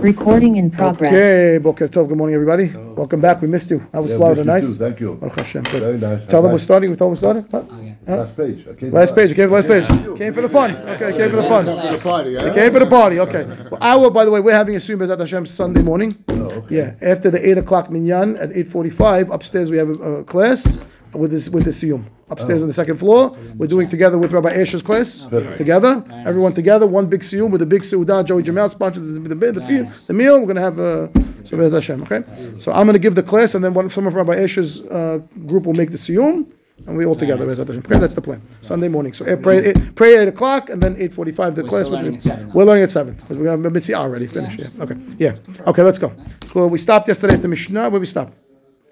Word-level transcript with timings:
Recording 0.00 0.56
in 0.56 0.70
progress. 0.70 1.12
Okay, 1.12 1.58
Boker 1.58 1.86
Tov, 1.86 2.08
good 2.08 2.16
morning, 2.16 2.34
everybody. 2.34 2.68
Welcome 2.96 3.20
back, 3.20 3.42
we 3.42 3.48
missed 3.48 3.68
you. 3.70 3.86
How 3.92 4.00
was 4.00 4.12
Yeah, 4.12 4.16
Florida, 4.16 4.42
missed 4.44 4.46
you 4.46 4.68
nice? 4.70 4.78
too, 4.78 4.84
Thank 4.84 5.00
you. 5.00 5.14
Baruch 5.16 5.36
Hashem, 5.36 5.62
good. 5.64 5.82
Very 5.82 5.98
nice. 5.98 6.26
Tell 6.26 6.40
them 6.40 6.52
we're 6.52 6.58
starting, 6.58 6.88
we 6.90 6.96
told 6.96 7.16
them 7.18 7.30
we're 7.30 7.42
starting? 7.42 7.42
What? 7.50 8.08
Last 8.18 8.34
page. 8.36 8.66
I 8.70 8.74
came 8.74 8.92
Last 8.92 9.08
back. 9.10 9.16
page, 9.16 9.28
you 9.28 9.34
came 9.36 9.48
for 9.50 9.54
last 9.56 9.68
page. 9.68 9.86
Came 10.16 10.32
for 10.32 10.40
the 10.40 10.48
fun, 10.48 10.74
okay, 10.76 11.12
came 11.18 11.30
for 11.30 11.36
the 11.36 11.42
fun. 11.42 11.64
For 11.66 11.96
the 11.96 11.98
party, 12.02 12.30
You 12.30 12.52
came 12.54 12.72
for 12.72 12.78
the 12.78 12.86
party, 12.86 13.20
okay. 13.20 13.44
Well, 13.70 13.78
Our, 13.82 14.10
by 14.10 14.24
the 14.24 14.30
way, 14.30 14.40
we're 14.40 14.54
having 14.54 14.74
a 14.74 14.78
Surim 14.78 14.98
Bezat 15.00 15.18
Hashem 15.18 15.44
Sunday 15.44 15.82
morning. 15.82 16.16
Oh, 16.28 16.34
okay. 16.34 16.76
Yeah, 16.76 16.94
after 17.02 17.30
the 17.30 17.46
eight 17.46 17.58
o'clock 17.58 17.90
minyan 17.90 18.36
at 18.38 18.52
eight 18.56 18.70
forty-five, 18.70 19.30
upstairs 19.30 19.70
we 19.70 19.76
have 19.76 19.90
a, 19.90 19.92
a 20.20 20.24
class 20.24 20.78
with 21.12 21.30
this, 21.30 21.50
with 21.50 21.64
the 21.64 21.70
Siyum. 21.70 22.04
Upstairs 22.30 22.62
on 22.62 22.68
the 22.68 22.74
second 22.74 22.96
floor, 22.98 23.36
we're 23.56 23.66
doing 23.66 23.88
together 23.88 24.16
with 24.16 24.30
Rabbi 24.32 24.50
Asher's 24.50 24.82
class, 24.82 25.26
together, 25.56 26.04
everyone 26.26 26.52
together, 26.52 26.86
one 26.86 27.06
big 27.06 27.22
Siyum 27.22 27.50
with 27.50 27.62
a 27.62 27.66
big 27.66 27.82
Seudah, 27.82 28.24
Joey 28.24 28.42
Jamal 28.44 28.68
sponsored 28.68 29.02
the, 29.04 29.20
the, 29.20 29.34
the, 29.34 29.52
the, 29.52 30.04
the 30.06 30.12
meal, 30.14 30.40
we're 30.40 30.46
gonna 30.46 30.60
have 30.60 30.78
a, 30.78 31.08
Surim 31.42 31.58
Bezat 31.58 31.72
Hashem, 31.72 32.02
okay? 32.04 32.22
So 32.60 32.72
I'm 32.72 32.86
gonna 32.86 32.98
give 33.00 33.14
the 33.16 33.22
class 33.22 33.54
and 33.54 33.64
then 33.64 33.74
one, 33.74 33.90
some 33.90 34.06
of 34.06 34.14
Rabbi 34.14 34.36
Asher's, 34.36 34.80
uh, 34.82 35.18
group 35.46 35.64
will 35.66 35.74
make 35.74 35.90
the 35.90 35.96
Siyum. 35.96 36.46
And 36.86 36.96
we 36.96 37.04
all 37.04 37.14
together, 37.14 37.44
Bezat 37.46 37.66
Hashem. 37.66 37.82
Okay, 37.84 37.98
that's 37.98 38.14
the 38.14 38.22
plan. 38.22 38.40
Sunday 38.62 38.88
morning. 38.88 39.12
So 39.12 39.26
eh, 39.26 39.36
pray, 39.36 39.58
eh, 39.66 39.74
pray 39.96 40.16
at 40.16 40.22
eight 40.22 40.28
o'clock 40.28 40.70
and 40.70 40.82
then 40.82 40.96
eight 40.98 41.12
forty-five. 41.12 41.54
The 41.54 41.62
We're 41.64 41.68
class. 41.68 41.84
still 41.84 41.90
with 41.92 41.98
learning 42.00 42.12
the- 42.12 42.16
at 42.16 42.22
seven. 42.22 42.52
We're 42.54 42.64
learning 42.64 42.84
at 42.84 42.90
seven 42.90 43.14
because 43.16 43.36
we 43.36 43.44
got 43.44 43.58
Mitzvah 43.58 43.94
already 43.96 44.26
finished. 44.26 44.58
Yeah. 44.60 44.82
Okay. 44.84 44.96
Yeah. 45.18 45.34
Okay. 45.66 45.82
Let's 45.82 45.98
go. 45.98 46.10
Cool. 46.48 46.70
We 46.70 46.78
stopped 46.78 47.06
yesterday 47.08 47.34
at 47.34 47.42
the 47.42 47.48
Mishnah. 47.48 47.90
Where 47.90 48.00
we 48.00 48.06
stopped? 48.06 48.32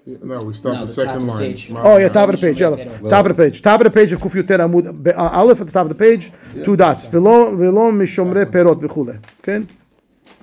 No, 0.05 0.39
we 0.39 0.53
start 0.53 0.75
No, 0.75 0.85
the 0.85 0.91
the 0.91 0.95
top 0.95 1.05
second 1.05 1.15
of 1.15 1.21
the 1.21 1.31
line. 1.31 1.39
page. 1.51 1.69
My 1.69 1.81
Oh 1.83 1.97
yeah, 1.97 2.09
top 2.09 2.29
of 2.29 2.39
the 2.39 2.47
page. 2.47 2.59
Yeah. 2.59 2.69
Top 3.09 3.25
of 3.25 3.35
the 3.35 3.43
page. 3.43 3.61
Top 3.61 3.79
of 3.81 3.83
the 3.85 3.91
page 3.91 4.11
of 4.11 4.19
Kuf 4.19 4.31
Yoter 4.33 4.59
Amud 4.59 5.03
Be- 5.03 5.11
uh, 5.11 5.29
Aleph 5.39 5.61
at 5.61 5.67
the 5.67 5.73
top 5.73 5.83
of 5.83 5.89
the 5.89 5.95
page. 5.95 6.31
Two 6.63 6.75
dots. 6.75 7.05
Velo 7.05 7.55
velo 7.55 7.91
mishomre 7.91 8.45
perot 8.45 8.79
v'chule. 8.81 9.19
Okay. 9.41 9.65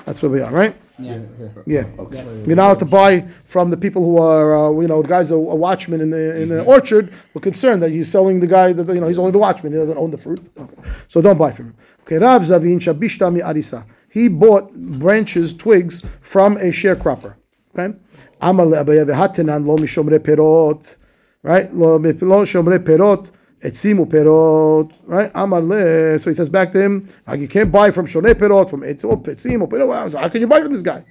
That's 0.04 0.22
where 0.22 0.30
we 0.30 0.40
are, 0.40 0.52
right? 0.52 0.76
Yeah. 0.98 1.18
Yeah. 1.66 1.84
Okay. 1.98 2.24
You're 2.46 2.56
now 2.56 2.74
to 2.74 2.84
buy 2.84 3.26
from 3.44 3.70
the 3.70 3.76
people 3.76 4.02
who 4.04 4.18
are, 4.18 4.56
uh, 4.56 4.80
you 4.80 4.86
know, 4.88 5.02
the 5.02 5.08
guy's 5.08 5.30
a, 5.30 5.34
a 5.34 5.38
watchman 5.38 6.00
in 6.00 6.10
the 6.10 6.40
in 6.40 6.48
the 6.48 6.62
orchard. 6.64 7.12
We're 7.34 7.40
concerned 7.42 7.82
that 7.82 7.90
he's 7.90 8.08
selling 8.10 8.40
the 8.40 8.46
guy 8.46 8.72
that 8.72 8.88
you 8.94 9.00
know 9.00 9.08
he's 9.08 9.18
only 9.18 9.32
the 9.32 9.38
watchman. 9.38 9.72
He 9.72 9.78
doesn't 9.78 9.98
own 9.98 10.10
the 10.12 10.18
fruit. 10.18 10.40
Okay. 10.58 10.82
So 11.08 11.20
don't 11.20 11.38
buy 11.38 11.50
from 11.50 11.66
him. 11.66 11.74
Okay. 12.02 12.18
Rav 12.18 12.42
Zavin 12.42 12.78
Shabishta 12.78 13.32
mi 13.32 13.40
Arisa. 13.40 13.84
He 14.08 14.28
bought 14.28 14.72
branches, 14.74 15.52
twigs 15.52 16.02
from 16.20 16.56
a 16.56 16.66
sharecropper. 16.80 17.34
Okay. 17.76 17.94
Amar 18.40 18.66
le'abaye 18.66 19.04
v'hatanan 19.04 19.66
lo 19.66 19.76
mishomre 19.76 20.18
perot. 20.18 20.96
Right. 21.42 21.72
Lo 21.74 21.96
lo 21.96 22.44
shomre 22.44 22.78
perot. 22.78 23.30
Etzimu 23.62 24.06
perot, 24.06 24.92
right? 25.06 25.30
Amar 25.34 25.62
le. 25.62 26.18
So 26.18 26.30
he 26.30 26.36
says 26.36 26.50
back 26.50 26.72
to 26.72 26.80
him, 26.80 27.08
like 27.26 27.40
you 27.40 27.48
can't 27.48 27.72
buy 27.72 27.90
from 27.90 28.06
Shonei 28.06 28.34
perot, 28.34 28.68
from 28.68 28.82
Etzimu 28.82 29.68
perot. 29.68 30.12
So 30.12 30.18
how 30.18 30.28
can 30.28 30.42
you 30.42 30.46
buy 30.46 30.60
from 30.60 30.72
this 30.72 30.82
guy? 30.82 31.04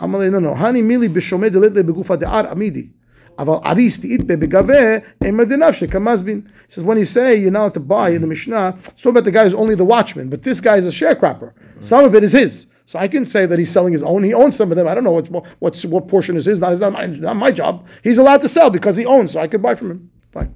Amar 0.00 0.20
le, 0.20 0.30
no, 0.30 0.38
no. 0.38 0.54
Hani 0.54 0.82
mili 0.82 1.08
b'shomei 1.08 1.50
delet 1.50 1.74
le 1.74 1.84
begufa 1.84 2.18
de'ar 2.18 2.50
amidi. 2.50 2.90
Aval 3.38 3.60
aris 3.64 3.98
ti'it 4.00 4.26
begave 4.26 5.04
emer 5.22 5.44
denafshe 5.44 5.86
kamazbin. 5.88 6.48
He 6.66 6.72
says 6.72 6.84
when 6.84 6.98
you 6.98 7.06
say 7.06 7.36
you're 7.36 7.50
not 7.50 7.74
to 7.74 7.80
buy 7.80 8.10
in 8.10 8.22
the 8.22 8.26
Mishnah, 8.26 8.78
so 8.96 9.10
about 9.10 9.24
the 9.24 9.30
guy 9.30 9.44
who's 9.44 9.54
only 9.54 9.74
the 9.74 9.84
watchman, 9.84 10.30
but 10.30 10.42
this 10.42 10.60
guy 10.60 10.76
is 10.76 10.86
a 10.86 10.90
sharecropper. 10.90 11.52
Some 11.80 12.04
of 12.04 12.14
it 12.14 12.24
is 12.24 12.32
his. 12.32 12.66
So 12.89 12.99
I 12.99 13.07
can 13.07 13.25
say 13.25 13.45
that 13.45 13.57
he's 13.57 13.71
selling 13.71 13.93
his 13.93 14.03
own. 14.03 14.23
He 14.23 14.33
owns 14.33 14.55
some 14.55 14.69
of 14.71 14.77
them. 14.77 14.87
I 14.87 14.93
don't 14.93 15.03
know 15.03 15.11
what's 15.11 15.29
what's 15.59 15.85
what 15.85 16.07
portion 16.07 16.37
is 16.37 16.45
his. 16.45 16.59
Not, 16.59 16.73
it's 16.73 16.81
not, 16.81 16.93
my, 16.93 17.05
not 17.07 17.35
my 17.35 17.51
job. 17.51 17.85
He's 18.03 18.17
allowed 18.17 18.41
to 18.41 18.49
sell 18.49 18.69
because 18.69 18.95
he 18.97 19.05
owns, 19.05 19.31
so 19.33 19.39
I 19.39 19.47
could 19.47 19.61
buy 19.61 19.75
from 19.75 19.91
him. 19.91 20.11
Fine. 20.31 20.55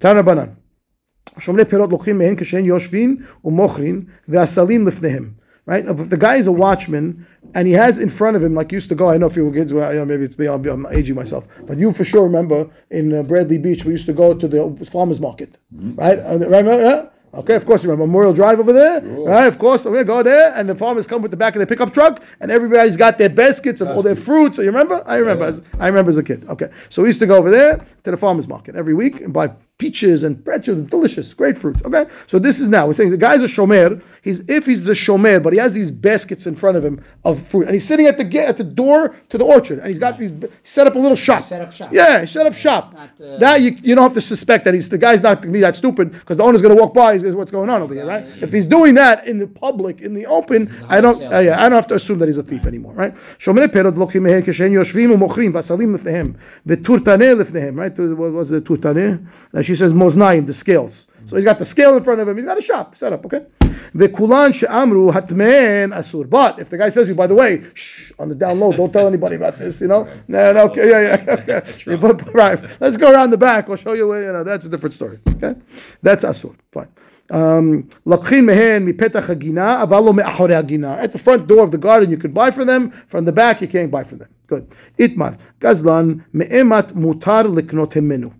Tana 0.00 0.22
Banan. 0.22 0.56
שומרי 1.38 1.64
פירות 1.64 1.90
לוקחים 1.90 2.18
מהן 2.18 2.34
כשהן 2.36 2.64
יושבים 2.64 3.16
ומוכרים 3.44 4.04
והסלים 4.28 4.86
לפניהם. 4.86 5.30
Right? 5.66 5.86
If 5.86 6.10
the 6.10 6.18
guy 6.18 6.36
is 6.36 6.46
a 6.46 6.52
watchman 6.52 7.26
and 7.54 7.66
he 7.66 7.72
has 7.72 7.98
in 7.98 8.10
front 8.10 8.36
of 8.36 8.44
him, 8.44 8.54
like 8.54 8.70
used 8.70 8.90
to 8.90 8.94
go, 8.94 9.08
I 9.08 9.16
know 9.16 9.26
if 9.26 9.36
you 9.36 9.46
were 9.46 9.52
kids, 9.52 9.72
well, 9.72 9.90
you 9.92 9.98
know, 9.98 10.04
maybe 10.04 10.24
it's 10.24 10.38
me, 10.38 10.46
I'm, 10.46 10.62
I'm 10.66 10.86
aging 10.92 11.16
myself, 11.16 11.48
but 11.66 11.78
you 11.78 11.90
for 11.92 12.04
sure 12.04 12.24
remember 12.24 12.68
in 12.90 13.14
uh, 13.14 13.22
Bradley 13.22 13.56
Beach, 13.56 13.82
we 13.86 13.92
used 13.92 14.04
to 14.06 14.12
go 14.12 14.34
to 14.34 14.46
the 14.46 14.88
farmer's 14.92 15.20
market. 15.20 15.56
Right? 15.72 16.18
Uh, 16.18 16.38
Remember? 16.38 16.78
Yeah? 16.78 17.06
Okay, 17.33 17.55
of 17.55 17.65
course 17.65 17.83
you 17.83 17.89
remember 17.91 18.07
Memorial 18.07 18.33
Drive 18.33 18.59
over 18.59 18.73
there, 18.73 19.01
right? 19.01 19.45
Of 19.45 19.59
course, 19.59 19.85
we 19.85 20.03
go 20.03 20.23
there, 20.23 20.51
and 20.55 20.67
the 20.67 20.75
farmers 20.75 21.05
come 21.05 21.21
with 21.21 21.31
the 21.31 21.37
back 21.37 21.53
of 21.55 21.59
their 21.59 21.67
pickup 21.67 21.93
truck, 21.93 22.23
and 22.39 22.51
everybody's 22.51 22.97
got 22.97 23.17
their 23.17 23.29
baskets 23.29 23.81
of 23.81 23.89
all 23.89 24.01
their 24.01 24.15
fruits. 24.15 24.55
So 24.55 24.63
you 24.63 24.69
remember? 24.69 25.03
I 25.05 25.17
remember. 25.17 25.45
As, 25.45 25.61
I 25.79 25.87
remember 25.87 26.09
as 26.09 26.17
a 26.17 26.23
kid. 26.23 26.47
Okay, 26.49 26.69
so 26.89 27.03
we 27.03 27.09
used 27.09 27.19
to 27.19 27.27
go 27.27 27.37
over 27.37 27.51
there 27.51 27.85
to 28.03 28.11
the 28.11 28.17
farmers 28.17 28.47
market 28.47 28.75
every 28.75 28.93
week 28.93 29.21
and 29.21 29.31
buy 29.31 29.51
peaches 29.78 30.22
and 30.22 30.42
pretzels, 30.44 30.80
delicious, 30.82 31.34
great 31.34 31.58
fruits. 31.58 31.82
Okay, 31.84 32.06
so 32.28 32.38
this 32.38 32.60
is 32.60 32.68
now 32.68 32.86
we're 32.86 32.92
saying 32.92 33.10
the 33.10 33.16
guy's 33.16 33.42
a 33.42 33.46
shomer. 33.46 34.00
He's 34.22 34.40
if 34.48 34.66
he's 34.66 34.84
the 34.84 34.92
shomer, 34.92 35.42
but 35.42 35.52
he 35.52 35.58
has 35.58 35.74
these 35.74 35.90
baskets 35.90 36.46
in 36.46 36.54
front 36.54 36.76
of 36.76 36.84
him 36.84 37.02
of 37.24 37.44
fruit, 37.48 37.64
and 37.66 37.74
he's 37.74 37.84
sitting 37.84 38.06
at 38.06 38.16
the 38.16 38.24
ga- 38.24 38.46
at 38.46 38.56
the 38.56 38.64
door 38.64 39.16
to 39.30 39.36
the 39.36 39.44
orchard, 39.44 39.80
and 39.80 39.88
he's 39.88 39.98
got 39.98 40.16
these. 40.18 40.30
He 40.30 40.46
set 40.62 40.86
up 40.86 40.94
a 40.94 40.98
little 40.98 41.16
shop. 41.16 41.40
set 41.40 41.60
up 41.60 41.72
shop. 41.72 41.92
Yeah, 41.92 42.20
he 42.20 42.26
set 42.26 42.46
up 42.46 42.54
shop. 42.54 42.92
not, 42.94 43.20
uh, 43.20 43.38
that 43.38 43.60
you, 43.62 43.76
you 43.82 43.94
don't 43.96 44.04
have 44.04 44.14
to 44.14 44.20
suspect 44.20 44.64
that 44.64 44.74
he's 44.74 44.88
the 44.88 44.96
guy's 44.96 45.22
not 45.22 45.38
going 45.42 45.48
to 45.48 45.52
be 45.52 45.60
that 45.60 45.74
stupid 45.74 46.12
because 46.12 46.36
the 46.36 46.44
owner's 46.44 46.62
going 46.62 46.74
to 46.76 46.80
walk 46.80 46.94
by. 46.94 47.14
He's 47.14 47.22
going, 47.24 47.36
what's 47.36 47.50
going 47.50 47.68
on 47.68 47.82
over 47.82 47.94
here, 47.94 48.06
right? 48.06 48.24
If 48.40 48.52
he's 48.52 48.66
doing 48.66 48.94
that 48.94 49.26
in 49.26 49.38
the 49.38 49.48
public, 49.48 50.00
in 50.00 50.14
the 50.14 50.26
open, 50.26 50.72
I 50.88 51.00
don't. 51.00 51.14
wholesale. 51.14 51.34
Uh, 51.34 51.40
yeah, 51.40 51.58
I 51.58 51.68
don't 51.68 51.78
have 51.82 51.88
to 51.88 51.96
assume 51.96 52.20
that 52.20 52.28
he's 52.28 52.38
a 52.38 52.44
thief 52.44 52.64
anymore, 52.66 52.94
right? 52.94 53.12
שומרי 53.38 53.68
פירות 53.68 53.96
לוקחים 53.96 54.22
מהן 54.22 54.42
כשהן 54.46 54.72
יושבים 54.72 55.10
ומוכרים 55.10 55.54
והסלים 55.54 55.94
לפניהם 55.94 56.32
וטורטנה 56.66 57.34
לפניהם, 57.34 57.80
right? 57.80 57.98
What 57.98 58.32
was 58.32 58.50
the 58.50 58.60
טורטנה? 58.60 59.16
she 59.69 59.75
says 59.75 59.93
moznaim, 59.93 60.47
the 60.47 60.53
scales. 60.53 61.07
So 61.25 61.35
he's 61.35 61.45
got 61.45 61.59
the 61.59 61.65
scale 61.65 61.95
in 61.95 62.03
front 62.03 62.19
of 62.21 62.27
him. 62.27 62.37
He's 62.37 62.45
got 62.47 62.57
a 62.57 62.61
shop 62.61 62.97
set 62.97 63.13
up. 63.13 63.23
Okay. 63.23 63.45
The 63.93 64.09
kulan 64.09 64.51
she'amru 64.51 65.11
hatmen 65.11 65.95
asur. 65.95 66.27
But 66.27 66.57
if 66.57 66.71
the 66.71 66.77
guy 66.79 66.89
says 66.89 67.07
you, 67.07 67.13
by 67.13 67.27
the 67.27 67.35
way, 67.35 67.65
shh, 67.75 68.11
on 68.17 68.29
the 68.29 68.35
down 68.35 68.59
low, 68.59 68.71
don't 68.71 68.91
tell 68.91 69.05
anybody 69.05 69.35
about 69.35 69.59
this. 69.59 69.79
You 69.79 69.89
know. 69.89 70.07
No, 70.27 70.53
no. 70.53 70.63
Okay. 70.69 70.89
Yeah, 70.89 71.01
yeah. 71.01 71.33
Okay. 71.39 71.61
yeah 71.85 71.95
but, 71.97 72.33
right. 72.43 72.59
Let's 72.81 72.97
go 72.97 73.11
around 73.11 73.29
the 73.29 73.37
back. 73.37 73.67
We'll 73.67 73.77
show 73.77 73.93
you 73.93 74.07
where. 74.07 74.23
You 74.23 74.33
know. 74.33 74.43
That's 74.43 74.65
a 74.65 74.69
different 74.69 74.95
story. 74.95 75.19
Okay. 75.35 75.53
That's 76.01 76.23
asur. 76.23 76.55
Fine. 76.71 76.87
Um, 77.29 77.89
Lakhin 78.07 78.45
mehen. 78.45 78.89
At 80.99 81.11
the 81.11 81.19
front 81.19 81.45
door 81.45 81.63
of 81.63 81.69
the 81.69 81.77
garden, 81.77 82.09
you 82.09 82.17
can 82.17 82.31
buy 82.31 82.49
for 82.49 82.65
them. 82.65 82.91
From 83.07 83.25
the 83.25 83.31
back, 83.31 83.61
you 83.61 83.67
can't 83.67 83.91
buy 83.91 84.03
for 84.03 84.15
them. 84.15 84.29
Good. 84.47 84.67
Itmar 84.97 85.37
gazlan 85.59 86.25
me'emat 86.33 86.93
mutar 86.95 87.45
liknot 87.45 87.93
hemenu. 87.93 88.33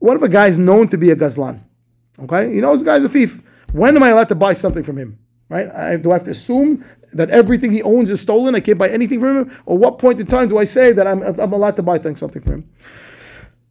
What 0.00 0.16
if 0.16 0.22
a 0.22 0.28
guy 0.28 0.48
is 0.48 0.58
known 0.58 0.88
to 0.88 0.98
be 0.98 1.10
a 1.10 1.16
gazlan? 1.16 1.60
Okay, 2.24 2.52
you 2.54 2.60
know 2.60 2.74
this 2.74 2.82
guy's 2.84 3.04
a 3.04 3.08
thief. 3.08 3.42
When 3.72 3.96
am 3.96 4.02
I 4.02 4.08
allowed 4.08 4.28
to 4.28 4.34
buy 4.34 4.52
something 4.54 4.82
from 4.82 4.98
him? 4.98 5.18
Right? 5.48 5.68
I, 5.70 5.96
do 5.96 6.10
I 6.10 6.14
have 6.14 6.24
to 6.24 6.30
assume 6.32 6.84
that 7.12 7.30
everything 7.30 7.72
he 7.72 7.82
owns 7.82 8.10
is 8.10 8.20
stolen? 8.20 8.54
I 8.54 8.60
can't 8.60 8.78
buy 8.78 8.88
anything 8.88 9.20
from 9.20 9.38
him? 9.38 9.58
Or 9.66 9.78
what 9.78 9.98
point 9.98 10.20
in 10.20 10.26
time 10.26 10.48
do 10.48 10.58
I 10.58 10.64
say 10.64 10.92
that 10.92 11.06
I'm, 11.06 11.22
I'm 11.22 11.52
allowed 11.52 11.76
to 11.76 11.82
buy 11.82 11.98
things, 11.98 12.20
something 12.20 12.42
from 12.42 12.52
him? 12.54 12.70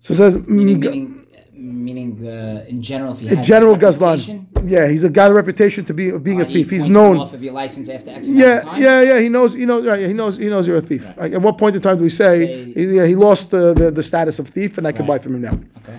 So 0.01 0.13
it 0.13 0.17
says, 0.17 0.37
Meaning, 0.47 0.81
mm, 0.81 1.25
meaning, 1.53 1.83
meaning 1.83 2.27
uh, 2.27 2.65
in 2.67 2.81
general, 2.81 3.13
if 3.13 3.19
he 3.19 3.27
a 3.29 3.35
has 3.37 3.47
general 3.47 3.75
gazlan. 3.77 4.47
Yeah, 4.65 4.87
he's 4.87 5.03
a 5.03 5.09
got 5.09 5.31
a 5.31 5.33
reputation 5.33 5.85
to 5.85 5.93
be 5.93 6.09
of 6.09 6.23
being 6.23 6.41
uh, 6.41 6.43
a 6.43 6.47
thief. 6.47 6.69
He 6.69 6.77
He's 6.77 6.87
known. 6.87 7.17
off 7.17 7.33
of 7.33 7.41
your 7.43 7.53
license 7.53 7.87
after 7.89 8.11
X 8.11 8.27
amount 8.29 8.41
of 8.41 8.47
Yeah, 8.49 8.59
time. 8.61 8.81
yeah, 8.81 9.01
yeah. 9.01 9.19
He 9.19 9.29
knows. 9.29 9.53
He 9.53 9.65
knows. 9.65 9.85
Right, 9.85 10.01
yeah, 10.01 10.07
he 10.07 10.13
knows. 10.13 10.37
He 10.37 10.47
knows 10.47 10.67
you're 10.67 10.77
a 10.77 10.81
thief. 10.81 11.05
Like, 11.17 11.33
at 11.33 11.41
what 11.41 11.57
point 11.57 11.75
in 11.75 11.81
time 11.81 11.97
do 11.97 12.03
we 12.03 12.09
say, 12.09 12.45
Say- 12.45 12.73
he, 12.73 12.95
yeah, 12.95 13.05
he 13.05 13.15
lost 13.15 13.51
the, 13.51 13.73
the, 13.73 13.89
the 13.91 14.03
status 14.03 14.39
of 14.39 14.49
thief, 14.49 14.77
and 14.77 14.85
I 14.87 14.91
can 14.91 15.05
buy 15.05 15.17
from 15.19 15.35
him 15.35 15.41
now? 15.41 15.53
Okay. 15.79 15.97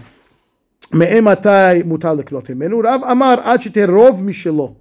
מאימתי 0.92 1.84
מותר 1.86 2.14
לקנות 2.14 2.50
ממנו? 2.50 2.82
רב 2.84 3.02
אמר 3.12 3.36
עד 3.44 3.62
שתהיה 3.62 3.86
רוב 3.86 4.24
משלו, 4.24 4.76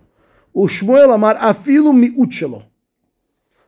ושמואל 0.65 1.11
אמר 1.11 1.33
אפילו 1.51 1.93
מיעוט 1.93 2.33
שלו. 2.33 2.63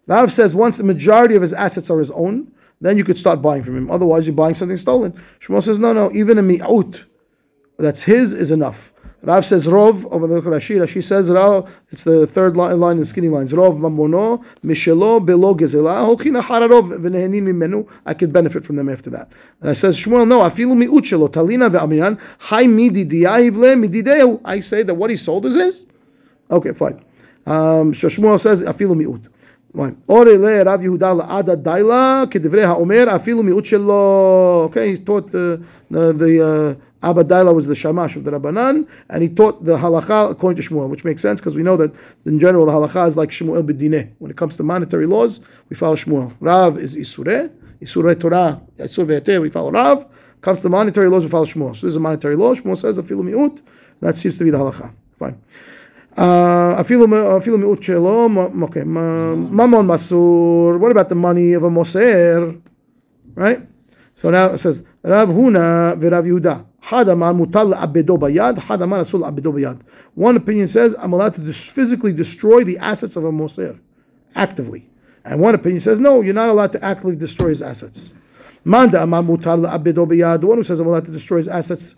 Rav 0.09 0.31
says 0.31 0.54
once 0.54 0.78
the 0.78 0.84
majority 0.84 1.34
of 1.34 1.43
his 1.43 1.53
assets 1.53 1.91
are 1.91 1.99
his 1.99 2.12
own, 2.12 2.47
then 2.81 2.97
you 2.97 3.04
could 3.04 3.19
start 3.19 3.43
buying 3.43 3.62
from 3.65 3.77
him. 3.77 3.91
Otherwise, 3.91 4.25
you're 4.27 4.37
buying 4.37 4.54
something 4.54 4.77
stolen. 4.77 5.12
Shmuel 5.41 5.62
says 5.62 5.81
no, 5.81 5.93
no, 5.93 6.12
even 6.12 6.38
a 6.38 6.43
mi'ut 6.43 7.00
that's 7.78 8.04
his 8.04 8.32
is 8.32 8.50
enough. 8.50 8.93
Rav 9.24 9.46
says 9.46 9.68
Rov 9.68 10.12
over 10.12 10.26
the 10.26 10.42
Rashi. 10.42 10.78
Rashi 10.78 11.04
says 11.04 11.30
Rav. 11.30 11.70
It's 11.92 12.04
the 12.04 12.26
third 12.26 12.58
line, 12.58 12.80
line 12.80 12.98
in 12.98 13.06
skinny 13.06 13.30
lines. 13.30 13.54
Rov 13.54 13.78
mamono 13.78 14.44
mishelo 14.66 15.24
belo 15.24 15.56
gezela 15.56 16.04
holchina 16.08 16.41
hararov 16.41 16.90
v'nehenin 17.00 17.44
mimenu. 17.44 17.88
I 18.03 18.16
could 18.16 18.34
benefit 18.34 18.66
from 18.66 18.78
them 18.78 18.90
after 18.90 19.12
that. 19.12 19.32
And 19.59 19.70
I 19.70 19.73
says 19.73 19.96
Shmuel 19.96 20.28
no. 20.28 20.40
Afilu 20.40 20.73
miut 20.73 21.29
talina 21.32 21.70
ve'amiran 21.70 22.20
hay 22.40 22.66
midi 22.66 23.06
diyahiv 23.06 23.58
le 23.58 23.76
midideu. 23.76 24.41
I 24.44 24.59
say 24.59 24.82
that 24.82 24.96
what 24.96 25.12
he 25.12 25.18
sold 25.18 25.46
is 25.46 25.53
his. 25.53 25.85
Okay, 26.50 26.74
fine. 26.74 27.03
Um, 27.46 27.94
so 27.94 28.08
Shmuel 28.08 28.40
says 28.40 28.64
afilu 28.64 28.96
miut. 28.96 29.28
Le 29.74 30.64
Rav 30.66 30.82
Yehuda 30.82 31.22
la'ada 31.22 31.56
daila 31.56 32.26
kedivrei 32.28 32.66
ha'omer 32.66 33.06
afilu 33.06 33.44
miut 33.44 33.66
shelo. 33.66 34.66
Okay, 34.66 34.94
he 34.94 34.97
taught 34.97 35.32
the 35.32 35.64
the, 35.91 36.12
the 36.12 36.46
uh, 36.46 36.76
Abba 37.03 37.24
Daila 37.24 37.54
was 37.54 37.66
the 37.66 37.74
shamash 37.74 38.16
of 38.16 38.24
the 38.24 38.30
Rabbanan, 38.30 38.86
and 39.10 39.22
he 39.22 39.28
taught 39.28 39.65
the 39.65 39.77
halacha 39.77 40.30
according 40.30 40.60
to 40.63 40.68
Shmuel, 40.68 40.89
which 40.89 41.04
makes 41.04 41.22
sense 41.22 41.41
because 41.41 41.54
we 41.54 41.63
know 41.63 41.77
that 41.77 41.92
in 42.24 42.39
general 42.39 42.66
the 42.66 42.72
halacha 42.72 43.07
is 43.09 43.16
like 43.16 43.30
Shmuel 43.30 43.63
b'dineh. 43.68 44.10
When 44.18 44.30
it 44.30 44.36
comes 44.36 44.57
to 44.57 44.63
monetary 44.63 45.07
laws, 45.07 45.41
we 45.68 45.77
follow 45.77 45.97
Shmuel. 45.97 46.34
Rav 46.41 46.78
is 46.78 46.97
Isureh, 46.97 47.51
Isureh 47.80 48.18
Torah, 48.18 48.60
Isur 48.78 49.04
ve'eteh, 49.07 49.41
we 49.41 49.51
follow 49.51 49.71
Rav. 49.71 50.07
Comes 50.41 50.63
to 50.63 50.68
monetary 50.68 51.09
laws, 51.09 51.24
we 51.24 51.30
follow 51.30 51.47
Shmuel. 51.47 51.74
So 51.77 51.86
this 51.86 51.91
is 51.92 51.97
a 51.97 52.01
monetary 52.01 52.36
law. 52.36 52.54
Shmuel 52.54 52.78
says 52.78 52.98
afilu 52.98 53.22
miut. 53.22 53.60
That 54.01 54.16
seems 54.16 54.36
to 54.39 54.45
be 54.45 54.51
the 54.51 54.59
halacha. 54.59 54.91
Fine. 55.18 55.36
אפילו 56.80 57.07
אפילו 57.36 57.59
מיעוט 57.59 57.83
שלו, 57.83 58.28
מ- 58.28 58.63
אוקיי, 58.63 58.84
מ- 58.84 59.48
ממון 59.51 59.86
מסור, 59.86 60.72
what 60.80 60.91
about 60.92 61.09
the 61.09 61.15
money 61.15 61.54
of 61.60 61.65
a 61.65 61.71
מוסר? 61.71 62.51
right? 63.36 63.60
So 64.15 64.30
now 64.30 64.47
it 64.54 64.59
says, 64.59 64.80
רב 65.04 65.28
הונא 65.30 65.95
ורב 66.01 66.27
יהודה, 66.27 66.57
One 70.16 70.35
opinion 70.35 70.67
says 70.67 70.95
I'm 70.99 71.13
allowed 71.13 71.35
to 71.35 71.53
physically 71.53 72.13
destroy 72.13 72.63
the 72.63 72.78
assets 72.79 73.16
of 73.16 73.23
a 73.23 73.31
musir, 73.31 73.79
actively. 74.35 74.89
And 75.23 75.39
one 75.39 75.55
opinion 75.55 75.81
says 75.81 75.99
no, 75.99 76.22
you're 76.22 76.33
not 76.33 76.49
allowed 76.49 76.72
to 76.73 76.83
actively 76.83 77.16
destroy 77.16 77.49
his 77.49 77.61
assets. 77.61 78.13
Manda. 78.63 78.99
The 78.99 79.07
one 79.07 80.57
who 80.57 80.63
says 80.63 80.79
I'm 80.79 80.87
allowed 80.87 81.05
to 81.05 81.11
destroy 81.11 81.37
his 81.37 81.47
assets. 81.47 81.95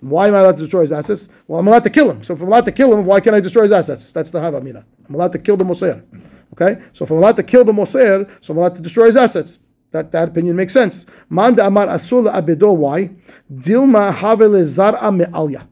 Why 0.00 0.28
am 0.28 0.34
I 0.34 0.38
allowed 0.38 0.56
to 0.56 0.62
destroy 0.62 0.82
his 0.82 0.92
assets? 0.92 1.28
Well, 1.48 1.58
I'm 1.58 1.66
allowed 1.66 1.82
to 1.84 1.90
kill 1.90 2.10
him. 2.10 2.22
So 2.22 2.34
if 2.34 2.40
I'm 2.40 2.46
allowed 2.46 2.66
to 2.66 2.72
kill 2.72 2.96
him, 2.96 3.04
why 3.04 3.20
can't 3.20 3.34
I 3.34 3.40
destroy 3.40 3.64
his 3.64 3.72
assets? 3.72 4.10
That's 4.10 4.30
the 4.30 4.38
Havamina. 4.38 4.84
I'm 5.08 5.14
allowed 5.14 5.32
to 5.32 5.38
kill 5.38 5.56
the 5.56 5.64
Moser. 5.64 6.04
Okay? 6.52 6.80
So 6.92 7.04
if 7.04 7.10
I'm 7.10 7.18
allowed 7.18 7.36
to 7.36 7.42
kill 7.42 7.64
the 7.64 7.72
Moser, 7.72 8.28
so 8.40 8.52
I'm 8.52 8.58
allowed 8.58 8.76
to 8.76 8.80
destroy 8.80 9.06
his 9.06 9.16
assets. 9.16 9.58
That, 9.90 10.12
that 10.12 10.28
opinion 10.28 10.56
makes 10.56 10.74
sense. 10.74 11.06
Manda 11.28 11.66
Amar 11.66 11.86
Asul 11.86 12.30
Abedo, 12.32 12.76
why? 12.76 13.10
Dilma 13.52 14.12
Havele 14.12 14.64
Zar'a 14.64 15.14
Me'alya. 15.14 15.66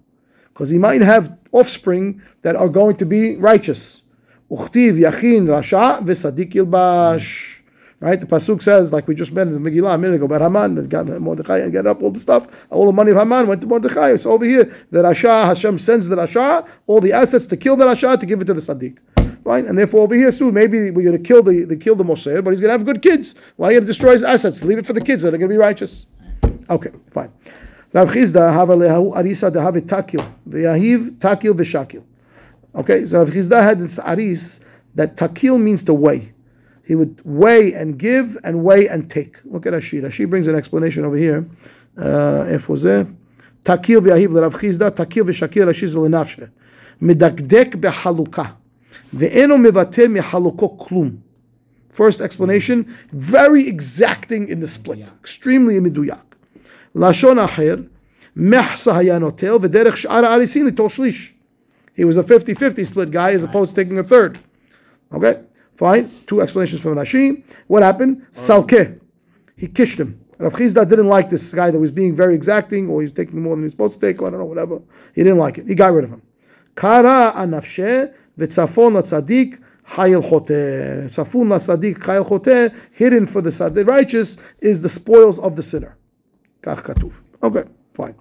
Because 0.48 0.70
he 0.70 0.78
might 0.78 1.02
have 1.02 1.36
offspring 1.52 2.22
that 2.42 2.56
are 2.56 2.68
going 2.68 2.96
to 2.96 3.04
be 3.04 3.36
righteous. 3.36 4.02
Uchtiv 4.50 4.94
Yachin 4.94 5.46
Rasha 5.46 6.02
V'Sadik 6.02 6.52
Yilbash. 6.52 7.52
Right? 7.98 8.20
The 8.20 8.26
Pasuk 8.26 8.62
says, 8.62 8.92
like 8.92 9.08
we 9.08 9.14
just 9.14 9.32
read 9.32 9.48
in 9.48 9.62
the 9.62 9.70
Megillah 9.70 9.94
a 9.94 9.98
minute 9.98 10.16
ago 10.16 10.26
about 10.26 10.42
Haman, 10.42 10.74
that 10.74 10.88
got 10.90 11.06
Mordechai 11.06 11.58
and 11.58 11.72
get 11.72 11.86
up 11.86 12.02
all 12.02 12.10
the 12.10 12.20
stuff. 12.20 12.46
All 12.70 12.86
the 12.86 12.92
money 12.92 13.10
of 13.10 13.16
Haman 13.16 13.46
went 13.46 13.62
to 13.62 13.66
Mordechai. 13.66 14.12
It's 14.12 14.26
over 14.26 14.44
here. 14.44 14.64
The 14.90 15.02
Rasha, 15.02 15.46
Hashem 15.46 15.78
sends 15.78 16.06
the 16.06 16.16
Rasha, 16.16 16.66
all 16.86 17.00
the 17.00 17.12
assets 17.12 17.46
to 17.46 17.56
kill 17.56 17.76
the 17.76 17.86
Rasha, 17.86 18.20
to 18.20 18.26
give 18.26 18.40
it 18.42 18.44
to 18.44 18.54
the 18.54 18.60
Sadiq 18.60 18.98
right? 19.46 19.64
And 19.64 19.78
therefore, 19.78 20.02
over 20.02 20.14
here 20.14 20.32
soon, 20.32 20.52
maybe 20.54 20.90
we're 20.90 21.04
going 21.04 21.22
to 21.22 21.26
kill 21.26 21.42
the, 21.42 21.62
the 21.64 21.76
kill 21.76 21.94
the 21.94 22.04
Moshe, 22.04 22.44
but 22.44 22.50
he's 22.50 22.60
going 22.60 22.68
to 22.68 22.72
have 22.72 22.84
good 22.84 23.00
kids. 23.00 23.36
Why 23.54 23.68
are 23.68 23.72
you 23.72 23.76
going 23.78 23.86
to 23.86 23.86
destroy 23.86 24.12
his 24.12 24.24
assets? 24.24 24.62
Leave 24.62 24.78
it 24.78 24.86
for 24.86 24.92
the 24.92 25.00
kids 25.00 25.22
that 25.22 25.32
are 25.32 25.38
going 25.38 25.48
to 25.48 25.54
be 25.54 25.58
righteous. 25.58 26.06
Okay, 26.68 26.90
fine. 27.12 27.32
Rav 27.92 28.10
Chisda 28.10 28.52
hava 28.52 28.74
lehu 28.74 29.14
arisa 29.14 29.50
dehave 29.50 29.80
takil 29.82 30.34
ve'yahiv 30.48 31.18
takil 31.18 31.54
v'shakil. 31.54 32.02
Okay, 32.74 33.06
so 33.06 33.20
Rav 33.20 33.30
Chisda 33.30 33.62
had 33.62 33.78
this 33.78 33.98
aris 34.00 34.60
that 34.96 35.16
takil 35.16 35.60
means 35.60 35.84
to 35.84 35.94
weigh. 35.94 36.32
He 36.84 36.96
would 36.96 37.20
weigh 37.24 37.72
and 37.72 37.96
give 37.98 38.36
and 38.42 38.64
weigh 38.64 38.88
and 38.88 39.08
take. 39.08 39.38
Look 39.44 39.64
at 39.66 39.72
Rashi. 39.72 40.02
Rashi 40.02 40.28
brings 40.28 40.48
an 40.48 40.56
explanation 40.56 41.04
over 41.04 41.16
here. 41.16 41.48
If 41.96 42.68
was 42.68 42.82
there. 42.82 43.06
Takil 43.64 44.00
v'yahiv 44.00 44.28
leRav 44.28 44.54
Chisda 44.54 44.90
takil 44.90 45.24
v'shakil 45.24 45.66
Rashi 45.66 45.88
zelenafshe. 45.88 46.50
medakdek 47.00 47.76
בחלוקה. 47.80 48.56
Ve'eno 49.14 49.56
mevate 49.58 50.06
mehaloko 50.08 50.78
klum. 50.78 51.20
First 51.90 52.20
explanation, 52.20 52.94
very 53.10 53.66
exacting 53.66 54.48
in 54.48 54.60
the 54.60 54.68
split, 54.68 55.10
extremely 55.20 55.78
imiduyak. 55.80 56.20
Lashon 56.94 57.46
acher, 57.46 57.88
mehsa 58.36 58.92
hayanotel 58.92 59.58
v'derech 59.60 59.96
sh'ar 59.96 60.22
ha'arisin 60.22 60.66
l'toshlish. 60.70 61.32
He 61.94 62.04
was 62.04 62.18
a 62.18 62.22
50-50 62.22 62.86
split 62.86 63.10
guy 63.10 63.30
as 63.30 63.42
opposed 63.42 63.74
to 63.74 63.82
taking 63.82 63.98
a 63.98 64.02
third. 64.02 64.38
Okay, 65.12 65.40
fine. 65.74 66.10
Two 66.26 66.42
explanations 66.42 66.82
from 66.82 66.96
Rashi. 66.96 67.42
What 67.66 67.82
happened? 67.82 68.18
Um, 68.18 68.26
Salke. 68.34 69.00
He 69.56 69.68
kished 69.68 69.98
him. 69.98 70.20
Rav 70.38 70.52
Chisda 70.52 70.86
didn't 70.86 71.08
like 71.08 71.30
this 71.30 71.54
guy 71.54 71.70
that 71.70 71.78
was 71.78 71.90
being 71.90 72.14
very 72.14 72.34
exacting, 72.34 72.90
or 72.90 73.00
he 73.00 73.06
was 73.06 73.14
taking 73.14 73.40
more 73.42 73.56
than 73.56 73.62
he 73.62 73.64
was 73.64 73.72
supposed 73.72 73.94
to 73.94 74.00
take, 74.00 74.20
or 74.20 74.26
I 74.26 74.30
don't 74.30 74.40
know, 74.40 74.44
whatever. 74.44 74.82
He 75.14 75.22
didn't 75.22 75.38
like 75.38 75.56
it. 75.56 75.66
He 75.66 75.74
got 75.74 75.92
rid 75.94 76.04
of 76.04 76.10
him. 76.10 76.22
Kara 76.76 77.32
anafshe 77.34 78.12
v'tzafon 78.38 78.92
latzadik 78.92 79.58
hayel 79.90 80.22
chote. 80.22 81.06
Tzafon 81.06 81.48
latzadik 81.48 81.98
hayel 81.98 82.26
chote, 82.26 82.74
hidden 82.92 83.26
for 83.26 83.40
the 83.42 83.50
tzaddik 83.50 83.86
righteous, 83.86 84.36
is 84.60 84.82
the 84.82 84.88
spoils 84.88 85.38
of 85.38 85.56
the 85.56 85.62
sinner. 85.62 85.96
Kach 86.62 86.82
katuv. 86.82 87.12
Okay, 87.42 87.64
fine. 87.94 88.14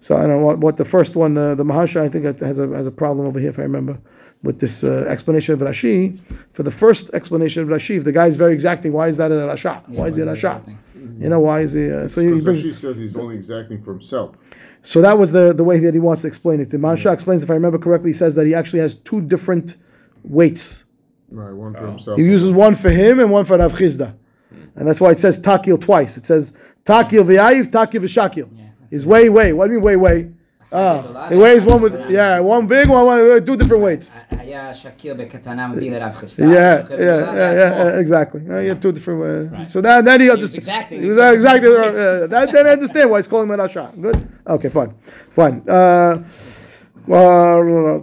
So 0.00 0.16
I 0.16 0.20
don't 0.20 0.30
know 0.30 0.38
what, 0.44 0.58
what 0.58 0.76
the 0.76 0.84
first 0.84 1.16
one, 1.16 1.38
uh, 1.38 1.54
the 1.54 1.64
Maharsha, 1.64 2.02
I 2.02 2.10
think 2.10 2.24
has 2.40 2.58
a, 2.58 2.68
has 2.68 2.86
a 2.86 2.90
problem 2.90 3.26
over 3.26 3.40
here, 3.40 3.48
if 3.48 3.58
I 3.58 3.62
remember, 3.62 3.98
with 4.42 4.60
this 4.60 4.84
uh, 4.84 5.06
explanation 5.08 5.54
of 5.54 5.60
Rashi. 5.60 6.20
For 6.52 6.62
the 6.62 6.70
first 6.70 7.08
explanation 7.14 7.62
of 7.62 7.68
Rashi, 7.68 7.96
if 7.96 8.04
the 8.04 8.12
guy 8.12 8.26
is 8.26 8.36
very 8.36 8.52
exacting, 8.52 8.92
why 8.92 9.08
is 9.08 9.16
that 9.16 9.32
a 9.32 9.34
Rasha? 9.34 9.88
why 9.88 10.08
is 10.08 10.16
he 10.16 10.22
a 10.22 10.26
Rasha? 10.26 10.76
You 11.18 11.30
know, 11.30 11.40
why 11.40 11.60
is 11.62 11.72
he? 11.72 11.90
Uh, 11.90 12.06
so 12.06 12.20
he 12.20 12.28
Because 12.28 12.44
brings, 12.44 12.62
Rashi 12.62 12.74
says 12.74 12.98
he's 12.98 13.16
only 13.16 13.36
exacting 13.36 13.82
for 13.82 13.92
himself. 13.92 14.36
So 14.84 15.00
that 15.00 15.18
was 15.18 15.32
the, 15.32 15.54
the 15.54 15.64
way 15.64 15.78
that 15.80 15.94
he 15.94 16.00
wants 16.00 16.22
to 16.22 16.28
explain 16.28 16.60
it. 16.60 16.70
The 16.70 16.76
Maharsha 16.76 17.12
explains, 17.12 17.42
if 17.42 17.50
I 17.50 17.54
remember 17.54 17.78
correctly, 17.78 18.10
he 18.10 18.14
says 18.14 18.34
that 18.34 18.46
he 18.46 18.54
actually 18.54 18.80
has 18.80 18.94
two 18.94 19.22
different 19.22 19.78
weights. 20.22 20.84
Right, 21.30 21.52
one 21.52 21.72
for 21.72 21.80
oh. 21.80 21.90
himself. 21.90 22.18
He 22.18 22.24
uses 22.24 22.52
one 22.52 22.74
for 22.74 22.90
him 22.90 23.18
and 23.18 23.30
one 23.30 23.46
for 23.46 23.56
Rav 23.56 23.72
Chisda. 23.72 24.14
Hmm. 24.50 24.64
And 24.76 24.86
that's 24.86 25.00
why 25.00 25.10
it 25.10 25.18
says 25.18 25.40
takil 25.40 25.80
twice. 25.80 26.18
It 26.18 26.26
says 26.26 26.52
takil 26.84 27.24
v'yayiv, 27.24 27.70
takil 27.70 28.02
v'shakil. 28.02 28.60
Is 28.90 29.06
way, 29.06 29.30
way. 29.30 29.54
What 29.54 29.66
do 29.68 29.72
you 29.72 29.78
mean 29.78 29.86
way, 29.86 29.96
way? 29.96 30.30
Ah, 30.73 31.27
he 31.29 31.35
weighs 31.35 31.65
one 31.65 31.81
with, 31.81 31.95
yeah, 32.11 32.39
one 32.39 32.67
big 32.67 32.87
one, 32.89 33.03
one, 33.05 33.43
two 33.43 33.55
different 33.57 33.81
weights. 33.81 34.19
היה 34.31 34.73
שקיר 34.73 35.13
בקטנה 35.13 35.67
מביא 35.67 35.91
לרב 35.91 36.11
חסדה. 36.13 36.45
Yeah, 36.45 36.81
שוקל 36.85 36.93
yeah, 36.93 36.97
בגדולה 36.97 37.31
yeah, 37.33 37.71
בעצמו. 37.71 37.89
yeah, 37.89 37.99
exactly. 37.99 38.39
Uh, 38.49 38.59
he 38.63 38.67
had 38.67 38.81
two 38.81 38.91
different. 38.91 39.19
Uh, 39.21 39.55
Right. 39.57 39.69
So 39.69 39.81
that 39.81 40.05
then 40.05 40.19
he 40.21 40.29
understood. 40.29 40.61
exacting, 40.63 41.01
He 41.01 41.07
was 41.07 41.17
exacting 41.17 41.35
exactly. 41.39 41.69
different 41.69 41.95
weights. 41.95 42.03
Uh, 42.03 42.27
that, 42.33 42.51
then 42.53 42.67
I 42.67 42.71
understand 42.77 43.09
why 43.09 43.17
he's 43.19 43.27
calling 43.27 43.47
him 43.49 43.59
a 43.59 43.63
rasha. 43.63 43.83
Good. 44.05 44.17
Okay, 44.55 44.69
fine, 44.77 44.91
fine. 45.39 45.55
Uh, 45.67 46.17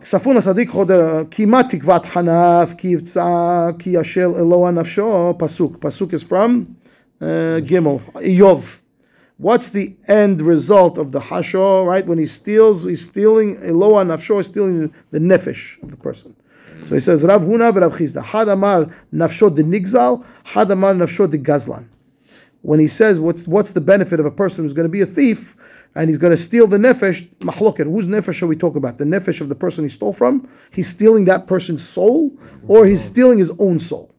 כספון 0.00 0.36
הצדיק 0.36 0.70
חודר, 0.70 1.22
כמעט 1.30 1.74
תקוות 1.74 2.04
חנף, 2.06 2.74
כי 2.78 2.88
יבצע, 2.88 3.24
כי 3.78 3.90
ישל 3.90 4.30
אלוה 4.36 4.70
נפשו, 4.70 5.34
פסוק. 5.38 5.76
פסוק 5.80 6.14
is 6.14 6.22
from 6.22 6.50
uh, 7.20 7.24
Gimel, 7.68 8.00
Iyov. 8.16 8.62
What's 9.41 9.69
the 9.69 9.95
end 10.07 10.39
result 10.39 10.99
of 10.99 11.13
the 11.13 11.19
hasho, 11.19 11.83
right? 11.83 12.05
When 12.05 12.19
he 12.19 12.27
steals, 12.27 12.83
he's 12.83 13.07
stealing, 13.09 13.57
Eloah 13.57 14.05
nafsho 14.05 14.39
is 14.39 14.45
stealing 14.45 14.93
the, 15.09 15.17
nefesh 15.17 15.81
of 15.81 15.89
the 15.89 15.97
person. 15.97 16.35
So 16.83 16.93
he 16.93 16.99
says, 16.99 17.23
Rav 17.23 17.41
Huna 17.41 17.73
v'Rav 17.73 17.97
Chisda. 17.97 18.23
Had 18.23 18.49
amar 18.49 18.95
nafsho 19.11 19.53
de 19.55 19.63
nigzal, 19.63 20.23
had 20.43 20.69
amar 20.69 20.93
nafsho 20.93 21.27
de 21.27 21.39
gazlan. 21.39 21.87
When 22.61 22.79
he 22.79 22.87
says, 22.87 23.19
what's, 23.19 23.47
what's 23.47 23.71
the 23.71 23.81
benefit 23.81 24.19
of 24.19 24.27
a 24.27 24.31
person 24.31 24.63
who's 24.63 24.73
going 24.73 24.85
to 24.85 24.89
be 24.89 25.01
a 25.01 25.07
thief, 25.07 25.57
and 25.95 26.07
he's 26.07 26.19
going 26.19 26.29
to 26.29 26.37
steal 26.37 26.67
the 26.67 26.77
nefesh, 26.77 27.27
mahloket, 27.39 27.85
whose 27.85 28.05
nefesh 28.05 28.43
are 28.43 28.47
we 28.47 28.55
talking 28.55 28.77
about? 28.77 28.99
The 28.99 29.05
nefesh 29.05 29.41
of 29.41 29.49
the 29.49 29.55
person 29.55 29.83
he 29.83 29.89
stole 29.89 30.13
from? 30.13 30.47
He's 30.69 30.89
stealing 30.89 31.25
that 31.25 31.47
person's 31.47 31.87
soul, 31.87 32.31
or 32.67 32.85
he's 32.85 33.03
stealing 33.03 33.39
his 33.39 33.51
own 33.57 33.79
soul? 33.79 34.13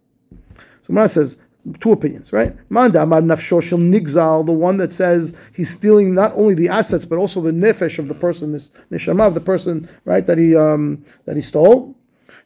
So 0.82 0.92
Mara 0.92 1.08
says 1.08 1.36
two 1.80 1.92
opinions, 1.92 2.32
right? 2.32 2.56
Manda 2.70 3.02
amar 3.02 3.20
nafsho 3.20 3.62
shel 3.62 3.78
nigzal, 3.78 4.44
the 4.44 4.52
one 4.52 4.76
that 4.78 4.92
says 4.92 5.34
he's 5.54 5.70
stealing 5.70 6.14
not 6.14 6.32
only 6.34 6.54
the 6.54 6.68
assets 6.68 7.04
but 7.04 7.18
also 7.18 7.40
the 7.40 7.52
nefesh 7.52 7.98
of 7.98 8.08
the 8.08 8.14
person, 8.14 8.52
this 8.52 8.70
neshama 8.90 9.26
of 9.26 9.34
the 9.34 9.40
person, 9.40 9.88
right? 10.04 10.26
That 10.26 10.38
he 10.38 10.56
um, 10.56 11.04
that 11.24 11.36
he 11.36 11.42
stole. 11.42 11.96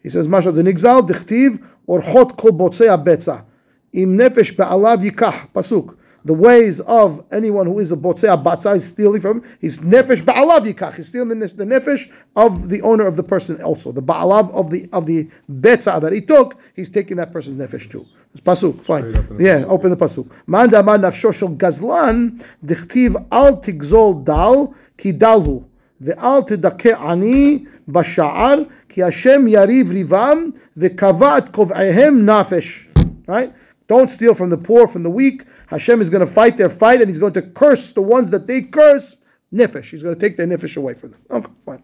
He 0.02 0.11
says 0.11 0.28
masha 0.28 0.52
the 0.52 0.62
nigzal 0.62 1.08
dichtiv 1.08 1.64
orchot 1.88 2.37
kol 2.37 2.52
botzei 2.52 3.02
betza 3.02 3.44
im 3.92 4.18
nefesh 4.18 4.56
be'alav 4.56 5.08
yikach 5.08 5.50
pasuk. 5.52 5.96
The 6.26 6.35
ways 6.35 6.80
of 6.80 7.25
anyone 7.30 7.66
who 7.66 7.78
is 7.78 7.92
a 7.92 7.96
botzei 7.96 8.42
batza 8.42 8.75
is 8.75 8.88
stealing 8.88 9.20
from 9.20 9.44
he's 9.61 9.78
nefesh 9.78 10.23
ba'alav 10.23 10.70
yikach. 10.70 10.96
He's 10.96 11.08
stealing 11.08 11.38
the 11.38 11.49
nefesh 11.64 12.12
of 12.35 12.68
the 12.68 12.82
owner 12.82 13.06
of 13.06 13.14
the 13.14 13.23
person 13.23 13.62
also. 13.62 13.92
The 13.92 14.02
ba'alav 14.02 14.52
of 14.52 14.70
the 14.70 14.88
of 14.92 15.06
the 15.06 15.30
betza 15.49 16.00
that 16.00 16.12
he 16.12 16.20
took, 16.20 16.58
he's 16.75 16.90
taking 16.90 17.16
that 17.18 17.32
person's 17.32 17.54
nefesh 17.54 17.88
too. 17.88 18.06
Pasuk, 18.43 18.83
fine. 18.85 19.02
Straight 19.02 19.19
up 19.19 19.31
in 19.31 19.37
the 19.38 19.45
Yeah, 19.45 19.64
open 19.66 19.90
the 19.90 19.97
pasuk. 19.97 20.31
Man 20.47 20.71
da'amar 20.71 20.99
nafsho 20.99 21.33
shel 21.33 21.50
gazlan 21.50 22.45
dichtiv 22.64 23.16
al 23.31 23.61
tigzol 23.61 24.25
dal 24.25 24.75
ki 24.97 25.12
dalhu 25.12 25.64
ve'al 26.02 26.47
tedake 26.47 26.99
ani 26.99 27.66
basha'ar 27.88 28.69
ki 28.88 29.00
Hashem 29.00 29.47
yariv 29.47 29.87
rivam 29.88 30.55
ve'kava 30.76 31.38
et 31.38 31.52
kov'ehem 31.52 32.23
nafesh. 32.23 32.87
Right? 33.26 33.52
Don't 33.88 34.11
steal 34.11 34.35
from 34.35 34.50
the 34.50 34.57
poor, 34.57 34.87
from 34.87 35.02
the 35.02 35.11
weak. 35.11 35.45
Hashem 35.69 36.00
is 36.00 36.11
going 36.11 36.26
to 36.26 36.33
fight 36.33 36.57
their 36.57 36.69
fight, 36.69 37.00
and 37.00 37.09
He's 37.09 37.19
going 37.19 37.33
to 37.35 37.43
curse 37.43 37.93
the 37.93 38.02
ones 38.02 38.31
that 38.31 38.47
they 38.47 38.62
curse. 38.62 39.16
Nefesh. 39.56 39.86
He's 39.86 40.02
going 40.02 40.14
to 40.14 40.20
take 40.20 40.36
their 40.36 40.46
nefesh 40.46 40.76
away 40.76 40.94
from 40.94 41.12
them. 41.12 41.20
Okay, 41.30 41.52
fine. 41.64 41.82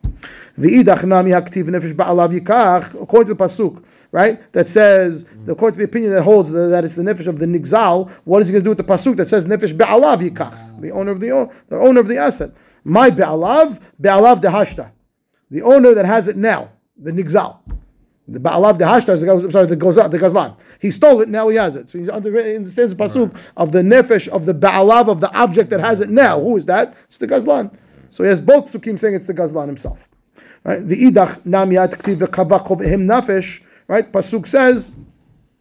V'idach 0.58 1.04
nami 1.04 1.30
haktiv 1.30 1.64
nefesh 1.64 1.94
ba'alav 1.94 2.38
yikach. 2.38 3.00
According 3.02 3.28
to 3.28 3.34
the 3.34 3.44
pasuk, 3.44 3.82
right? 4.10 4.52
That 4.52 4.68
says, 4.68 5.24
according 5.48 5.78
to 5.78 5.78
the 5.78 5.90
opinion 5.90 6.12
that 6.12 6.22
holds 6.22 6.50
that 6.52 6.84
it's 6.84 6.96
the 6.96 7.02
nefesh 7.02 7.26
of 7.26 7.38
the 7.38 7.46
nigzal. 7.46 8.10
What 8.24 8.42
is 8.42 8.48
he 8.48 8.52
going 8.52 8.62
to 8.62 8.64
do 8.64 8.70
with 8.70 8.78
the 8.78 8.84
pasuk 8.84 9.16
that 9.16 9.28
says 9.28 9.46
nefesh 9.46 9.74
ba'alav 9.76 10.30
yikach? 10.30 10.80
The 10.80 10.90
owner 10.90 11.12
of 11.12 11.20
the 11.20 11.50
the 11.68 11.78
owner 11.78 12.00
of 12.00 12.08
the 12.08 12.18
asset. 12.18 12.52
My 12.84 13.10
ba'alav, 13.10 13.80
ba'alav 14.00 14.40
dehashta. 14.40 14.90
The 15.50 15.62
owner 15.62 15.94
that 15.94 16.04
has 16.04 16.28
it 16.28 16.36
now, 16.36 16.70
the 16.96 17.10
nigzal. 17.12 17.58
The 18.28 18.38
Ba'alav 18.38 18.78
the 18.78 18.84
Hashtar 18.84 19.18
the 19.18 19.26
guy, 19.26 19.32
I'm 19.32 19.50
sorry, 19.50 19.66
the 19.66 19.76
Gozan, 19.76 20.10
the 20.10 20.18
Gazlan. 20.18 20.56
He 20.80 20.90
stole 20.90 21.20
it, 21.20 21.28
now 21.28 21.48
he 21.48 21.56
has 21.56 21.74
it. 21.76 21.90
So 21.90 21.98
he 21.98 22.08
understands 22.10 22.94
the 22.94 22.96
pasuk 22.96 23.36
of 23.56 23.72
the 23.72 23.80
nefesh 23.80 24.28
of 24.28 24.46
the 24.46 24.54
Ba'alav 24.54 25.08
of 25.08 25.20
the 25.20 25.32
object 25.32 25.70
that 25.70 25.80
has 25.80 26.00
it 26.00 26.08
now. 26.08 26.40
Who 26.40 26.56
is 26.56 26.66
that? 26.66 26.96
It's 27.08 27.18
the 27.18 27.26
Gazlan. 27.26 27.76
So 28.10 28.22
he 28.22 28.28
has 28.28 28.40
both 28.40 28.72
psukim 28.72 28.98
saying 28.98 29.14
it's 29.14 29.26
the 29.26 29.34
Gazlan 29.34 29.66
himself. 29.66 30.08
right? 30.64 30.86
The 30.86 30.96
idach 31.10 31.44
nam 31.44 31.70
yad 31.70 31.96
ktiv 31.96 32.18
v'kava 32.18 32.64
kovehem 32.66 33.04
nafesh, 33.06 33.62
right? 33.88 34.10
Pasuk 34.10 34.46
says 34.46 34.92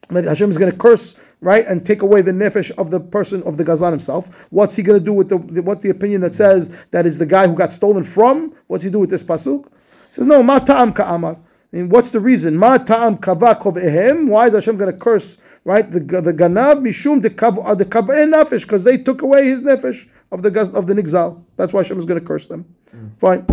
that 0.10 0.26
Hashem 0.26 0.52
is 0.52 0.58
going 0.58 0.72
to 0.72 0.78
curse, 0.78 1.16
right, 1.40 1.66
and 1.66 1.86
take 1.86 2.02
away 2.02 2.22
the 2.22 2.32
nefesh 2.32 2.72
of 2.72 2.92
the 2.92 3.00
person 3.00 3.44
of 3.44 3.58
the 3.58 3.64
gazlan 3.64 3.92
himself. 3.92 4.46
What's 4.50 4.76
he 4.76 4.84
going 4.84 5.00
to 5.00 5.06
do 5.06 5.14
with 5.14 5.30
the 5.30 5.38
what 5.38 5.82
the 5.82 5.90
opinion 5.90 6.22
that 6.22 6.36
says 6.36 6.72
that 6.92 7.06
is 7.06 7.18
the 7.18 7.26
guy 7.26 7.48
who 7.48 7.56
got 7.56 7.72
stolen 7.72 8.04
from? 8.04 8.56
What's 8.68 8.84
he 8.84 8.90
do 8.90 9.00
with 9.00 9.10
this 9.10 9.24
pasuk? 9.24 9.66
He 9.66 10.14
says 10.16 10.26
no, 10.26 10.44
ma 10.44 10.60
ta'am 10.60 10.94
ka'amar. 10.94 11.38
And 11.72 11.92
what's 11.92 12.12
the 12.12 12.20
reason? 12.20 12.58
Ma 12.58 12.78
ta'am 12.78 13.18
kavakov 13.18 13.82
ehem. 13.82 14.28
Why 14.28 14.48
is 14.48 14.54
Hashem 14.54 14.78
going 14.78 14.92
to 14.92 14.98
curse 14.98 15.38
right 15.64 15.90
the 15.90 16.00
the 16.00 16.34
ganav 16.34 16.82
mishum 16.82 17.22
the 17.22 17.30
kav 17.30 17.64
uh, 17.64 17.76
the 17.76 17.86
kaveh 17.86 18.30
nefesh 18.34 18.64
because 18.64 18.84
they 18.84 18.98
took 18.98 19.22
away 19.22 19.46
his 19.46 19.62
nefesh 19.62 20.08
of 20.32 20.42
the 20.42 20.60
of 20.74 20.88
the 20.88 20.94
nigzal. 20.94 21.44
That's 21.56 21.74
why 21.74 21.82
Hashem 21.84 22.00
is 22.00 22.06
going 22.06 22.20
to 22.20 22.26
curse 22.26 22.48
them. 22.48 22.66
Hmm. 22.92 23.08
Fine. 23.18 23.46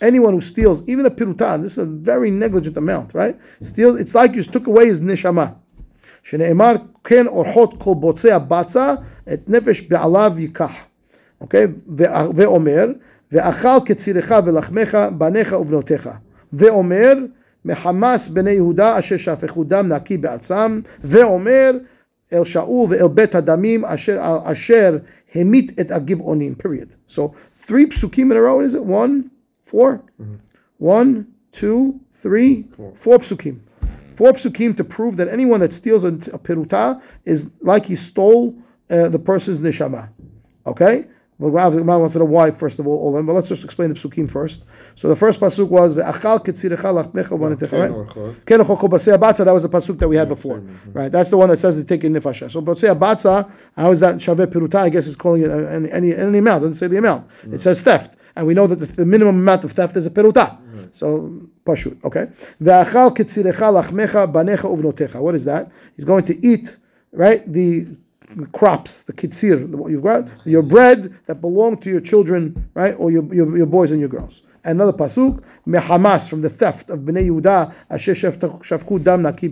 Anyone 0.00 0.32
who 0.34 0.40
steals 0.40 0.88
even 0.88 1.06
a 1.06 1.10
piruta, 1.10 1.60
this 1.60 1.72
is 1.72 1.78
a 1.78 1.84
very 1.84 2.30
negligent 2.30 2.76
amount, 2.76 3.14
right? 3.14 3.38
Steals, 3.60 4.00
it's 4.00 4.14
like 4.14 4.34
you 4.34 4.42
took 4.42 4.66
away 4.66 4.86
his 4.86 5.00
neshama. 5.00 5.56
Okay. 6.24 6.54
כן 7.04 7.26
אורחות 7.26 7.74
כל 7.78 7.94
בוצע 7.94 8.38
בצע 8.38 8.94
את 9.32 9.48
נפש 9.48 9.88
ואכל 13.31 13.77
כצירך 13.85 14.31
ולחמך, 14.45 14.97
בניך 15.17 15.55
ובנותיך. 15.59 16.09
ואומר, 16.53 17.13
מחמס 17.65 18.29
בני 18.29 18.51
יהודה 18.51 18.99
אשר 18.99 19.17
שפכו 19.17 19.63
דם 19.63 19.87
נקי 19.87 20.17
בארצם, 20.17 20.81
ואומר, 21.03 21.71
אל 22.33 22.43
שאול 22.43 22.87
ואל 22.89 23.07
בית 23.07 23.35
הדמים 23.35 23.85
אשר, 23.85 24.39
אשר 24.43 24.97
המית 25.35 25.79
את 25.79 25.91
הגבעונים, 25.91 26.55
period. 26.63 26.93
So, 27.07 27.33
three 27.67 27.85
psukim 27.85 28.31
in 28.31 28.37
a 28.37 28.41
row, 28.41 28.59
is 28.59 28.73
it? 28.73 28.85
One, 28.85 29.31
four? 29.63 30.01
One, 30.77 31.27
two, 31.51 31.99
three, 32.13 32.65
four 32.95 33.17
psukim. 33.19 33.59
Four 34.15 34.33
psukim 34.33 34.75
to 34.77 34.83
prove 34.83 35.17
that 35.17 35.27
anyone 35.27 35.59
that 35.59 35.73
steals 35.73 36.03
a, 36.03 36.13
a 36.37 36.39
peruta 36.39 37.01
is 37.25 37.51
like 37.61 37.85
he 37.85 37.95
stole 37.95 38.55
uh, 38.89 39.09
the 39.09 39.19
person's 39.19 39.59
neshama. 39.59 40.09
Okay? 40.65 41.05
Well, 41.42 41.50
Rav 41.50 41.76
Gemara 41.76 41.98
wants 41.98 42.12
to 42.12 42.20
know 42.20 42.26
why, 42.26 42.52
first 42.52 42.78
of 42.78 42.86
all, 42.86 42.96
all 42.96 43.08
of 43.08 43.14
them, 43.16 43.26
but 43.26 43.32
let's 43.32 43.48
just 43.48 43.64
explain 43.64 43.88
the 43.88 43.96
psukim 43.96 44.30
first. 44.30 44.62
So 44.94 45.08
the 45.08 45.16
first 45.16 45.40
pasuk 45.40 45.66
was, 45.66 45.96
Ve'achal 45.96 46.38
ketzirecha 46.44 46.94
lachmecha 46.94 47.30
uvanetecha, 47.30 47.72
right? 47.82 48.46
Ken 48.46 48.60
ochoko 48.60 48.88
basei 48.88 49.18
abatza, 49.18 49.44
that 49.44 49.52
was 49.52 49.64
the 49.64 49.68
pasuk 49.68 49.98
that 49.98 50.06
we 50.06 50.14
had 50.14 50.28
before. 50.28 50.60
Mm-hmm. 50.60 50.92
Right? 50.92 51.10
That's 51.10 51.30
the 51.30 51.36
one 51.36 51.48
that 51.48 51.58
says 51.58 51.74
to 51.74 51.82
take 51.82 52.04
in 52.04 52.12
nifasha. 52.12 52.48
So 52.48 52.62
basei 52.62 52.96
abatza, 52.96 53.50
how 53.76 53.90
is 53.90 53.98
that 53.98 54.18
shaveh 54.18 54.46
peruta? 54.46 54.76
I 54.76 54.88
guess 54.88 55.08
it's 55.08 55.16
calling 55.16 55.42
it 55.42 55.50
uh, 55.50 55.56
any, 55.56 55.90
any, 55.90 56.14
any 56.14 56.38
amount, 56.38 56.62
it 56.62 56.68
doesn't 56.68 56.74
say 56.76 56.86
the 56.86 56.98
amount. 56.98 57.28
It 57.50 57.60
says 57.60 57.82
theft. 57.82 58.14
And 58.36 58.46
we 58.46 58.54
know 58.54 58.68
that 58.68 58.76
the, 58.76 58.86
the 58.86 59.04
minimum 59.04 59.40
amount 59.40 59.64
of 59.64 59.72
theft 59.72 59.96
is 59.96 60.06
a 60.06 60.10
peruta. 60.10 60.58
So, 60.94 61.40
pashut, 61.64 62.04
okay? 62.04 62.28
Ve'achal 62.62 63.16
ketzirecha 63.16 63.82
lachmecha 63.82 64.32
banecha 64.32 64.70
uvnotecha. 64.70 65.20
What 65.20 65.34
is 65.34 65.44
that? 65.46 65.72
He's 65.96 66.04
going 66.04 66.24
to 66.26 66.46
eat, 66.46 66.76
right, 67.10 67.50
the 67.52 67.84
the 67.84 67.96
crops, 68.52 69.02
the 69.02 69.12
kitzir, 69.12 69.66
what 69.68 69.90
you've 69.90 70.02
got, 70.02 70.28
your 70.46 70.62
bread 70.62 71.14
that 71.26 71.40
belong 71.40 71.76
to 71.78 71.90
your 71.90 72.00
children, 72.00 72.70
right, 72.74 72.94
or 72.98 73.10
your, 73.10 73.32
your, 73.34 73.56
your 73.56 73.66
boys 73.66 73.90
and 73.90 74.00
your 74.00 74.08
girls. 74.08 74.42
Another 74.64 74.92
pasuk, 74.92 75.42
mehamas, 75.66 76.28
from 76.28 76.42
the 76.42 76.50
theft 76.50 76.90
of 76.90 77.00
Bnei 77.00 77.28
Yehuda, 77.28 77.74
asher 77.90 78.98
dam 78.98 79.22
naki 79.22 79.48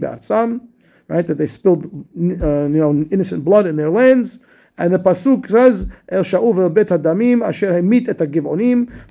right, 1.09 1.27
that 1.27 1.39
they 1.39 1.47
spilled, 1.47 1.87
uh, 1.87 1.89
you 2.17 2.69
know, 2.69 3.07
innocent 3.11 3.45
blood 3.45 3.67
in 3.67 3.77
their 3.77 3.91
lands. 3.91 4.39
And 4.79 4.95
the 4.95 4.99
pasuk 4.99 5.51
says, 5.51 5.91
El 6.09 6.23
Shaul 6.23 6.55
vel 6.55 6.71
bet 6.71 6.91
asher 6.91 7.73
hemit 7.73 8.09
et. 8.09 8.17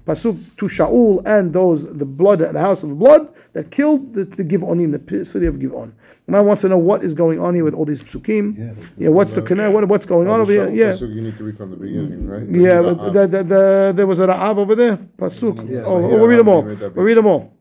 Pasuk 0.05 0.55
to 0.57 0.65
Shaul 0.65 1.21
and 1.25 1.53
those 1.53 1.93
the 1.97 2.05
blood, 2.05 2.39
the 2.39 2.59
house 2.59 2.81
of 2.81 2.97
blood 2.97 3.31
that 3.53 3.69
killed 3.69 4.13
the, 4.13 4.23
the 4.23 4.43
Giv'onim, 4.43 5.05
the 5.05 5.25
city 5.25 5.45
of 5.45 5.57
Giv'on. 5.57 5.91
Man 6.29 6.45
wants 6.45 6.61
to 6.61 6.69
know 6.69 6.77
what 6.77 7.03
is 7.03 7.13
going 7.13 7.39
on 7.39 7.55
here 7.55 7.63
with 7.63 7.73
all 7.73 7.85
these 7.85 8.01
psukim. 8.01 8.57
Yeah, 8.57 8.73
yeah 8.97 9.09
what's 9.09 9.33
the 9.33 9.41
connect? 9.41 9.73
What, 9.73 9.87
what's 9.87 10.05
going 10.05 10.27
on 10.27 10.41
over 10.41 10.51
here? 10.51 10.69
Yeah. 10.69 10.95
So 10.95 11.05
you 11.05 11.21
need 11.21 11.37
to 11.37 11.43
read 11.43 11.57
from 11.57 11.71
the 11.71 11.77
beginning, 11.77 12.27
right? 12.27 12.47
Yeah, 12.49 12.81
the, 12.81 13.27
the, 13.27 13.43
the, 13.43 13.93
there 13.95 14.07
was 14.07 14.19
a 14.19 14.27
Ra'av 14.27 14.57
over 14.57 14.75
there. 14.75 14.97
Pasuk. 14.97 15.69
Yeah, 15.69 15.83
oh, 15.85 15.99
yeah, 15.99 16.15
we'll 16.15 16.27
read 16.27 16.39
them 16.39 16.47
all. 16.47 16.63
We'll 16.63 17.05
read 17.05 17.17
them 17.17 17.25
all. 17.25 17.53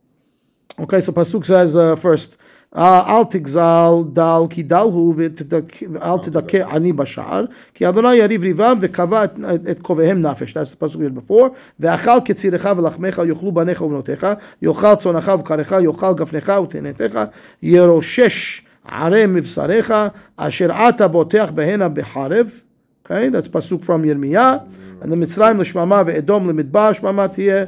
Okay, 0.78 1.00
so 1.00 1.12
Pasuk 1.12 1.44
says 1.44 1.74
uh, 1.74 1.96
first, 1.96 2.36
אל 2.76 3.24
תגזל 3.30 3.90
דל 4.12 4.42
כי 4.50 4.62
דל 4.62 4.76
הוא 4.76 5.14
ואל 5.92 6.18
תדכא 6.22 6.64
עני 6.70 6.92
בשער 6.92 7.44
כי 7.74 7.88
אדוני 7.88 8.14
יריב 8.14 8.42
ריבם 8.42 8.78
וקבע 8.80 9.24
את, 9.24 9.30
את 9.70 9.78
קובעיהם 9.78 10.22
נפש. 10.22 10.56
Pasuk 10.56 10.96
we 10.96 11.04
had 11.04 11.30
before. 11.30 11.48
ואכל 11.80 12.18
כצירך 12.24 12.66
ולחמך 12.76 13.22
יאכלו 13.28 13.52
בניך 13.52 13.82
ובנותיך 13.82 14.26
יאכל 14.62 14.94
צונך 14.94 15.32
ובקרך 15.34 15.72
יאכל 15.82 16.12
גפנך 16.14 16.52
ותאנתך 16.62 17.18
ירושש 17.62 18.62
ערי 18.88 19.26
מבשריך 19.26 19.94
אשר 20.36 20.72
עתה 20.72 21.08
בוטח 21.08 21.50
בהנה 21.54 21.88
בחרב. 21.88 22.46
Okay, 23.04 23.30
that's 23.30 23.48
pasuk 23.48 23.82
from 23.84 24.04
Yirmiyah. 24.04 24.60
And 25.02 25.12
the 25.12 25.16
מצרים 25.16 25.60
לשממה 25.60 26.02
ואדום 26.06 26.48
למדבר 26.48 26.92
שממה 26.92 27.28
תהיה 27.28 27.64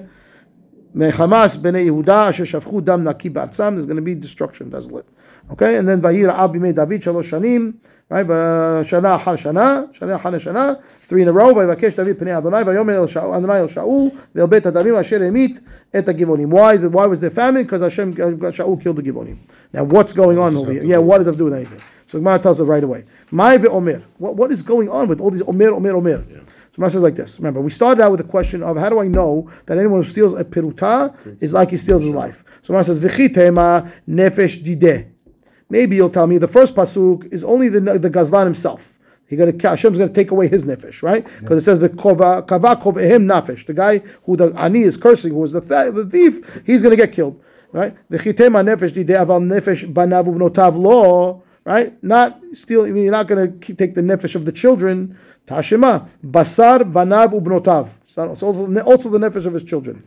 Mechamas 0.95 1.57
bnei 1.63 1.87
Yehuda 1.89 2.29
asher 2.29 2.45
shafchu 2.45 2.85
dam 2.85 3.05
naki 3.05 3.31
ba'atzam. 3.31 3.75
There's 3.75 3.87
going 3.87 3.97
to 3.97 4.03
be 4.03 4.15
destruction, 4.15 4.71
doesn't 4.71 4.95
it? 4.95 5.07
Okay, 5.53 5.77
and 5.77 5.89
then 5.89 6.01
Vayira 6.01 6.39
Ab 6.39 6.53
Bimei 6.55 6.75
David 6.75 7.01
shalosh 7.01 7.31
shanim, 7.31 7.75
right? 8.09 8.27
Shana 8.27 9.19
achar 9.19 9.37
shana, 9.37 9.93
shana 9.93 10.21
achar 10.21 10.35
shana, 10.35 10.83
three 11.03 11.23
in 11.23 11.29
a 11.29 11.33
row. 11.33 11.53
Vayivakesh 11.55 11.97
David 11.97 12.19
pnei 12.19 12.37
Adonai, 12.37 12.63
vayomer 12.63 12.95
el 12.95 13.07
Shaul, 13.07 13.37
Adonai 13.37 13.59
el 13.59 13.69
Shaul, 13.69 14.17
ve'el 14.35 14.49
bet 14.49 14.65
adamim 14.65 14.99
asher 14.99 15.25
emit 15.25 15.61
et 15.93 16.07
ha'givonim. 16.07 16.47
Why, 16.47 16.77
why 16.77 17.07
was 17.07 17.19
there 17.21 17.31
famine? 17.31 17.65
Because 17.65 17.83
Hashem, 17.83 18.15
Shaul 18.15 18.81
killed 18.81 18.97
the 18.97 19.03
Givonim. 19.03 19.39
Now 19.73 19.85
what's 19.85 20.13
going 20.13 20.39
on 20.39 20.57
over 20.57 20.73
here? 20.73 20.85
Yeah, 20.85 20.99
what 20.99 21.19
does 21.19 21.27
that 21.27 21.37
do 21.37 21.45
with 21.45 21.55
anything? 21.55 21.81
So 22.07 22.19
Gemara 22.19 22.39
tells 22.41 22.61
us 22.61 22.67
right 22.67 22.83
away. 22.83 23.05
Mai 23.31 23.59
ve'omer. 23.59 24.03
What, 24.19 24.35
what 24.37 24.53
is 24.53 24.63
going 24.63 24.89
on 24.89 25.09
with 25.09 25.21
all 25.21 25.31
these 25.31 25.43
omer, 25.43 25.73
omer, 25.73 25.95
omer? 25.95 26.25
Yeah. 26.29 26.41
Gemara 26.81 26.91
says 26.93 27.03
like 27.03 27.15
this. 27.15 27.39
Remember, 27.39 27.61
we 27.61 27.71
started 27.71 28.03
out 28.03 28.11
with 28.11 28.21
the 28.21 28.27
question 28.27 28.63
of 28.63 28.79
how 28.79 28.89
do 28.89 29.01
I 29.01 29.07
know 29.07 29.51
that 29.67 29.77
anyone 29.77 30.01
who 30.01 30.05
steals 30.05 30.33
a 30.33 30.45
peruta 30.45 31.15
is 31.43 31.53
like 31.53 31.73
he 31.73 31.77
steals 31.77 32.05
his 32.05 32.15
life? 32.15 32.43
So 32.63 32.69
Gemara 32.69 32.85
says, 32.85 32.99
V'chitema 32.99 33.93
nefesh 34.09 34.65
dideh. 34.65 35.11
Maybe 35.69 35.97
you'll 35.97 36.09
tell 36.09 36.27
me 36.27 36.39
the 36.39 36.49
first 36.49 36.75
pasuk 36.75 37.31
is 37.31 37.45
only 37.45 37.69
the, 37.69 37.81
the 37.81 38.09
gazlan 38.09 38.45
himself. 38.45 38.99
He 39.27 39.37
gonna 39.37 39.53
Hashem's 39.53 39.99
gonna 39.99 40.11
take 40.11 40.31
away 40.31 40.49
his 40.49 40.65
nefesh, 40.65 41.03
right? 41.03 41.27
Because 41.41 41.63
it 41.63 41.65
says 41.67 41.81
the 41.81 41.91
kava 41.91 42.45
kovehem 42.47 43.27
nefesh. 43.27 43.67
The 43.67 43.75
guy 43.75 43.99
who 44.25 44.39
the 44.39 44.47
ani 44.57 44.81
is 44.81 44.97
cursing, 44.97 45.35
who 45.35 45.45
is 45.45 45.53
the, 45.53 45.61
th- 45.61 45.93
the 45.93 46.07
thief, 46.07 46.63
he's 46.65 46.83
gonna 46.83 46.97
get 46.97 47.13
killed, 47.13 47.39
right? 47.73 47.95
The 48.09 48.17
chitema 48.17 48.65
nefesh 48.65 48.93
dideh 48.93 49.23
aval 49.23 49.43
nefesh 49.43 49.93
banav 49.93 50.35
ubnotav 50.35 50.79
lo, 50.79 51.43
right? 51.71 52.03
Not 52.03 52.41
steal. 52.55 52.83
I 52.85 52.91
mean, 52.91 53.05
you're 53.05 53.12
not 53.12 53.29
gonna 53.29 53.49
take 53.49 53.95
the 53.95 54.03
nefesh 54.03 54.35
of 54.35 54.45
the 54.45 54.53
children. 54.53 55.17
Tashema 55.47 56.09
basar 56.25 56.81
banav 56.81 57.31
ubnotav. 57.33 57.97
So 58.07 58.29
also, 58.29 58.83
also 58.83 59.09
the 59.09 59.19
nefesh 59.19 59.47
of 59.47 59.55
his 59.55 59.62
children. 59.62 60.05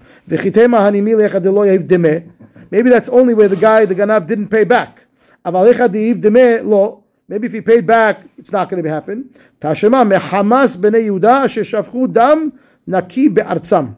Maybe 2.72 2.89
that's 2.89 3.10
only 3.10 3.34
where 3.34 3.48
the 3.48 3.55
guy, 3.55 3.86
the 3.86 3.96
ganav, 3.96 4.27
didn't 4.27 4.50
pay 4.50 4.63
back. 4.63 5.00
Lo. 5.46 7.03
Maybe 7.29 7.48
if 7.48 7.53
he 7.53 7.62
paid 7.62 7.88
back, 7.88 8.25
it's 8.38 8.51
not 8.51 8.70
going 8.70 8.84
to 8.84 8.89
happen. 8.89 9.34
Tashema 9.62 10.03
mehamas 10.12 10.75
bnei 10.75 11.05
Yehuda 11.08 11.46
asher 11.46 11.62
shafchu 11.62 12.12
dam 12.12 12.60
naki 12.86 13.29
be'artzam. 13.29 13.96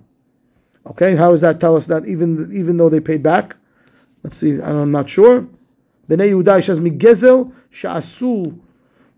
Okay, 0.86 1.16
how 1.16 1.32
does 1.32 1.42
that 1.42 1.60
tell 1.60 1.76
us 1.76 1.88
that 1.88 2.06
even 2.06 2.52
even 2.54 2.78
though 2.78 2.90
they 2.90 3.00
paid 3.00 3.24
back? 3.24 3.56
Let's 4.24 4.38
see, 4.38 4.62
I'm 4.62 4.92
not 4.92 5.10
sure. 5.10 5.48
Bnei 6.10 6.32
Yehuda 6.32 6.64
says 6.64 6.80
migezel 6.80 7.52
sha'asu 7.72 8.60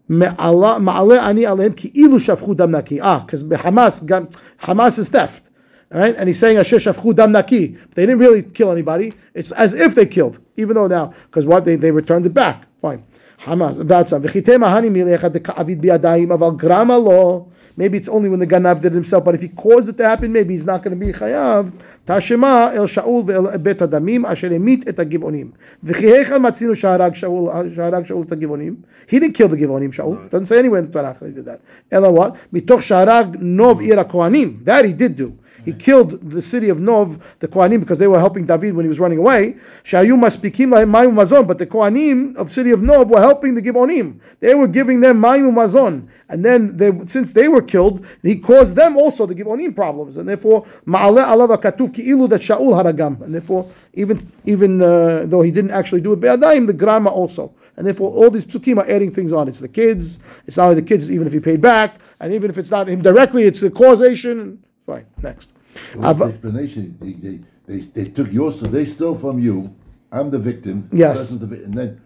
me'ala- 0.09 0.79
ma'ale 0.79 1.19
ani 1.19 1.43
alehem 1.43 1.75
ki 1.75 1.91
ilu 1.95 2.19
shafchu 2.19 2.55
dam 2.55 2.71
naki. 2.71 2.99
Ah, 3.01 3.19
because 3.19 3.43
Hamas, 3.43 4.05
gam- 4.05 4.29
Hamas 4.61 4.99
is 4.99 5.09
theft. 5.09 5.49
Right, 5.89 6.15
and 6.17 6.27
he's 6.27 6.37
saying 6.37 6.57
asher 6.57 6.77
shafchu 6.77 7.15
dam 7.15 7.31
naki. 7.31 7.77
They 7.95 8.05
didn't 8.05 8.19
really 8.19 8.43
kill 8.43 8.71
anybody. 8.71 9.13
It's 9.33 9.51
as 9.53 9.73
if 9.73 9.95
they 9.95 10.05
killed, 10.05 10.39
even 10.57 10.75
though 10.75 10.87
now, 10.87 11.13
because 11.27 11.45
what 11.45 11.63
they, 11.63 11.77
they 11.77 11.91
returned 11.91 12.25
it 12.25 12.33
back. 12.33 12.67
Fine. 12.81 13.05
Hamas, 13.39 13.87
that's 13.87 14.11
v'chitema 14.11 14.67
hani 14.67 14.89
milecha 14.89 15.29
deka'avid 15.31 15.81
bi'adayim 15.81 16.27
aval 16.27 16.57
grama 16.57 16.97
lo. 16.97 17.51
Maybe 17.77 17.99
it's 17.99 18.09
only 18.09 18.27
when 18.27 18.39
the 18.39 18.47
ganav 18.47 18.81
did 18.81 18.91
it 18.91 18.95
himself, 18.95 19.23
but 19.23 19.35
if 19.35 19.41
he 19.43 19.49
caused 19.49 19.87
it 19.87 19.97
to 19.97 20.03
happen, 20.03 20.33
maybe 20.33 20.55
he's 20.55 20.65
not 20.65 20.81
going 20.81 20.99
to 20.99 21.05
be 21.05 21.13
chayav. 21.13 21.71
Tashema 22.07 22.73
el 22.73 22.87
Shaul 22.87 23.23
ve'el 23.23 23.61
bet 23.61 23.77
adamim 23.77 24.27
asher 24.27 24.51
emit 24.51 24.87
et 24.87 24.95
hagivonim. 24.95 25.53
V'chihechal 25.85 26.39
matzinu 26.39 26.71
shaharag 26.71 27.13
Shaul 27.13 27.71
shaharag 27.71 28.07
Shaul 28.07 28.25
et. 28.25 28.77
He 29.07 29.19
didn't 29.19 29.35
kill 29.35 29.47
the 29.47 29.55
givonim. 29.55 29.93
Shaul 29.93 30.27
doesn't 30.31 30.47
say 30.47 30.57
anywhere 30.57 30.79
in 30.79 30.87
the 30.89 30.91
Torah 30.91 31.15
that 31.17 31.27
he 31.27 31.31
did 31.31 31.45
that. 31.45 31.61
Ela 31.91 32.11
what? 32.11 32.35
Mitoch 32.51 32.79
shaharag 32.79 33.39
nov 33.39 33.79
ir 33.81 34.03
kohanim. 34.05 34.65
That 34.65 34.83
he 34.83 34.93
did 34.93 35.15
do. 35.15 35.37
He 35.67 35.73
killed 35.73 36.31
the 36.31 36.41
city 36.41 36.69
of 36.69 36.79
Nov, 36.79 37.21
the 37.39 37.47
Kohanim, 37.49 37.81
because 37.81 37.99
they 37.99 38.07
were 38.07 38.19
helping 38.19 38.45
David 38.45 38.73
when 38.73 38.85
he 38.85 38.87
was 38.87 38.99
running 38.99 39.17
away. 39.17 39.57
Shayu 39.83 40.17
maspikim 40.17 40.69
mayim 40.69 41.13
mazon, 41.13 41.45
but 41.45 41.57
the 41.57 41.65
Kohanim 41.65 42.37
of 42.37 42.53
city 42.53 42.71
of 42.71 42.81
Nov 42.81 43.09
were 43.09 43.19
helping 43.19 43.53
the 43.53 43.61
Givonim. 43.61 44.21
They 44.39 44.55
were 44.55 44.69
giving 44.69 45.01
them 45.01 45.21
mayim 45.21 45.53
mazon, 45.53 46.07
and 46.29 46.45
then 46.45 46.77
they, 46.77 46.93
since 47.07 47.33
they 47.33 47.49
were 47.49 47.61
killed, 47.61 48.05
he 48.23 48.39
caused 48.39 48.75
them 48.75 48.95
also 48.95 49.25
the 49.25 49.35
Givonim 49.35 49.75
problems, 49.75 50.15
and 50.15 50.29
therefore 50.29 50.65
ma'ale 50.85 51.21
alav 51.21 51.61
katuv 51.61 51.93
ki'ilu 51.93 52.29
that 52.29 52.39
Shaul 52.39 52.71
haragam, 52.81 53.19
and 53.21 53.35
therefore 53.35 53.69
even 53.93 54.31
even 54.45 54.81
uh, 54.81 55.23
though 55.25 55.41
he 55.41 55.51
didn't 55.51 55.71
actually 55.71 55.99
do 55.99 56.13
it 56.13 56.21
be'adayim, 56.21 56.67
the 56.67 56.71
grandma 56.71 57.09
also. 57.09 57.53
And 57.75 57.85
therefore, 57.85 58.11
all 58.11 58.31
these 58.31 58.45
psukim 58.45 58.77
are 58.77 58.89
adding 58.89 59.13
things 59.13 59.33
on. 59.33 59.49
It's 59.49 59.59
the 59.59 59.67
kids. 59.67 60.17
It's 60.47 60.55
not 60.55 60.69
only 60.69 60.81
the 60.81 60.87
kids, 60.87 61.11
even 61.11 61.27
if 61.27 61.33
he 61.33 61.39
paid 61.41 61.59
back, 61.59 61.99
and 62.21 62.33
even 62.33 62.49
if 62.49 62.57
it's 62.57 62.71
not 62.71 62.87
him 62.87 63.01
directly, 63.01 63.43
it's 63.43 63.59
the 63.59 63.69
causation. 63.69 64.63
Fine. 64.85 65.05
Next. 65.21 65.49
What's 65.93 66.19
the 66.19 66.23
Av- 66.25 66.31
explanation? 66.31 66.97
They, 66.99 67.13
they, 67.13 67.39
they, 67.67 67.79
they 68.03 68.09
took 68.09 68.31
your, 68.31 68.51
so 68.51 68.65
they 68.65 68.85
stole 68.85 69.17
from 69.17 69.39
you. 69.39 69.75
I'm 70.11 70.29
the 70.29 70.39
victim. 70.39 70.89
Yes. 70.93 71.29
the 71.29 71.45
And 71.63 71.73
then 71.73 72.01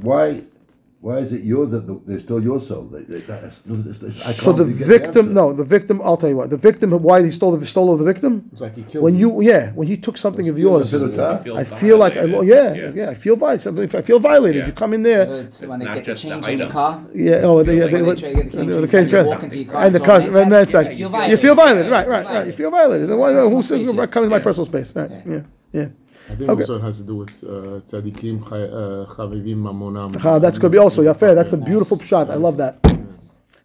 why, 0.00 0.44
why 1.04 1.18
is 1.18 1.32
it 1.32 1.42
yours 1.42 1.70
that 1.72 1.86
the, 1.86 2.00
they 2.06 2.18
stole 2.18 2.42
your 2.42 2.58
soul? 2.62 2.84
They, 2.84 3.02
they, 3.02 3.34
I 3.34 3.50
so 3.50 4.52
the 4.52 4.64
really 4.64 4.78
get 4.78 4.86
the 4.88 4.98
victim, 4.98 5.34
no, 5.34 5.52
the 5.52 5.62
victim. 5.62 6.00
I'll 6.02 6.16
tell 6.16 6.30
you 6.30 6.38
what. 6.38 6.48
The 6.48 6.56
victim. 6.56 6.92
Why 7.08 7.22
he 7.22 7.30
stole 7.30 7.54
the 7.54 7.66
stole 7.66 7.92
of 7.92 7.98
the 7.98 8.06
victim? 8.12 8.48
It's 8.52 8.62
like 8.62 8.74
he 8.74 8.84
killed 8.84 9.04
When 9.04 9.14
you, 9.14 9.42
yeah, 9.42 9.72
when 9.72 9.86
he 9.86 9.98
took 9.98 10.16
something 10.16 10.48
of 10.48 10.58
yours. 10.58 10.94
a 10.94 10.98
bit 11.00 11.10
of 11.10 11.14
time. 11.14 11.44
feel 11.44 11.56
I 11.58 11.64
feel 11.64 11.98
like, 11.98 12.16
I, 12.16 12.24
violated. 12.26 12.48
yeah, 12.48 13.02
yeah, 13.04 13.10
I 13.10 13.14
feel 13.14 13.36
violated. 13.36 13.94
I 13.94 14.00
feel 14.00 14.18
violated, 14.18 14.60
Yeah. 14.62 14.66
you 14.68 14.72
come 14.72 14.94
in 14.94 15.02
there. 15.02 15.24
It's 15.40 15.60
when 15.60 15.78
they 15.80 15.84
not 15.84 15.94
get 15.96 16.04
the 16.04 16.12
just 16.12 16.22
the 16.24 16.52
in 16.52 16.58
the 16.60 16.68
car. 16.68 17.04
Yeah, 17.12 17.34
oh, 17.48 17.62
they, 17.62 17.82
like 17.82 17.90
they, 17.92 18.02
when 18.02 18.04
they, 18.06 18.14
they 18.14 18.20
try 18.22 18.28
to 18.30 18.36
get 18.36 18.46
the 18.52 18.52
change 18.52 18.52
the, 18.54 18.60
in 18.60 18.66
the 18.68 18.86
the 18.86 18.88
car, 18.88 19.00
case 19.02 19.12
you 19.12 19.24
walk 19.24 19.42
into 19.42 19.58
your 19.58 19.72
car, 19.72 19.84
and 19.84 19.94
the 19.94 20.00
car, 20.00 20.20
and 20.20 20.52
that's 20.52 20.72
like, 20.72 20.90
You 20.92 20.96
feel 20.96 21.08
violated. 21.10 21.40
feel 21.40 21.54
violated, 21.54 21.86
Yeah, 21.90 21.96
right, 21.98 22.08
right, 22.08 22.26
right. 22.26 22.46
You 22.46 22.52
feel 22.54 22.70
violated. 22.70 23.10
Then 23.10 23.18
why- 23.18 23.34
Personal 23.34 23.56
Who's 23.56 23.68
coming 24.14 24.24
in 24.28 24.30
my 24.30 24.38
personal 24.48 24.64
space? 24.64 24.96
Right, 24.96 25.10
yeah, 25.26 25.40
yeah. 25.72 25.88
I 26.30 26.34
think 26.36 26.48
Okay. 26.50 26.62
also 26.62 26.76
it 26.76 26.82
has 26.82 26.96
to 26.98 27.02
do 27.02 27.16
with 27.16 27.30
uh, 27.44 27.80
tzadikim 27.88 28.48
chay- 28.48 28.70
uh, 28.72 29.04
chavivim 29.14 29.56
mamonam. 29.58 30.16
Ah, 30.24 30.38
that's 30.38 30.58
going 30.58 30.70
to 30.72 30.76
be 30.76 30.78
also 30.78 31.02
Yafeh. 31.02 31.34
That's 31.34 31.52
a 31.52 31.56
beautiful 31.58 31.98
shot. 31.98 32.30
I 32.30 32.36
love 32.36 32.56
that. 32.56 32.78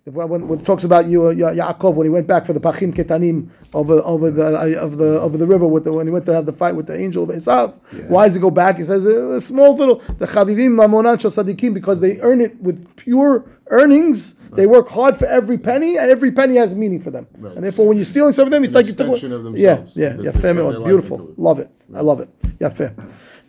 When, 0.06 0.48
when 0.48 0.60
it 0.60 0.66
talks 0.66 0.86
about 0.86 1.08
you, 1.08 1.28
uh, 1.28 1.34
Yaakov, 1.34 1.94
when 1.94 2.06
he 2.06 2.10
went 2.10 2.26
back 2.26 2.46
for 2.46 2.54
the 2.54 2.60
Pachim 2.60 2.96
Ketanim 2.96 3.50
over, 3.74 3.96
over 4.06 4.32
the 4.32 4.56
uh, 4.56 4.88
the 4.88 5.20
over 5.20 5.38
the 5.38 5.46
river 5.46 5.68
with 5.68 5.84
the, 5.84 5.92
when 5.92 6.08
he 6.08 6.12
went 6.12 6.26
to 6.26 6.34
have 6.34 6.46
the 6.46 6.54
fight 6.54 6.76
with 6.76 6.88
the 6.88 6.98
angel 6.98 7.24
of 7.24 7.30
Esav. 7.30 7.78
Yeah. 7.92 8.04
Why 8.08 8.26
does 8.26 8.36
he 8.36 8.42
go 8.42 8.50
back? 8.50 8.78
He 8.78 8.84
says 8.86 9.06
uh, 9.06 9.32
a 9.32 9.42
small 9.42 9.76
little 9.76 9.98
the 10.18 10.26
Chavivim 10.26 10.72
Mamonat 10.72 11.20
Sadikim 11.20 11.74
because 11.74 12.00
they 12.00 12.20
earn 12.22 12.42
it 12.42 12.60
with 12.62 12.96
pure 12.96 13.46
earnings. 13.68 14.36
Right. 14.44 14.58
They 14.58 14.68
work 14.68 14.90
hard 14.90 15.18
for 15.18 15.26
every 15.26 15.58
penny, 15.58 15.98
and 15.98 16.10
every 16.10 16.32
penny 16.32 16.56
has 16.56 16.74
meaning 16.74 17.02
for 17.02 17.12
them. 17.12 17.28
Right. 17.38 17.56
And 17.56 17.64
therefore, 17.64 17.88
when 17.88 17.98
you're 17.98 18.06
stealing 18.06 18.34
something 18.34 18.52
from 18.52 18.52
them, 18.52 18.64
it's, 18.64 18.74
it's 18.74 19.00
like 19.00 19.12
you 19.12 19.20
took. 19.20 19.58
Yeah, 19.58 19.86
yeah, 19.94 20.16
yeah. 20.20 20.32
Fair, 20.32 20.54
beautiful. 20.54 21.34
Love 21.38 21.60
it. 21.60 21.70
Right. 21.90 22.00
I 22.00 22.02
love 22.02 22.22
it. 22.22 22.30
Yeah, 22.60 22.70
fair. 22.70 22.96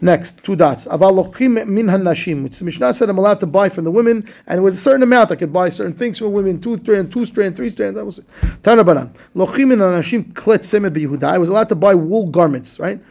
Next, 0.03 0.43
two 0.43 0.57
dots. 0.57 0.87
Aval 0.87 1.23
lochim 1.23 1.67
min 1.67 1.87
hanashim, 1.87 2.43
which 2.43 2.59
the 2.59 2.65
Mishnah 2.65 2.95
said 2.95 3.11
I'm 3.11 3.19
allowed 3.19 3.41
to 3.41 3.47
buy 3.47 3.69
from 3.69 3.85
the 3.85 3.91
women, 3.91 4.27
and 4.47 4.59
it 4.59 4.63
was 4.63 4.75
a 4.79 4.81
certain 4.81 5.03
amount. 5.03 5.31
I 5.31 5.37
could 5.37 5.53
buy 5.53 5.69
certain 5.69 5.93
things 5.93 6.19
from 6.19 6.33
women, 6.33 6.59
two 6.59 6.79
strand, 6.79 7.13
two 7.13 7.27
strand, 7.27 7.55
three 7.55 7.69
strand. 7.69 7.99
That 7.99 8.07
was 8.07 8.19
it. 8.19 8.25
Tanabanan. 8.63 9.13
Lochim 9.37 9.69
min 9.69 9.79
hanashim 9.79 10.33
klet 10.33 10.61
semed. 10.61 11.23
I 11.23 11.37
was 11.37 11.51
allowed 11.51 11.69
to 11.69 11.75
buy 11.75 11.95
wool 11.95 12.29
garments, 12.29 12.81
right? 12.81 13.03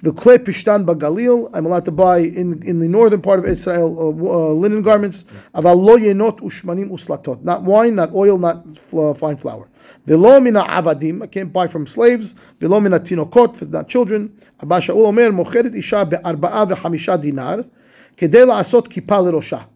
The 0.00 0.12
kle 0.12 0.38
pishtan 0.38 0.86
bagalil. 0.86 1.50
I'm 1.52 1.66
allowed 1.66 1.84
to 1.84 1.90
buy 1.90 2.18
in, 2.18 2.62
in 2.62 2.78
the 2.78 2.88
northern 2.88 3.20
part 3.20 3.40
of 3.40 3.44
Israel 3.44 3.98
uh, 3.98 4.02
uh, 4.04 4.52
linen 4.52 4.80
garments. 4.80 5.26
Aval 5.54 5.76
lo 5.76 5.98
yenot 5.98 6.40
ushmanim 6.40 6.90
uslatot. 6.90 7.42
Not 7.42 7.64
wine, 7.64 7.96
not 7.96 8.14
oil, 8.14 8.38
not 8.38 8.64
fl- 8.88 9.12
fine 9.12 9.36
flour. 9.36 9.68
Velo 10.08 10.40
mina 10.40 10.64
avadim, 10.64 11.22
I 11.22 11.26
can't 11.26 11.52
buy 11.52 11.66
from 11.66 11.86
slaves. 11.86 12.34
Velo 12.58 12.80
mina 12.80 12.98
tinokot, 12.98 13.68
not 13.68 13.88
children. 13.88 14.40
Abba 14.62 14.76
Shaul 14.76 15.06
omer, 15.06 15.30
mocheret 15.30 15.76
isha 15.76 16.06
be'arba'a 16.06 16.66
ve'chamisha 16.66 17.20
dinar, 17.20 17.66
kedei 18.16 18.46
la'asot 18.46 18.88
kippah 18.88 19.22
l'rosha. 19.22 19.66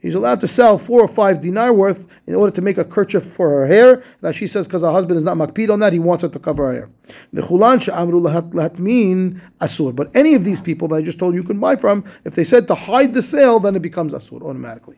He's 0.00 0.16
allowed 0.16 0.40
to 0.40 0.48
sell 0.48 0.76
four 0.76 1.02
or 1.02 1.06
five 1.06 1.40
dinar 1.40 1.72
worth 1.72 2.08
in 2.26 2.34
order 2.34 2.52
to 2.56 2.60
make 2.60 2.78
a 2.78 2.84
kerchief 2.84 3.24
for 3.34 3.50
her 3.50 3.66
hair. 3.68 4.02
Now 4.22 4.32
she 4.32 4.48
says 4.48 4.66
because 4.66 4.82
her 4.82 4.90
husband 4.90 5.18
is 5.18 5.22
not 5.22 5.36
makpid 5.36 5.70
on 5.70 5.78
that, 5.78 5.92
he 5.92 6.00
wants 6.00 6.22
her 6.22 6.28
to 6.30 6.38
cover 6.40 6.66
her 6.66 6.72
hair. 6.72 6.90
The 7.32 7.42
chulan 7.42 7.80
she'amru 7.80 8.20
lahat- 8.20 8.50
lahatmin 8.50 9.40
asur. 9.60 9.94
But 9.94 10.10
any 10.16 10.34
of 10.34 10.44
these 10.44 10.60
people 10.60 10.88
that 10.88 10.96
I 10.96 11.02
just 11.02 11.20
told 11.20 11.34
you 11.34 11.42
you 11.42 11.46
can 11.46 11.60
buy 11.60 11.76
from, 11.76 12.02
if 12.24 12.34
they 12.34 12.42
said 12.42 12.66
to 12.66 12.74
hide 12.74 13.14
the 13.14 13.22
sale, 13.22 13.60
then 13.60 13.76
it 13.76 13.82
becomes 13.82 14.12
asur 14.12 14.42
automatically. 14.42 14.96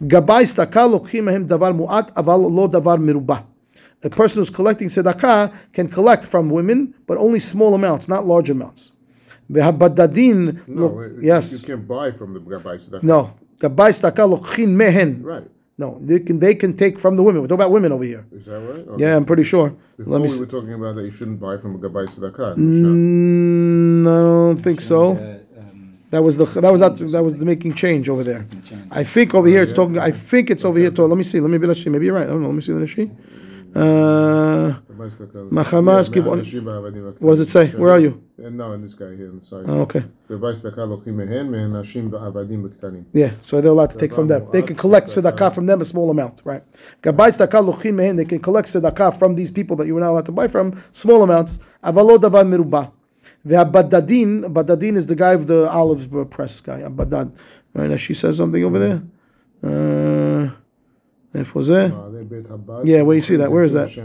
Gabay 0.00 0.46
davar 0.54 1.76
mu'at 1.76 2.14
aval 2.14 2.50
lo 2.50 2.68
davar 2.68 2.98
merubah. 2.98 3.44
A 4.04 4.10
person 4.10 4.38
who's 4.38 4.50
collecting 4.50 4.88
tzedakah 4.88 5.52
can 5.72 5.88
collect 5.88 6.24
from 6.26 6.50
women, 6.50 6.94
but 7.06 7.16
only 7.18 7.40
small 7.40 7.74
amounts, 7.74 8.06
not 8.06 8.26
large 8.26 8.50
amounts. 8.50 8.92
Vehabadadin, 9.50 10.66
No, 10.68 10.86
lo- 10.86 11.10
yes, 11.20 11.52
You 11.52 11.58
can't 11.66 11.86
buy 11.88 12.10
from 12.12 12.34
the 12.34 12.40
Gabbai 12.40 12.76
Tzedakah. 12.76 13.02
no. 13.02 13.32
Gabay 13.60 13.90
staka 13.98 14.24
lokchin 14.28 14.70
mehen. 14.70 15.22
Right. 15.22 15.44
No, 15.78 15.98
they 16.02 16.18
can 16.20 16.38
they 16.38 16.54
can 16.54 16.76
take 16.76 16.98
from 16.98 17.16
the 17.16 17.22
women. 17.22 17.40
We're 17.42 17.48
talking 17.48 17.62
about 17.62 17.72
women 17.72 17.92
over 17.92 18.04
here. 18.04 18.24
Is 18.32 18.44
that 18.46 18.60
right? 18.60 18.86
Okay. 18.88 19.02
Yeah, 19.02 19.16
I'm 19.16 19.24
pretty 19.24 19.42
sure. 19.44 19.74
Before 19.96 20.12
Let 20.12 20.18
me. 20.20 20.24
we 20.24 20.30
See. 20.30 20.40
were 20.40 20.46
talking 20.46 20.72
about 20.74 20.94
that 20.96 21.04
you 21.04 21.10
shouldn't 21.10 21.40
buy 21.40 21.56
from 21.56 21.74
a 21.76 21.78
Gabbai 21.78 22.04
Tzedakah. 22.12 22.56
Mm, 22.56 24.06
I 24.06 24.20
don't 24.22 24.62
think 24.62 24.80
so. 24.80 25.00
Uh, 25.12 25.60
um, 25.60 25.98
That 26.10 26.22
was 26.22 26.36
the 26.36 26.44
that 26.60 26.70
was 26.74 26.80
that, 26.80 26.96
that 27.14 27.22
was 27.24 27.34
the 27.36 27.44
making 27.44 27.72
change 27.74 28.08
over 28.08 28.22
there. 28.22 28.46
change. 28.64 28.86
I 28.90 29.02
think 29.04 29.34
over 29.34 29.48
here 29.48 29.62
it's 29.62 29.72
talking. 29.72 29.98
I 29.98 30.10
think 30.12 30.50
it's 30.50 30.64
over 30.64 30.78
here. 30.78 30.90
To, 30.90 31.06
let 31.06 31.16
me 31.18 31.24
see. 31.24 31.40
Let 31.40 31.50
me 31.50 31.58
be. 31.58 31.66
Let's 31.66 31.82
see. 31.82 31.90
Maybe 31.90 32.06
you're 32.06 32.14
right. 32.14 32.28
I 32.28 32.32
don't 32.34 32.42
know. 32.42 32.48
Let 32.54 32.56
me 32.56 32.62
see 32.62 32.72
the 32.72 32.80
Rashi. 32.80 33.06
Uh, 33.74 34.72
what 34.86 35.08
does 37.32 37.40
it 37.40 37.48
say? 37.48 37.70
Where 37.72 37.90
are 37.90 37.98
you? 37.98 38.22
And 38.38 38.56
no, 38.56 38.70
and 38.72 38.84
this 38.84 38.94
guy 38.94 39.16
here 39.16 39.30
on 39.30 39.40
the 39.40 39.44
side. 39.44 39.64
oh, 39.66 39.80
okay. 39.80 40.04
Gabbai 40.28 40.52
Tzedakah 40.54 40.86
lochim 40.86 41.14
mehen, 41.14 41.50
mehen 41.50 41.72
nashim 41.72 42.08
va'avadim 42.08 42.68
b'ktanim. 42.68 43.04
Yeah, 43.12 43.32
so 43.42 43.60
they're 43.60 43.72
allowed 43.72 43.90
to 43.90 43.98
take 43.98 44.14
from 44.14 44.28
them. 44.28 44.46
They 44.52 44.62
can 44.62 44.76
collect 44.76 45.08
tzedakah 45.08 45.52
from 45.52 45.66
them 45.66 45.80
a 45.80 45.84
small 45.84 46.08
amount, 46.10 46.42
right? 46.44 46.62
Gabay 47.02 47.36
tzedakah 47.36 47.74
luchim 47.74 48.16
they 48.16 48.24
can 48.24 48.38
collect 48.38 48.68
tzedakah 48.68 49.18
from 49.18 49.34
these 49.34 49.50
people 49.50 49.74
that 49.78 49.88
you 49.88 49.94
were 49.94 50.00
not 50.00 50.10
allowed 50.10 50.26
to 50.26 50.32
buy 50.32 50.46
from, 50.46 50.80
small 50.92 51.24
amounts. 51.24 51.58
Avalo 51.82 52.16
davar 52.16 52.44
merubah. 52.44 52.92
Ve'abadadin, 53.44 54.52
badadin 54.52 54.96
is 54.96 55.06
the 55.06 55.16
guy 55.16 55.32
of 55.32 55.48
the 55.48 55.68
olives 55.68 56.06
press 56.30 56.60
guy, 56.60 56.80
abadad. 56.80 57.32
Right, 57.74 57.90
now 57.90 57.96
she 57.96 58.14
says 58.14 58.36
something 58.36 58.62
over 58.62 58.78
there. 58.78 59.02
Uh, 59.64 60.50
yeah, 62.84 63.02
where 63.02 63.16
you 63.16 63.22
see 63.22 63.36
that? 63.36 63.50
Where 63.50 63.64
is 63.64 63.72
that? 63.72 63.96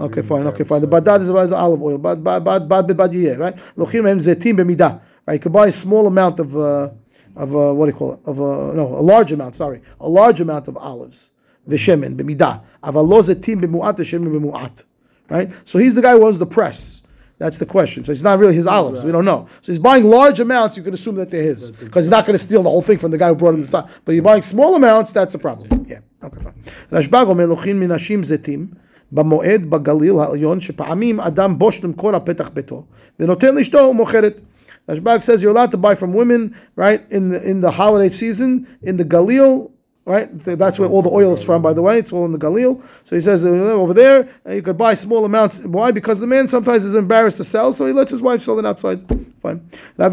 Okay, 0.00 0.22
fine. 0.22 0.46
Okay, 0.46 0.64
fine. 0.64 0.80
The 0.80 0.88
badad 0.88 1.22
is 1.22 1.28
about 1.28 1.50
the 1.50 1.56
olive 1.56 1.82
oil. 1.82 1.98
Bad, 1.98 2.22
bad, 2.22 2.44
bad, 2.44 2.68
bad, 2.68 2.96
bad, 2.96 3.38
right? 3.38 3.56
Lochim 3.76 4.06
hem 4.06 4.20
zetim 4.20 4.56
b'midah. 4.56 5.00
Right, 5.26 5.34
you 5.34 5.40
can 5.40 5.52
buy 5.52 5.66
a 5.66 5.72
small 5.72 6.06
amount 6.06 6.38
of, 6.38 6.56
uh, 6.56 6.90
of 7.34 7.54
uh, 7.54 7.72
what 7.72 7.86
do 7.86 7.92
you 7.92 7.96
call 7.96 8.14
it? 8.14 8.20
Of 8.24 8.40
uh, 8.40 8.72
no, 8.72 8.96
a 8.96 9.02
large 9.02 9.32
amount. 9.32 9.56
Sorry, 9.56 9.82
a 10.00 10.08
large 10.08 10.40
amount 10.40 10.68
of 10.68 10.76
olives. 10.76 11.30
V'shemen 11.68 12.16
b'midah. 12.16 12.62
Aval 12.84 13.08
lo 13.08 13.22
zetim 13.22 13.60
b'mu'at 13.64 13.96
v'shemen 13.96 14.28
b'mu'at. 14.28 14.82
Right. 15.28 15.50
So 15.64 15.78
he's 15.78 15.94
the 15.94 16.02
guy 16.02 16.12
who 16.12 16.24
owns 16.24 16.38
the 16.38 16.46
press. 16.46 17.02
That's 17.38 17.58
the 17.58 17.66
question. 17.66 18.04
So 18.04 18.12
it's 18.12 18.22
not 18.22 18.38
really 18.38 18.54
his 18.54 18.66
olives. 18.66 19.00
Right. 19.00 19.06
We 19.06 19.12
don't 19.12 19.24
know. 19.24 19.48
So 19.60 19.72
he's 19.72 19.78
buying 19.78 20.04
large 20.04 20.40
amounts. 20.40 20.76
You 20.76 20.82
can 20.82 20.94
assume 20.94 21.16
that 21.16 21.30
they're 21.30 21.42
his 21.42 21.70
because 21.70 22.06
he's 22.06 22.10
not 22.10 22.24
going 22.24 22.38
to 22.38 22.42
steal 22.42 22.62
the 22.62 22.70
whole 22.70 22.80
thing 22.80 22.98
from 22.98 23.10
the 23.10 23.18
guy 23.18 23.28
who 23.28 23.34
brought 23.34 23.54
him 23.54 23.60
the 23.62 23.68
thought. 23.68 23.90
But 24.04 24.14
he's 24.14 24.22
buying 24.22 24.42
small 24.42 24.74
amounts. 24.74 25.12
That's 25.12 25.34
a 25.34 25.38
problem. 25.38 25.84
Yeah. 25.86 25.98
Okay, 26.25 26.43
fine. 26.43 26.71
רשב"ג 26.91 27.25
אומר 27.27 27.45
לוקחים 27.45 27.79
מנשים 27.79 28.23
זיתים 28.23 28.67
במועד 29.11 29.69
בגליל 29.69 30.19
העליון 30.19 30.59
שפעמים 30.59 31.19
אדם 31.19 31.59
בוש 31.59 31.83
למכור 31.83 32.09
על 32.09 32.19
פתח 32.23 32.49
ביתו 32.53 32.83
ונותן 33.19 33.55
לאשתו 33.55 33.77
ומוכרת. 33.77 34.41
Rashbag 34.89 35.23
says 35.23 35.43
you're 35.43 35.51
allowed 35.51 35.71
to 35.71 35.77
buy 35.77 35.95
from 35.95 36.11
women, 36.13 36.55
right, 36.75 37.01
in 37.11 37.29
the 37.29 37.39
in 37.51 37.61
the 37.61 37.71
holiday 37.71 38.09
season 38.09 38.65
in 38.81 38.97
the 38.97 39.05
Galil, 39.05 39.69
right? 40.06 40.30
That's 40.44 40.78
where 40.78 40.88
all 40.88 41.02
the 41.02 41.10
oil 41.10 41.34
is 41.34 41.42
from, 41.42 41.60
by 41.60 41.74
the 41.74 41.82
way. 41.82 41.98
It's 41.98 42.12
all 42.12 42.24
in 42.24 42.32
the 42.32 42.38
Galil. 42.38 42.80
So 43.04 43.16
he 43.16 43.20
says 43.20 43.44
uh, 43.44 43.48
over 43.48 43.92
there 43.92 44.28
uh, 44.46 44.52
you 44.52 44.62
could 44.62 44.78
buy 44.78 44.94
small 44.94 45.24
amounts. 45.24 45.60
Why? 45.60 45.90
Because 45.90 46.20
the 46.20 46.26
man 46.26 46.48
sometimes 46.48 46.84
is 46.84 46.94
embarrassed 46.94 47.36
to 47.38 47.44
sell, 47.44 47.72
so 47.72 47.86
he 47.86 47.92
lets 47.92 48.12
his 48.12 48.22
wife 48.22 48.40
sell 48.40 48.58
it 48.58 48.64
outside. 48.64 49.04
Fine. 49.42 49.68
Right? 49.98 50.12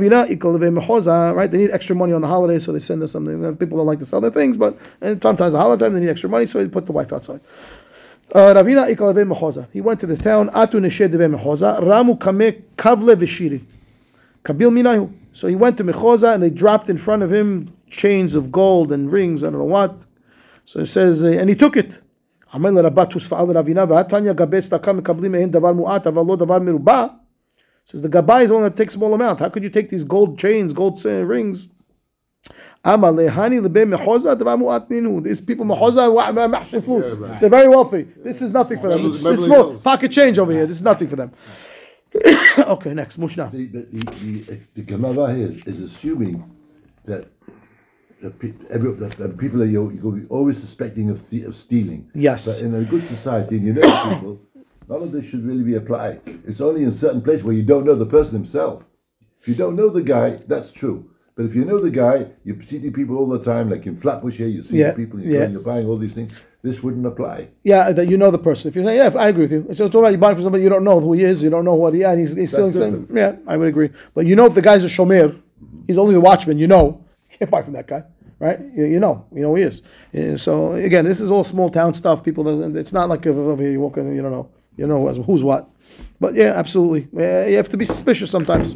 They 1.52 1.58
need 1.58 1.72
extra 1.72 1.96
money 1.96 2.14
on 2.14 2.22
the 2.22 2.28
holidays, 2.28 2.66
so 2.66 2.74
they 2.74 2.80
send 2.80 3.02
us 3.04 3.12
something. 3.14 3.56
People 3.58 3.78
don't 3.78 3.88
like 3.88 4.00
to 4.00 4.06
sell 4.06 4.20
their 4.20 4.32
things, 4.32 4.58
but 4.58 4.78
and 5.00 5.22
sometimes 5.22 5.54
the 5.54 5.60
holiday 5.60 5.86
time 5.86 5.94
they 5.94 6.00
need 6.02 6.10
extra 6.10 6.30
money, 6.30 6.48
so 6.48 6.60
they 6.62 6.68
put 6.70 6.86
the 6.88 6.92
wife 6.92 7.14
outside. 7.14 7.40
Uh, 8.34 8.54
Ravina 8.54 8.88
mechoza. 8.96 9.68
He 9.72 9.80
went 9.80 10.00
to 10.00 10.08
the 10.08 10.18
town. 10.18 10.50
Atu. 10.50 10.82
Ramu 10.82 12.20
kame 12.20 12.64
kavle 12.78 13.16
v'shiri. 13.16 13.62
Kabil 14.45 14.71
minayu. 14.71 15.13
So 15.33 15.47
he 15.47 15.55
went 15.55 15.77
to 15.79 15.85
Mechoza 15.85 16.35
and 16.35 16.43
they 16.43 16.51
dropped 16.51 16.89
in 16.91 16.99
front 16.99 17.23
of 17.23 17.33
him 17.33 17.73
chains 17.91 18.35
of 18.35 18.51
gold 18.53 18.93
and 18.93 19.11
rings, 19.13 19.43
I 19.43 19.47
don't 19.51 19.59
know 19.59 19.65
what. 19.65 19.95
So 20.65 20.81
it 20.81 20.87
says, 20.87 21.23
uh, 21.23 21.29
and 21.29 21.49
he 21.49 21.57
took 21.57 21.77
it. 21.77 22.01
אמר 22.55 22.71
לרבה 22.71 23.05
תוספאה 23.07 23.45
לרבינה 23.53 23.85
והתניא 23.89 24.33
גבי 24.33 24.61
צדקה 24.61 24.93
מקבלים 24.93 25.33
מהן 25.33 25.51
דבר 25.51 25.73
מועט 25.73 26.07
אבל 26.07 26.23
לא 26.29 26.37
דבר 26.37 26.59
מרובע. 26.59 27.07
Says 27.87 28.03
the 28.03 28.09
gabbai 28.09 28.43
is 28.43 28.49
the 28.49 28.55
one 28.55 28.63
that 28.65 28.77
takes 28.77 28.95
small 28.95 29.15
amount. 29.15 29.41
How 29.41 29.49
could 29.49 29.63
you 29.63 29.71
take 29.71 29.89
these 29.91 30.05
gold 30.05 30.39
chains, 30.39 30.73
gold 30.73 31.05
uh, 31.05 31.25
rings? 31.25 31.69
אמר 32.87 33.11
להני 33.11 33.61
לבי 33.61 33.85
מחוזה 33.85 34.35
דבר 34.35 34.57
מועט 34.57 34.91
נינו. 34.91 35.21
These 35.21 35.41
people 35.41 35.65
מחוזה 35.65 36.01
מחשי 36.49 36.77
flus. 36.77 37.19
They're 37.41 37.49
very 37.49 37.69
wealthy. 37.69 38.07
This 38.25 38.41
is 38.43 38.53
nothing 38.53 38.79
for 38.79 38.89
them. 38.91 39.13
Small 39.13 39.13
This 39.13 39.23
change. 39.23 39.39
is 39.39 39.45
small 39.45 39.79
pocket 39.79 40.11
change 40.13 40.39
over 40.39 40.53
here. 40.53 40.67
This 40.67 40.77
is 40.79 40.83
nothing 40.83 41.09
for 41.09 41.17
them. 41.17 41.31
okay, 42.60 42.94
next, 42.94 43.18
Mishnah. 43.18 43.50
The, 43.54 43.66
the, 43.68 43.80
the, 43.80 44.40
the, 44.42 44.60
the 44.76 44.82
Gemara 44.82 45.34
here 45.34 45.48
is, 45.48 45.66
is 45.66 45.80
assuming 45.82 46.44
that 47.06 47.28
the, 48.22 48.30
pe- 48.30 48.54
every, 48.70 48.94
that 48.94 49.12
the 49.18 49.30
people 49.30 49.62
are 49.62 49.66
you, 49.66 49.90
you're 49.92 50.12
be 50.12 50.28
always 50.30 50.58
suspecting 50.60 51.10
of, 51.10 51.30
the, 51.30 51.44
of 51.44 51.56
stealing. 51.56 52.10
Yes. 52.14 52.46
But 52.46 52.60
in 52.60 52.74
a 52.76 52.84
good 52.84 53.08
society, 53.08 53.58
and 53.58 53.66
you 53.68 53.74
know 53.74 53.82
people, 54.14 54.42
none 54.88 55.02
of 55.02 55.12
this 55.12 55.26
should 55.26 55.46
really 55.46 55.64
be 55.64 55.76
applied. 55.76 56.22
It's 56.48 56.62
only 56.62 56.84
in 56.84 56.94
certain 56.94 57.22
places 57.22 57.44
where 57.44 57.54
you 57.56 57.64
don't 57.64 57.86
know 57.86 57.96
the 57.96 58.06
person 58.06 58.34
himself. 58.36 58.86
If 59.42 59.48
you 59.48 59.56
don't 59.56 59.76
know 59.76 59.90
the 59.90 60.04
guy, 60.04 60.40
that's 60.48 60.72
true. 60.72 61.10
But 61.36 61.46
if 61.46 61.56
you 61.56 61.66
know 61.66 61.80
the 61.82 61.90
guy, 61.90 62.28
you 62.44 62.62
see 62.64 62.78
the 62.78 62.92
people 62.92 63.18
all 63.18 63.28
the 63.28 63.44
time, 63.44 63.70
like 63.70 63.86
in 63.88 63.98
Flatbush 63.98 64.38
here, 64.38 64.48
you 64.48 64.64
see 64.64 64.78
Yeah, 64.78 64.92
the 64.92 64.96
people, 64.96 65.20
you're, 65.20 65.42
yeah. 65.42 65.48
you're 65.50 65.62
buying 65.62 65.88
all 65.88 65.98
these 65.98 66.14
things. 66.14 66.32
This 66.64 66.82
wouldn't 66.82 67.06
apply. 67.06 67.50
Yeah, 67.64 67.92
that 67.92 68.08
you 68.08 68.18
know 68.18 68.32
the 68.32 68.38
person. 68.40 68.70
If 68.70 68.76
you 68.78 68.84
say, 68.86 68.96
yeah, 68.96 69.12
I 69.20 69.28
agree 69.28 69.44
with 69.48 69.52
you. 69.52 69.76
So 69.76 69.86
it's 69.86 69.96
all 69.96 70.02
right, 70.02 70.14
you 70.14 70.18
buy 70.18 70.34
from 70.34 70.44
somebody 70.44 70.64
you 70.64 70.70
don't 70.70 70.86
know 70.86 71.00
who 71.02 71.12
he 71.14 71.24
is, 71.24 71.44
you 71.44 71.50
don't 71.50 71.66
know 71.66 71.76
what 71.76 71.94
he 71.94 72.02
is, 72.02 72.08
and 72.08 72.20
he's, 72.22 72.36
he's 72.36 72.52
still 72.52 72.72
saying, 72.72 73.08
yeah, 73.14 73.36
I 73.46 73.58
would 73.58 73.68
agree. 73.68 73.90
But 74.16 74.26
you 74.28 74.36
know 74.38 74.46
if 74.46 74.54
the 74.56 74.62
guy's 74.62 74.84
a 74.84 74.88
shomer, 74.88 75.40
he's 75.88 75.98
only 75.98 76.14
the 76.14 76.22
watchman, 76.22 76.58
you 76.58 76.68
know, 76.68 77.04
you 77.32 77.38
can't 77.38 77.52
buy 77.52 77.62
from 77.64 77.74
that 77.74 77.88
guy, 77.88 78.04
right? 78.40 78.60
You, 78.74 78.86
you 78.86 79.00
know, 79.02 79.26
you 79.34 79.42
know 79.42 79.50
who 79.50 79.56
he 79.56 79.64
is. 79.64 80.42
So 80.42 80.72
again, 80.74 81.04
this 81.04 81.20
is 81.20 81.30
all 81.32 81.44
small 81.44 81.70
town 81.70 81.94
stuff. 81.94 82.24
People, 82.24 82.76
it's 82.78 82.94
not 82.94 83.10
like 83.10 83.28
over 83.28 83.62
here 83.62 83.72
you 83.72 83.82
walk 83.82 83.98
in 83.98 84.08
and 84.08 84.16
you 84.16 84.22
don't 84.22 84.32
know, 84.32 84.50
you 84.78 84.88
know 84.88 85.06
who's- 85.06 85.26
who's 85.26 85.44
what. 85.44 85.70
But 86.22 86.34
yeah, 86.34 86.54
absolutely. 86.56 87.10
You 87.52 87.58
have 87.58 87.68
to 87.70 87.78
be 87.78 87.84
suspicious 87.86 88.32
sometimes. 88.32 88.76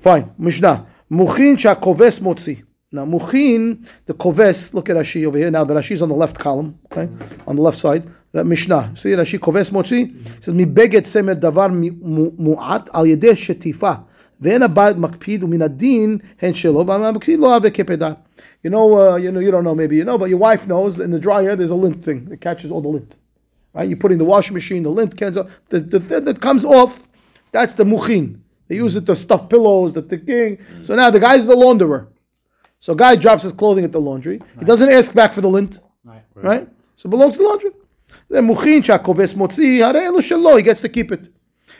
Fine. 0.00 0.32
Mishnah. 0.38 0.86
Muchin 1.10 1.56
shakoves 1.56 2.18
motzi. 2.20 2.64
Now, 2.91 3.05
muchin, 3.05 3.85
the 4.05 4.13
koves, 4.13 4.73
look 4.73 4.89
at 4.89 4.95
Rashi 4.95 5.25
over 5.25 5.37
here. 5.37 5.51
Now, 5.51 5.63
the 5.65 5.73
Rashi 5.73 5.91
is 5.91 6.01
on 6.01 6.09
the 6.09 6.15
left 6.15 6.39
column, 6.39 6.79
okay? 6.91 7.09
On 7.45 7.55
the 7.55 7.61
left 7.61 7.77
side. 7.77 8.09
That 8.31 8.45
Mishnah. 8.45 8.93
See 8.95 9.09
Rashi, 9.09 9.39
koves 9.39 9.69
motzi? 9.69 10.15
It 10.37 10.43
says, 10.43 10.53
מבגד 10.53 11.03
צמר 11.03 11.33
דבר 11.33 11.67
mu- 11.67 12.31
מועט 12.37 12.89
על 12.93 13.05
ידי 13.05 13.35
שטיפה. 13.35 13.93
ואין 14.41 14.63
הבית 14.63 14.97
מקפיד 14.97 15.43
ומן 15.43 15.61
הדין 15.61 16.17
הן 16.41 16.53
שלו, 16.53 16.87
והמקפיד 16.87 17.39
לא 17.39 17.53
אהבה 17.53 17.69
כפדה. 17.69 18.13
You 18.63 18.69
know, 18.69 18.93
uh, 18.93 19.15
you 19.15 19.31
know, 19.31 19.39
you 19.39 19.51
don't 19.51 19.63
know, 19.63 19.75
maybe 19.75 19.95
you 19.95 20.03
know, 20.03 20.17
but 20.17 20.29
your 20.29 20.39
wife 20.39 20.67
knows 20.67 20.99
in 20.99 21.11
the 21.11 21.19
dryer 21.19 21.55
there's 21.55 21.71
a 21.71 21.75
lint 21.75 22.03
thing 22.03 22.25
that 22.29 22.41
catches 22.41 22.71
all 22.71 22.81
the 22.81 22.87
lint. 22.87 23.17
Right? 23.73 23.89
You 23.89 23.95
put 23.95 24.11
in 24.11 24.17
the 24.17 24.25
washing 24.25 24.53
machine, 24.53 24.83
the 24.83 24.89
lint 24.89 25.15
comes 25.17 25.37
off, 25.37 25.47
the, 25.69 25.79
the, 25.79 25.99
the, 25.99 26.21
that 26.21 26.41
comes 26.41 26.65
off, 26.65 27.07
that's 27.51 27.73
the 27.75 27.83
muchin. 27.83 28.39
They 28.67 28.75
use 28.75 28.95
it 28.95 29.05
to 29.05 29.15
stuff 29.15 29.49
pillows, 29.49 29.93
the 29.93 30.01
thing. 30.01 30.57
So 30.83 30.95
now 30.95 31.11
the 31.11 31.19
guy's 31.19 31.45
the 31.45 31.55
launderer. 31.55 32.07
So 32.80 32.94
guy 32.94 33.14
drops 33.14 33.42
his 33.42 33.52
clothing 33.52 33.84
at 33.84 33.92
the 33.92 34.00
laundry. 34.00 34.40
He 34.58 34.64
doesn't 34.64 34.90
ask 34.90 35.12
back 35.12 35.34
for 35.34 35.42
the 35.42 35.48
lint. 35.48 35.78
Right. 36.02 36.22
Right? 36.34 36.68
So 36.96 37.08
it 37.08 37.10
belongs 37.10 37.34
to 37.34 37.38
the 37.38 37.44
laundry. 37.44 37.70
Then 38.28 38.48
mukhin 38.48 38.82
shakoves 38.82 39.34
motzi, 39.34 39.76
hare 39.76 40.10
elu 40.10 40.18
shelo, 40.18 40.56
he 40.56 40.62
gets 40.62 40.80
to 40.80 40.88
keep 40.88 41.12
it. 41.12 41.28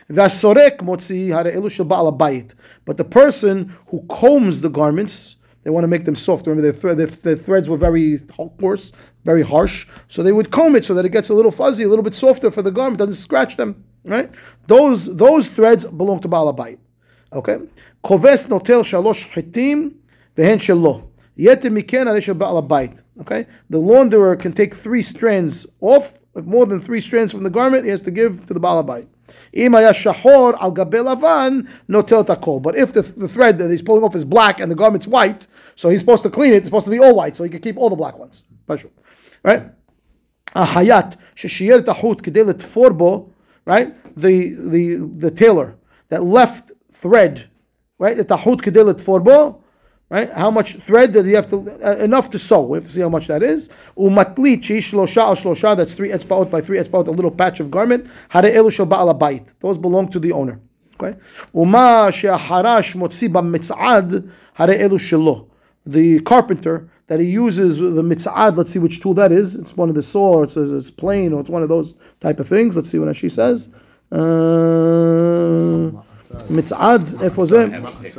Vasorek 0.09 0.77
motzi, 0.77 1.29
hare 1.29 1.51
elu 1.51 1.71
shel 1.71 1.85
ba'al 1.85 2.15
habayit. 2.15 2.53
But 2.85 2.97
the 2.97 3.03
person 3.03 3.75
who 3.87 4.05
combs 4.07 4.61
the 4.61 4.69
garments, 4.69 5.37
they 5.63 5.71
want 5.71 5.83
to 5.83 5.87
make 5.87 6.05
them 6.05 6.15
soft. 6.15 6.45
Remember, 6.45 6.71
their, 6.71 6.79
thre- 6.79 6.93
their, 6.93 7.07
their 7.07 7.35
threads 7.35 7.67
were 7.67 7.77
very 7.77 8.19
coarse, 8.59 8.91
very 9.23 9.41
harsh. 9.41 9.87
So 10.07 10.21
they 10.21 10.31
would 10.31 10.51
comb 10.51 10.75
it 10.75 10.85
so 10.85 10.93
that 10.93 11.05
it 11.05 11.09
gets 11.09 11.29
a 11.29 11.33
little 11.33 11.51
fuzzy, 11.51 11.83
a 11.83 11.87
little 11.87 12.03
bit 12.03 12.15
softer 12.15 12.51
for 12.51 12.61
the 12.61 12.71
garment, 12.71 12.99
doesn't 12.99 13.15
scratch 13.15 13.57
them. 13.57 13.83
Right? 14.03 14.31
Those 14.67 15.15
those 15.15 15.47
threads 15.47 15.85
belong 15.85 16.21
to 16.21 16.27
Baal 16.27 16.53
habayit. 16.53 16.77
Okay? 17.33 17.57
Koves 18.03 18.47
notel 18.47 18.83
shalosh 18.83 19.29
chitim 19.31 19.95
Vehen 20.35 20.59
shelo. 20.59 21.07
Yet 21.35 21.61
miken 21.63 22.05
ba'al 22.05 22.67
bait. 22.67 23.01
Okay, 23.19 23.47
the 23.69 23.77
launderer 23.77 24.39
can 24.39 24.53
take 24.53 24.75
three 24.75 25.03
strands 25.03 25.67
off. 25.79 26.13
More 26.33 26.65
than 26.65 26.79
three 26.79 27.01
strands 27.01 27.33
from 27.33 27.43
the 27.43 27.49
garment, 27.49 27.83
he 27.83 27.89
has 27.89 28.01
to 28.03 28.11
give 28.11 28.45
to 28.45 28.53
the 28.53 28.59
balabite. 28.59 29.07
But 32.63 32.75
if 32.77 32.93
the, 32.93 33.01
the 33.01 33.27
thread 33.27 33.57
that 33.57 33.69
he's 33.69 33.81
pulling 33.81 34.03
off 34.03 34.15
is 34.15 34.23
black 34.23 34.59
and 34.61 34.71
the 34.71 34.75
garment's 34.75 35.07
white, 35.07 35.47
so 35.75 35.89
he's 35.89 35.99
supposed 35.99 36.23
to 36.23 36.29
clean 36.29 36.53
it. 36.53 36.57
It's 36.57 36.67
supposed 36.67 36.85
to 36.85 36.91
be 36.91 36.99
all 36.99 37.15
white, 37.15 37.35
so 37.35 37.43
he 37.43 37.49
can 37.49 37.61
keep 37.61 37.77
all 37.77 37.89
the 37.89 37.97
black 37.97 38.17
ones. 38.17 38.43
Special, 38.63 38.91
right? 39.43 39.71
Ahayat 40.55 41.17
sheshiyer 41.35 41.81
tahut 41.81 42.21
kedelet 42.21 42.61
forbo. 42.61 43.29
Right, 43.63 43.93
the 44.17 44.55
the 44.55 44.95
the 44.95 45.29
tailor 45.29 45.75
that 46.09 46.23
left 46.23 46.71
thread, 46.91 47.47
right? 47.99 48.17
The 48.17 48.25
tahut 48.25 48.61
kedelet 48.61 48.99
forbo 48.99 49.60
right? 50.11 50.31
How 50.33 50.51
much 50.51 50.75
thread 50.85 51.13
do 51.13 51.25
you 51.25 51.37
have 51.37 51.49
to 51.49 51.57
uh, 51.83 51.95
enough 51.95 52.29
to 52.31 52.39
sew? 52.39 52.61
We 52.61 52.77
have 52.77 52.85
to 52.85 52.91
see 52.91 52.99
how 52.99 53.09
much 53.09 53.27
that 53.27 53.41
is. 53.41 53.69
Umatlichi 53.97 54.79
shlosha 54.79 55.21
al 55.21 55.35
shlosha. 55.37 55.75
That's 55.77 55.93
three 55.93 56.09
etzbaot 56.09 56.51
by 56.51 56.59
three 56.61 56.77
etzbaot, 56.77 57.07
a 57.07 57.11
little 57.11 57.31
patch 57.31 57.61
of 57.61 57.71
garment. 57.71 58.07
Hare 58.29 58.43
elu 58.43 58.71
shel 58.71 58.85
ba'al 58.85 59.17
bayit. 59.17 59.53
Those 59.61 59.77
belong 59.77 60.09
to 60.11 60.19
the 60.19 60.33
owner. 60.33 60.59
Okay. 60.99 61.17
Uma 61.53 62.11
she'aharash 62.13 62.93
motzi 62.95 63.29
b'mitzad 63.29 64.29
hare 64.55 64.77
elu 64.77 64.99
shelo. 64.99 65.47
The 65.85 66.19
carpenter 66.19 66.89
that 67.07 67.21
he 67.21 67.27
uses 67.27 67.77
the 67.79 68.03
mitzad. 68.03 68.57
Let's 68.57 68.71
see 68.71 68.79
which 68.79 68.99
tool 68.99 69.13
that 69.13 69.31
is. 69.31 69.55
It's 69.55 69.77
one 69.77 69.87
of 69.87 69.95
the 69.95 70.03
saw, 70.03 70.39
or 70.39 70.43
it's 70.43 70.57
a, 70.57 70.75
it's 70.75 70.91
plane, 70.91 71.31
or 71.31 71.39
it's 71.39 71.49
one 71.49 71.63
of 71.63 71.69
those 71.69 71.95
type 72.19 72.39
of 72.41 72.47
things. 72.49 72.75
Let's 72.75 72.89
see 72.89 72.99
what 72.99 73.15
she 73.15 73.29
says. 73.29 73.69
Uh, 74.11 75.91
מצעד, 76.50 77.02
איפה 77.22 77.44
זה? 77.44 77.66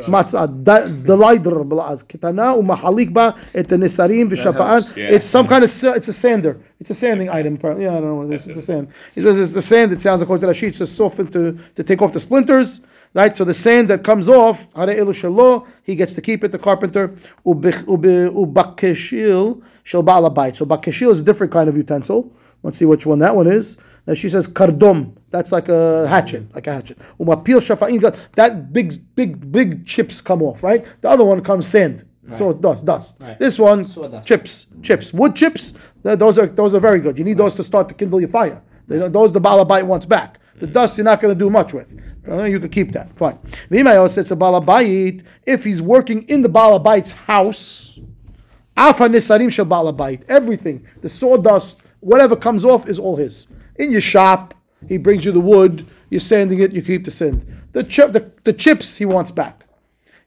מצעד, 0.07 0.69
דליידר 1.03 1.63
בלעז, 1.63 2.03
קטנה 2.03 2.55
ומחליק 2.55 3.09
בה 3.11 3.29
את 3.59 3.71
הנסרים 3.71 4.27
ושפען. 4.31 4.81
It's 5.11 5.25
some 5.35 5.47
kind 5.47 5.63
of, 5.63 5.69
sa- 5.69 5.93
it's 5.93 6.07
a 6.09 6.13
sander. 6.13 6.55
It's 6.81 6.89
a 6.89 6.93
sanding 6.93 7.29
item, 7.29 7.55
apparently. 7.55 7.83
Yeah, 7.85 7.97
I 7.97 7.99
don't 8.01 8.09
know 8.11 8.15
what 8.15 8.27
it 8.31 8.35
is. 8.35 8.47
It's 8.47 8.59
a 8.59 8.61
sand. 8.61 8.87
He 9.15 9.21
says 9.21 9.37
it's 9.39 9.51
the 9.51 9.61
sand, 9.61 9.91
it 9.91 10.01
sounds 10.01 10.21
according 10.21 10.41
to 10.47 10.53
Rashi, 10.53 10.67
it's 10.69 10.77
to 10.77 10.87
soften, 10.87 11.27
to, 11.35 11.57
to 11.75 11.83
take 11.83 12.01
off 12.01 12.13
the 12.13 12.19
splinters. 12.19 12.69
Right, 13.13 13.35
so 13.35 13.43
the 13.45 13.53
sand 13.65 13.85
that 13.91 14.03
comes 14.03 14.27
off, 14.29 14.57
hare 14.75 14.87
elu 14.87 15.13
shelo, 15.21 15.65
he 15.83 15.93
gets 15.95 16.13
to 16.13 16.21
keep 16.21 16.43
it, 16.45 16.51
the 16.51 16.59
carpenter. 16.59 17.05
Ubich- 17.45 17.83
ube- 17.95 18.31
Ubakeshil 18.41 19.61
shel 19.83 20.03
baal 20.03 20.23
habayit. 20.29 20.55
So 20.57 20.65
bakeshil 20.65 21.11
is 21.11 21.19
a 21.19 21.23
different 21.23 21.51
kind 21.51 21.67
of 21.69 21.75
utensil. 21.77 22.31
Let's 22.63 22.77
see 22.77 22.85
which 22.85 23.05
one 23.05 23.19
that 23.19 23.35
one 23.35 23.47
is. 23.47 23.77
Now 24.06 24.14
she 24.14 24.28
says 24.28 24.46
kardom. 24.48 25.16
That's 25.30 25.52
like 25.52 25.68
a 25.68 26.06
hatchet, 26.08 26.52
like 26.54 26.66
a 26.66 26.72
hatchet. 26.74 26.98
Umapil 27.20 27.60
shafa'in. 27.60 28.16
That 28.34 28.72
big, 28.72 28.94
big, 29.14 29.50
big 29.52 29.86
chips 29.86 30.20
come 30.20 30.42
off, 30.42 30.62
right? 30.62 30.84
The 31.00 31.08
other 31.08 31.24
one 31.24 31.40
comes 31.42 31.66
sand. 31.68 32.04
So 32.38 32.52
dust, 32.52 32.84
dust. 32.84 33.16
Right. 33.20 33.38
This 33.38 33.58
one, 33.58 33.84
Sawdust. 33.84 34.26
chips, 34.26 34.66
chips, 34.80 35.12
wood 35.12 35.34
chips. 35.34 35.74
th- 36.04 36.18
Those 36.18 36.38
are 36.38 36.46
those 36.46 36.72
are 36.74 36.80
very 36.80 37.00
good. 37.00 37.18
You 37.18 37.24
need 37.24 37.36
those 37.36 37.54
to 37.56 37.62
start 37.64 37.88
to 37.88 37.94
kindle 37.94 38.20
your 38.20 38.28
fire. 38.30 38.62
Those 38.88 39.32
the 39.32 39.40
balabite 39.40 39.84
wants 39.86 40.06
back. 40.06 40.38
The 40.60 40.66
dust 40.68 40.96
you're 40.96 41.04
not 41.04 41.20
going 41.20 41.34
to 41.36 41.38
do 41.38 41.50
much 41.50 41.72
with. 41.72 41.88
Uh, 42.28 42.44
You 42.44 42.60
can 42.60 42.68
keep 42.68 42.92
that. 42.92 43.14
Fine. 43.16 43.38
V'imay 43.70 44.08
says 44.08 44.30
a 44.30 44.36
balabait 44.36 45.24
if 45.46 45.64
he's 45.64 45.82
working 45.82 46.22
in 46.28 46.42
the 46.42 46.48
balabite's 46.48 47.10
house. 47.10 47.98
Afa 48.76 49.08
nisarim 49.08 49.50
shel 49.50 49.66
balabait. 49.66 50.22
Everything, 50.28 50.86
the 51.00 51.08
sawdust, 51.08 51.80
whatever 52.00 52.36
comes 52.36 52.64
off 52.64 52.88
is 52.88 52.98
all 52.98 53.16
his. 53.16 53.48
In 53.82 53.90
your 53.90 54.00
shop, 54.00 54.54
he 54.86 54.96
brings 54.96 55.24
you 55.24 55.32
the 55.32 55.40
wood. 55.40 55.88
You're 56.08 56.20
sanding 56.20 56.60
it. 56.60 56.70
You 56.70 56.82
keep 56.82 57.04
the 57.04 57.10
sand. 57.10 57.44
The 57.72 57.82
chip, 57.82 58.12
the, 58.12 58.30
the 58.44 58.52
chips 58.52 58.96
he 58.96 59.04
wants 59.04 59.32
back. 59.32 59.64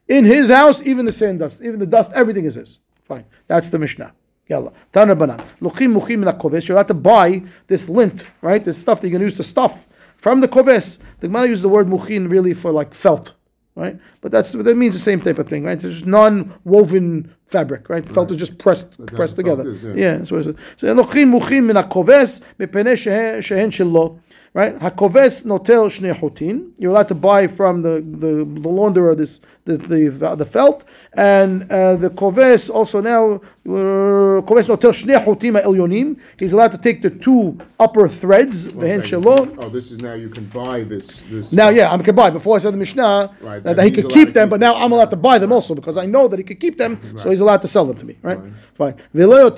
In 0.08 0.26
his 0.26 0.50
house, 0.50 0.82
even 0.82 1.06
the 1.06 1.12
sand 1.12 1.38
dust, 1.38 1.62
even 1.62 1.78
the 1.78 1.86
dust, 1.86 2.12
everything 2.14 2.44
is 2.44 2.56
his. 2.56 2.80
Fine. 3.04 3.24
That's 3.46 3.70
the 3.70 3.78
Mishnah. 3.78 4.12
Yalla. 4.46 4.74
Tana 4.92 5.16
banan. 5.16 5.42
Luchim 5.62 5.98
muchim 5.98 6.22
koves. 6.38 6.68
You're 6.68 6.76
allowed 6.76 6.88
to 6.88 6.94
buy 6.94 7.44
this 7.66 7.88
lint, 7.88 8.28
right? 8.42 8.62
This 8.62 8.76
stuff 8.76 9.00
that 9.00 9.08
you 9.08 9.14
can 9.14 9.22
use 9.22 9.36
to 9.36 9.42
stuff 9.42 9.86
from 10.16 10.42
the 10.42 10.48
koves. 10.48 10.98
The 11.20 11.28
Gemara 11.28 11.48
uses 11.48 11.62
the 11.62 11.70
word 11.70 11.86
muchin 11.86 12.30
really 12.30 12.52
for 12.52 12.72
like 12.72 12.92
felt, 12.92 13.32
right? 13.76 13.98
But 14.22 14.32
that's 14.32 14.52
that 14.52 14.76
means 14.76 14.94
the 14.94 15.00
same 15.00 15.20
type 15.20 15.38
of 15.38 15.48
thing, 15.48 15.64
right? 15.64 15.82
It's 15.82 15.94
just 15.94 16.06
non-woven 16.06 17.32
fabric, 17.46 17.88
right? 17.88 18.06
Felt 18.08 18.32
is 18.32 18.38
just 18.38 18.58
pressed, 18.58 19.06
pressed 19.06 19.36
together. 19.36 19.68
is, 19.70 19.84
yeah. 19.84 19.94
yeah. 19.94 20.16
that's 20.16 20.32
what 20.32 20.40
it 20.40 20.44
says. 20.44 20.54
So 20.76 20.94
luchim 20.94 21.38
muchim 21.38 21.66
min 21.66 21.76
koves 21.76 22.40
mepene 22.58 22.96
shehen 22.96 23.70
shelo. 23.70 24.18
Right, 24.56 24.74
hakoves 24.78 25.44
notel 25.44 25.90
shnei. 25.90 26.72
You're 26.78 26.90
allowed 26.90 27.08
to 27.08 27.14
buy 27.14 27.46
from 27.46 27.82
the 27.82 28.00
the, 28.00 28.36
the 28.36 28.70
launderer 28.70 29.14
this 29.14 29.42
the 29.66 29.76
the, 29.76 30.34
the 30.34 30.46
felt, 30.46 30.82
and 31.12 31.70
uh, 31.70 31.96
the 31.96 32.08
koves 32.08 32.70
also 32.70 33.02
now 33.02 33.34
uh, 33.34 34.40
koves 34.48 34.66
notel 34.66 34.92
shnei 34.94 35.22
chotim 35.22 35.62
elyonim. 35.62 36.18
He's 36.38 36.54
allowed 36.54 36.72
to 36.72 36.78
take 36.78 37.02
the 37.02 37.10
two 37.10 37.58
upper 37.78 38.08
threads 38.08 38.68
vehen 38.68 39.02
shelo. 39.02 39.54
Oh, 39.58 39.68
this 39.68 39.92
is 39.92 39.98
now 39.98 40.14
you 40.14 40.30
can 40.30 40.46
buy 40.46 40.84
this. 40.84 41.06
this 41.30 41.52
Now, 41.52 41.68
yeah, 41.68 41.92
I'm 41.92 42.00
can 42.00 42.14
buy. 42.14 42.30
Before 42.30 42.56
I 42.56 42.58
said 42.60 42.72
the 42.72 42.78
Mishnah 42.78 43.36
Right, 43.42 43.62
that, 43.62 43.76
that 43.76 43.84
he 43.84 43.90
could 43.90 44.08
keep 44.08 44.32
them, 44.32 44.48
but 44.48 44.58
now 44.58 44.74
I'm 44.74 44.90
allowed 44.90 45.10
to 45.10 45.16
buy 45.16 45.38
them 45.38 45.52
also 45.52 45.74
because 45.74 45.98
I 45.98 46.06
know 46.06 46.28
that 46.28 46.38
he 46.38 46.44
could 46.44 46.60
keep 46.60 46.78
them, 46.78 46.98
so 47.20 47.28
he's 47.28 47.40
allowed 47.40 47.60
to 47.60 47.68
sell 47.68 47.84
them 47.84 47.98
to 47.98 48.06
me. 48.06 48.16
Right? 48.22 48.38
Fine. 48.72 48.94
V'lo 49.14 49.50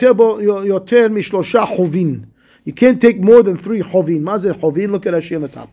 You 2.69 2.75
can't 2.75 3.01
take 3.01 3.19
more 3.19 3.43
than 3.43 3.57
three 3.57 3.81
chovin. 3.81 4.21
Mazeh 4.21 4.53
chovin. 4.53 4.91
Look 4.91 5.07
at 5.07 5.15
Rashi 5.15 5.35
on 5.35 5.41
the 5.41 5.49
top. 5.49 5.71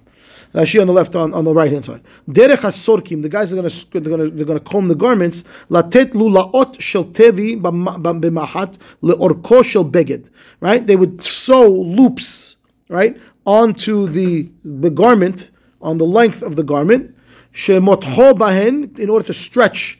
Rashi 0.53 0.79
on 0.79 0.87
the 0.87 0.93
left, 0.93 1.13
on, 1.13 1.33
on 1.33 1.43
the 1.43 1.53
right 1.53 1.69
hand 1.69 1.83
side. 1.83 2.01
Derech 2.29 2.59
hasorkim. 2.59 3.21
The 3.21 3.27
guys 3.27 3.51
are 3.51 3.57
going 3.57 3.69
to 3.69 3.99
they're 3.99 4.15
going 4.15 4.29
to 4.29 4.33
they're 4.33 4.45
going 4.45 4.57
to 4.57 4.63
comb 4.63 4.87
the 4.87 4.95
garments. 4.95 5.43
Latet 5.67 6.13
lulaot 6.13 6.79
shel 6.79 7.03
tevi 7.03 7.59
b'ma- 7.61 8.01
b'mahat 8.01 8.77
leorko 9.03 9.65
shel 9.65 9.83
beged. 9.83 10.29
Right? 10.61 10.87
They 10.87 10.95
would 10.95 11.21
sew 11.21 11.69
loops. 11.69 12.55
Right 12.87 13.17
onto 13.45 14.07
the 14.07 14.49
the 14.63 14.89
garment 14.89 15.51
on 15.81 15.97
the 15.97 16.05
length 16.05 16.43
of 16.43 16.55
the 16.55 16.63
garment, 16.63 17.13
shemotho 17.53 18.37
bahen, 18.37 18.97
in 18.97 19.09
order 19.09 19.27
to 19.27 19.33
stretch 19.33 19.99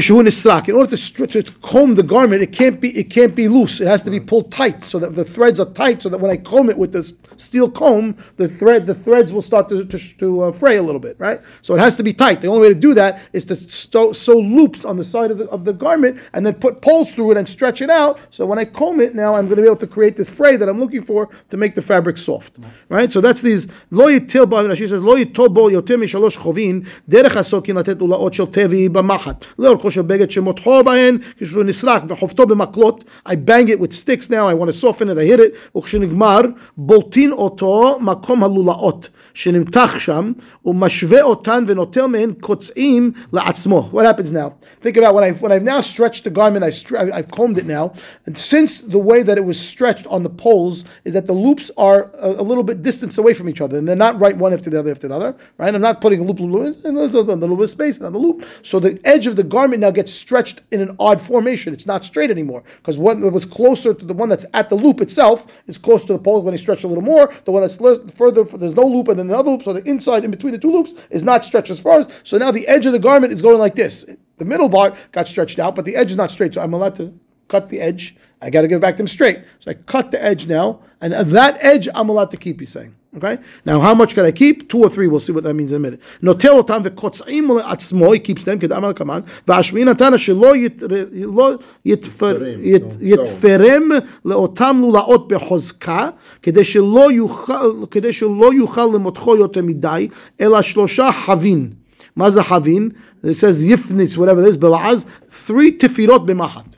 Israk. 0.00 0.68
In 0.68 0.74
order 0.74 0.96
to, 0.96 1.26
to 1.26 1.52
comb 1.60 1.94
the 1.94 2.02
garment, 2.02 2.42
it 2.42 2.52
can't 2.52 2.80
be 2.80 2.96
it 2.98 3.10
can't 3.10 3.34
be 3.34 3.48
loose. 3.48 3.80
It 3.80 3.86
has 3.86 4.02
to 4.04 4.10
be 4.10 4.20
pulled 4.20 4.50
tight 4.50 4.82
so 4.82 4.98
that 4.98 5.14
the 5.16 5.24
threads 5.24 5.60
are 5.60 5.70
tight. 5.72 6.02
So 6.02 6.08
that 6.08 6.18
when 6.18 6.30
I 6.30 6.36
comb 6.36 6.70
it 6.70 6.78
with 6.78 6.92
this 6.92 7.14
steel 7.36 7.70
comb, 7.70 8.16
the 8.36 8.48
thread 8.48 8.86
the 8.86 8.94
threads 8.94 9.32
will 9.32 9.42
start 9.42 9.68
to, 9.68 9.84
to, 9.84 9.98
to 10.18 10.44
uh, 10.44 10.52
fray 10.52 10.76
a 10.76 10.82
little 10.82 11.00
bit, 11.00 11.16
right? 11.18 11.40
So 11.60 11.74
it 11.74 11.80
has 11.80 11.96
to 11.96 12.02
be 12.02 12.12
tight. 12.12 12.40
The 12.40 12.48
only 12.48 12.62
way 12.62 12.68
to 12.68 12.80
do 12.80 12.94
that 12.94 13.20
is 13.32 13.44
to 13.46 13.56
sew 13.70 14.38
loops 14.38 14.84
on 14.84 14.96
the 14.96 15.04
side 15.04 15.30
of 15.30 15.38
the, 15.38 15.48
of 15.50 15.64
the 15.64 15.72
garment 15.72 16.20
and 16.32 16.46
then 16.46 16.54
put 16.54 16.80
poles 16.80 17.12
through 17.12 17.32
it 17.32 17.36
and 17.36 17.48
stretch 17.48 17.82
it 17.82 17.90
out. 17.90 18.18
So 18.30 18.46
when 18.46 18.58
I 18.58 18.64
comb 18.64 19.00
it, 19.00 19.14
now 19.14 19.34
I'm 19.34 19.46
going 19.46 19.56
to 19.56 19.62
be 19.62 19.66
able 19.66 19.76
to 19.76 19.86
create 19.86 20.16
this 20.16 20.28
fray 20.28 20.56
that 20.56 20.68
I'm 20.68 20.78
looking 20.78 21.04
for 21.04 21.28
to 21.50 21.56
make 21.56 21.74
the 21.74 21.82
fabric 21.82 22.18
soft, 22.18 22.58
right? 22.88 23.10
So 23.10 23.20
that's 23.20 23.42
these 23.42 23.68
lo 23.90 24.06
yitil. 24.06 24.76
She 24.76 24.88
says 24.88 25.02
lo 25.02 25.16
yitil 25.16 25.52
bo 25.52 25.68
yoter 25.68 25.96
mishalosh 25.96 26.38
chovin 26.38 26.86
derech 27.08 27.30
hasokin 27.30 27.74
latet 27.82 27.98
ulaot 27.98 28.34
shel 28.34 28.46
tevi 28.46 28.88
b'machat. 28.88 29.42
לאורכו 29.81 29.91
של 29.91 30.01
בגד 30.01 30.31
שמותחו 30.31 30.83
בהן, 30.83 31.17
כשהוא 31.37 31.63
נסרק 31.63 32.03
וחובטו 32.07 32.47
במקלות, 32.47 33.03
I 33.27 33.31
bang 33.31 33.69
it 33.69 33.79
with 33.79 33.93
sticks 33.93 34.29
now, 34.29 34.47
I 34.47 34.53
want 34.53 34.67
to 34.67 34.73
soften 34.73 35.09
it, 35.09 35.17
I 35.17 35.25
hit 35.25 35.39
it, 35.39 35.77
וכשנגמר, 35.77 36.41
בולטין 36.77 37.31
אותו 37.31 37.97
מקום 38.01 38.43
הלולאות 38.43 39.09
שנמתח 39.33 39.99
שם, 39.99 40.31
ומשווה 40.65 41.21
אותן 41.21 41.63
ונוטל 41.67 42.05
מהן 42.05 42.33
קוצעים 42.39 43.11
לעצמו. 43.33 43.89
What 43.93 44.05
happens 44.05 44.31
now? 44.31 44.53
Think 44.81 44.97
about 44.97 45.13
when 45.13 45.23
I've, 45.23 45.41
when 45.41 45.51
I've 45.51 45.63
now 45.63 45.81
stretched 45.81 46.23
the 46.23 46.29
garment, 46.29 46.63
I've, 46.63 46.73
stre- 46.73 47.11
I've 47.11 47.29
combed 47.31 47.57
it 47.57 47.65
now, 47.65 47.93
and 48.25 48.37
since 48.37 48.79
the 48.79 48.97
way 48.97 49.23
that 49.23 49.37
it 49.37 49.45
was 49.45 49.59
stretched 49.59 50.07
on 50.07 50.23
the 50.23 50.29
poles 50.29 50.85
is 51.05 51.13
that 51.13 51.25
the 51.25 51.33
loops 51.33 51.69
are 51.77 52.11
a, 52.19 52.29
a 52.29 52.45
little 52.49 52.63
bit 52.63 52.81
distance 52.81 53.17
away 53.17 53.33
from 53.33 53.47
each 53.49 53.61
other, 53.61 53.77
and 53.77 53.87
they're 53.87 53.95
not 53.95 54.19
right 54.19 54.37
one 54.37 54.53
after 54.53 54.69
the 54.69 54.79
other 54.79 54.91
after 54.91 55.07
the 55.07 55.15
other, 55.15 55.35
right? 55.57 55.73
I'm 55.73 55.81
not 55.81 56.01
putting 56.01 56.19
a 56.19 56.23
loop, 56.23 56.39
loop, 56.39 56.51
loop, 56.51 56.85
and 56.85 56.97
there's 56.97 57.13
a 57.13 57.21
little 57.21 57.55
bit 57.55 57.63
of 57.63 57.69
space 57.69 58.01
on 58.01 58.13
the 58.13 58.19
loop. 58.19 58.43
So 58.63 58.79
the 58.79 58.99
edge 59.03 59.27
of 59.27 59.35
the 59.35 59.43
garment 59.43 59.70
now 59.80 59.90
gets 59.90 60.12
stretched 60.12 60.60
in 60.70 60.80
an 60.80 60.96
odd 60.98 61.20
formation. 61.20 61.72
It's 61.72 61.86
not 61.86 62.04
straight 62.04 62.30
anymore 62.30 62.62
because 62.78 62.98
what 62.98 63.18
was 63.18 63.44
closer 63.44 63.94
to 63.94 64.04
the 64.04 64.14
one 64.14 64.28
that's 64.28 64.46
at 64.54 64.68
the 64.70 64.74
loop 64.76 65.00
itself 65.00 65.46
is 65.66 65.78
close 65.78 66.04
to 66.04 66.12
the 66.12 66.18
pole 66.18 66.42
when 66.42 66.52
you 66.52 66.58
stretched 66.58 66.84
a 66.84 66.88
little 66.88 67.02
more. 67.02 67.34
The 67.44 67.52
one 67.52 67.62
that's 67.62 67.76
further, 68.16 68.44
there's 68.44 68.74
no 68.74 68.86
loop, 68.86 69.08
and 69.08 69.18
then 69.18 69.28
the 69.28 69.36
other 69.36 69.50
loop, 69.50 69.62
so 69.62 69.72
the 69.72 69.88
inside 69.88 70.24
in 70.24 70.30
between 70.30 70.52
the 70.52 70.58
two 70.58 70.70
loops 70.70 70.94
is 71.10 71.24
not 71.24 71.44
stretched 71.44 71.70
as 71.70 71.80
far 71.80 72.00
as. 72.00 72.08
So 72.24 72.38
now 72.38 72.50
the 72.50 72.66
edge 72.68 72.86
of 72.86 72.92
the 72.92 72.98
garment 72.98 73.32
is 73.32 73.42
going 73.42 73.58
like 73.58 73.74
this. 73.74 74.04
The 74.38 74.44
middle 74.44 74.68
part 74.68 74.94
got 75.12 75.28
stretched 75.28 75.58
out, 75.58 75.76
but 75.76 75.84
the 75.84 75.96
edge 75.96 76.10
is 76.10 76.16
not 76.16 76.30
straight. 76.30 76.54
So 76.54 76.60
I'm 76.60 76.72
allowed 76.72 76.96
to 76.96 77.18
cut 77.48 77.68
the 77.68 77.80
edge. 77.80 78.16
I 78.40 78.50
got 78.50 78.62
to 78.62 78.68
give 78.68 78.80
back 78.80 78.96
to 78.96 79.02
him 79.02 79.08
straight. 79.08 79.44
So 79.60 79.70
I 79.70 79.74
cut 79.74 80.10
the 80.10 80.22
edge 80.22 80.46
now, 80.46 80.80
and 81.00 81.12
that 81.12 81.58
edge 81.60 81.88
I'm 81.94 82.08
allowed 82.08 82.30
to 82.32 82.36
keep. 82.36 82.58
He's 82.58 82.70
saying. 82.70 82.96
Okay. 83.17 83.37
Now, 83.65 83.79
how 83.79 83.95
much 83.95 84.13
can 84.13 84.25
I 84.25 84.31
keep? 84.31 84.69
Two 84.69 84.77
or 84.85 84.89
three. 84.89 85.07
We'll 85.07 85.19
see 85.19 85.31
what 85.31 85.43
that 85.43 85.55
means 85.55 85.71
in 85.71 85.77
a 85.77 85.79
minute. 85.79 85.99
Notel 86.23 86.59
otam 86.61 86.83
v'kotzim 86.83 87.49
לעצמו. 87.59 88.13
He 88.13 88.19
keeps 88.19 88.43
them. 88.43 88.59
כדאמר 88.59 88.89
לקמן. 88.89 89.19
והשביעי 89.47 89.85
נתן 89.85 90.17
שלא 90.17 90.55
ית- 90.55 90.83
לא 91.13 91.51
יתפר- 91.85 92.37
ית- 92.63 92.97
יתפרם 93.01 93.89
לאותם 94.25 94.77
לולאות 94.81 95.27
בחוזקה, 95.27 96.09
כדי 96.43 96.63
שלא 96.63 97.11
יוכל, 97.11 97.53
כדי 97.91 98.13
שלא 98.13 98.53
יוכל 98.53 98.85
למותחו 98.85 99.35
יותר 99.35 99.61
מדי, 99.61 100.07
אלא 100.41 100.61
שלושה 100.61 101.09
חבין. 101.25 101.69
מה 102.15 102.31
זה 102.31 102.43
חבין? 102.43 102.89
It 103.23 103.27
says 103.27 103.65
יפניץ, 103.65 104.15
whatever 104.17 104.47
it 104.51 104.53
is, 104.53 104.57
בלעז, 104.59 105.05
three 105.47 105.71
תפירות 105.79 106.25
במחט. 106.25 106.75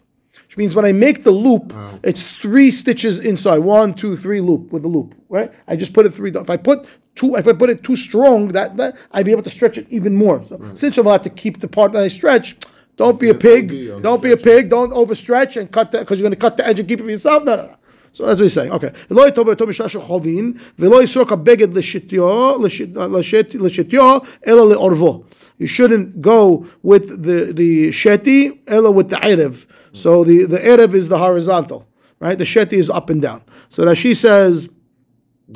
Which 0.53 0.57
means 0.57 0.73
when 0.75 0.85
I 0.85 0.91
make 0.93 1.23
the 1.23 1.31
loop, 1.31 1.73
it's 2.03 2.23
three 2.41 2.71
stitches 2.71 3.19
inside. 3.19 3.59
One, 3.59 3.93
two, 3.93 4.15
three 4.17 4.41
loop 4.41 4.71
with 4.71 4.81
the 4.83 4.87
loop. 4.87 5.13
Right? 5.29 5.51
I 5.67 5.75
just 5.75 5.93
put 5.93 6.05
it 6.07 6.13
three. 6.13 6.31
If 6.31 6.49
I 6.49 6.57
put 6.57 6.85
two, 7.15 7.35
if 7.35 7.47
I 7.47 7.53
put 7.53 7.69
it 7.69 7.83
too 7.83 7.95
strong, 7.95 8.47
that, 8.49 8.75
that 8.77 8.95
I'd 9.11 9.25
be 9.25 9.31
able 9.31 9.43
to 9.43 9.49
stretch 9.49 9.77
it 9.77 9.85
even 9.89 10.15
more. 10.15 10.43
So 10.45 10.59
since 10.75 10.97
I'm 10.97 11.05
allowed 11.05 11.23
to 11.23 11.29
keep 11.29 11.59
the 11.61 11.67
part 11.67 11.91
that 11.93 12.03
I 12.03 12.07
stretch, 12.07 12.57
don't 12.97 13.19
be 13.19 13.29
a 13.29 13.35
pig. 13.35 13.69
be 13.69 13.91
on 13.91 14.01
Don't 14.01 14.21
be 14.23 14.31
a 14.31 14.37
pig. 14.37 14.69
Don't 14.69 14.91
overstretch 14.91 15.55
and 15.59 15.71
cut 15.71 15.91
that 15.91 15.99
because 15.99 16.19
you're 16.19 16.25
going 16.29 16.39
to 16.39 16.45
cut 16.47 16.57
the 16.57 16.65
edge 16.67 16.79
and 16.79 16.87
keep 16.89 16.99
it 16.99 17.03
for 17.03 17.09
yourself. 17.11 17.43
No, 17.43 17.55
no, 17.55 17.63
no. 17.67 17.75
So 18.11 18.25
that's 18.25 18.39
what 18.39 18.45
he's 18.45 18.53
saying. 18.53 18.71
Okay. 18.71 18.91
לא 19.11 19.27
יטוב 19.27 19.49
אותו 19.49 19.67
בשעה 19.67 19.89
של 19.89 19.99
חובין, 20.01 20.53
ולא 20.79 21.03
יסרוק 21.03 21.31
הבגד 21.31 21.77
לשתיו, 21.77 22.57
לשת- 22.63 22.97
לשת- 22.97 23.55
לשתיו, 23.55 24.17
אלא 24.47 24.69
לעורבו. 24.69 25.23
You 25.61 25.67
shouldn't 25.67 26.21
go 26.21 26.65
with 26.83 27.23
the, 27.23 27.53
the 27.53 27.89
sheti, 27.91 28.59
ela 28.67 28.91
with 28.91 29.09
the 29.09 29.17
erev. 29.17 29.65
So 29.94 30.24
the, 30.24 30.44
the 30.44 30.58
erev 30.58 30.94
is 30.94 31.08
the 31.08 31.18
horizontal, 31.18 31.86
right? 32.18 32.36
The 32.36 32.44
sheti 32.44 32.74
is 32.74 32.90
up 32.90 33.10
and 33.10 33.22
down. 33.22 33.42
So 33.68 33.84
Rashi 33.84 34.16
says, 34.16 34.68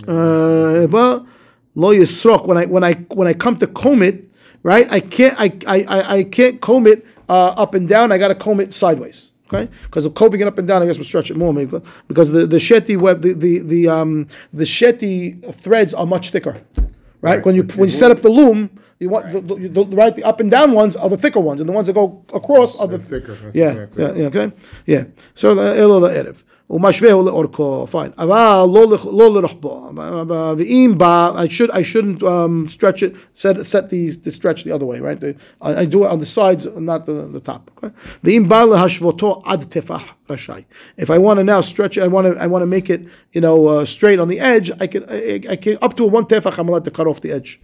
uh, 0.06 0.86
lo 0.86 1.94
yisrok. 1.94 2.46
When 2.46 2.56
I 2.56 2.66
when 2.66 2.84
I 2.84 2.94
when 3.18 3.26
I 3.26 3.34
come 3.34 3.56
to 3.58 3.66
comb 3.66 4.02
it, 4.02 4.30
right? 4.62 4.90
I 4.90 5.00
can't 5.00 5.34
I 5.38 5.58
I, 5.66 5.82
I, 5.82 6.14
I 6.18 6.24
can't 6.24 6.60
comb 6.60 6.86
it 6.86 7.04
uh, 7.28 7.48
up 7.48 7.74
and 7.74 7.88
down. 7.88 8.12
I 8.12 8.18
got 8.18 8.28
to 8.28 8.34
comb 8.34 8.60
it 8.60 8.72
sideways. 8.72 9.32
Okay, 9.52 9.70
because 9.84 10.04
of 10.04 10.14
combing 10.14 10.42
it 10.42 10.46
up 10.46 10.58
and 10.58 10.68
down, 10.68 10.82
I 10.82 10.86
guess 10.86 10.98
we'll 10.98 11.04
stretch 11.04 11.30
it 11.30 11.36
more, 11.36 11.54
maybe 11.54 11.80
because 12.06 12.30
the 12.30 12.46
the 12.46 12.58
sheti 12.58 12.98
web 12.98 13.22
the 13.22 13.32
the 13.32 13.60
the 13.60 13.88
um 13.88 14.28
the 14.52 14.64
sheti 14.64 15.54
threads 15.62 15.94
are 15.94 16.06
much 16.06 16.30
thicker, 16.30 16.62
right? 17.22 17.44
When 17.44 17.54
you 17.54 17.62
when 17.62 17.88
you 17.88 17.94
set 17.94 18.10
up 18.10 18.20
the 18.20 18.28
loom, 18.28 18.70
you 18.99 19.09
want 19.09 19.31
the, 19.33 19.41
the, 19.41 19.83
the 19.91 19.95
right 19.95 20.15
the 20.15 20.23
up 20.23 20.39
and 20.39 20.49
down 20.51 20.71
ones 20.73 20.95
are 20.95 21.09
the 21.09 21.17
thicker 21.17 21.39
ones, 21.39 21.59
and 21.61 21.67
the 21.69 21.73
ones 21.73 21.87
that 21.87 21.93
go 21.93 22.23
across 22.33 22.79
are 22.79 22.87
the 22.87 22.97
They're 22.97 23.19
thicker, 23.19 23.35
that's 23.41 23.55
Yeah, 23.55 23.71
exactly 23.71 24.03
yeah, 24.03 24.13
yeah, 24.19 24.27
okay, 24.31 24.51
yeah. 24.85 25.03
So 25.35 25.47
אלו 25.59 25.99
לערב. 25.99 26.43
ומשווהו 26.69 27.25
לאורכו, 27.25 27.87
fine. 27.91 28.11
אבל 28.17 28.65
לא 28.73 28.87
לכ- 28.87 29.05
לא 29.05 29.33
לרוחבו. 29.33 29.89
ואם 30.57 30.93
בא, 30.97 31.31
I 31.35 31.47
should 31.47 31.69
I 31.71 31.81
shouldn't 31.83 32.23
um, 32.23 32.67
stretch 32.67 33.03
it, 33.03 33.13
set 33.35 33.65
set 33.65 33.89
the, 33.89 34.09
the 34.23 34.31
stretch 34.31 34.63
the 34.63 34.71
other 34.71 34.85
way, 34.85 34.99
right? 34.99 35.19
The, 35.19 35.35
I, 35.61 35.81
I 35.81 35.85
do 35.85 36.05
it 36.05 36.09
on 36.09 36.19
the 36.19 36.25
sides, 36.25 36.65
not 36.77 37.05
the, 37.05 37.27
the 37.33 37.39
top. 37.41 37.69
Okay? 37.77 37.91
ואם 38.23 38.49
בא 38.49 38.63
להשוותו 38.63 39.41
עד 39.45 39.63
טפח 39.63 40.03
רשאי. 40.29 40.63
If 40.97 41.09
I 41.09 41.17
want 41.19 41.37
to 41.39 41.43
now 41.43 41.61
stretch 41.61 41.97
it, 41.97 42.01
I 42.03 42.07
want 42.07 42.25
to 42.27 42.41
I 42.41 42.47
want 42.47 42.61
to 42.63 42.67
make 42.77 42.89
it, 42.89 43.01
you 43.33 43.41
know, 43.41 43.67
uh, 43.67 43.85
straight 43.85 44.19
on 44.19 44.27
the 44.29 44.39
edge. 44.39 44.71
I 44.79 44.87
can 44.87 45.03
I, 45.09 45.41
I 45.49 45.55
can 45.57 45.77
up 45.81 45.95
to 45.97 46.03
one 46.05 46.25
tefach. 46.25 46.57
I'm 46.57 46.69
allowed 46.69 46.85
to 46.85 46.91
cut 46.91 47.07
off 47.07 47.19
the 47.21 47.31
edge. 47.31 47.59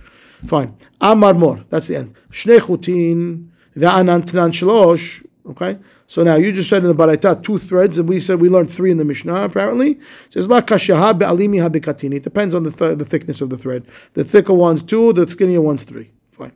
Fine. 0.47 0.77
Amar 1.01 1.35
Mor. 1.35 1.65
That's 1.71 1.89
the 1.89 1.97
end. 1.97 2.15
Shnei 2.31 2.61
Chutin 2.61 3.49
ve'anantnan. 3.77 5.25
Okay. 5.47 5.79
So 6.07 6.23
now 6.23 6.37
you 6.37 6.53
just 6.53 6.69
said 6.69 6.83
in 6.85 6.89
the 6.89 6.95
Baraita 6.95 7.43
two 7.43 7.59
threads, 7.59 7.99
and 7.99 8.09
we 8.09 8.21
said 8.21 8.41
we 8.41 8.49
learned 8.49 8.71
three 8.71 8.91
in 8.91 8.99
the 8.99 9.05
Mishnah. 9.05 9.43
Apparently, 9.43 9.93
it 9.93 10.01
says 10.31 10.49
la. 10.49 10.59
It 10.59 12.23
depends 12.23 12.55
on 12.55 12.63
the 12.63 12.71
th- 12.71 12.99
the 12.99 13.05
thickness 13.05 13.41
of 13.41 13.51
the 13.51 13.59
thread. 13.59 13.87
The 14.13 14.25
thicker 14.25 14.53
one's 14.53 14.83
two, 14.83 15.13
the 15.13 15.29
skinnier 15.29 15.61
one's 15.61 15.83
three. 15.83 16.11
Fine. 16.33 16.53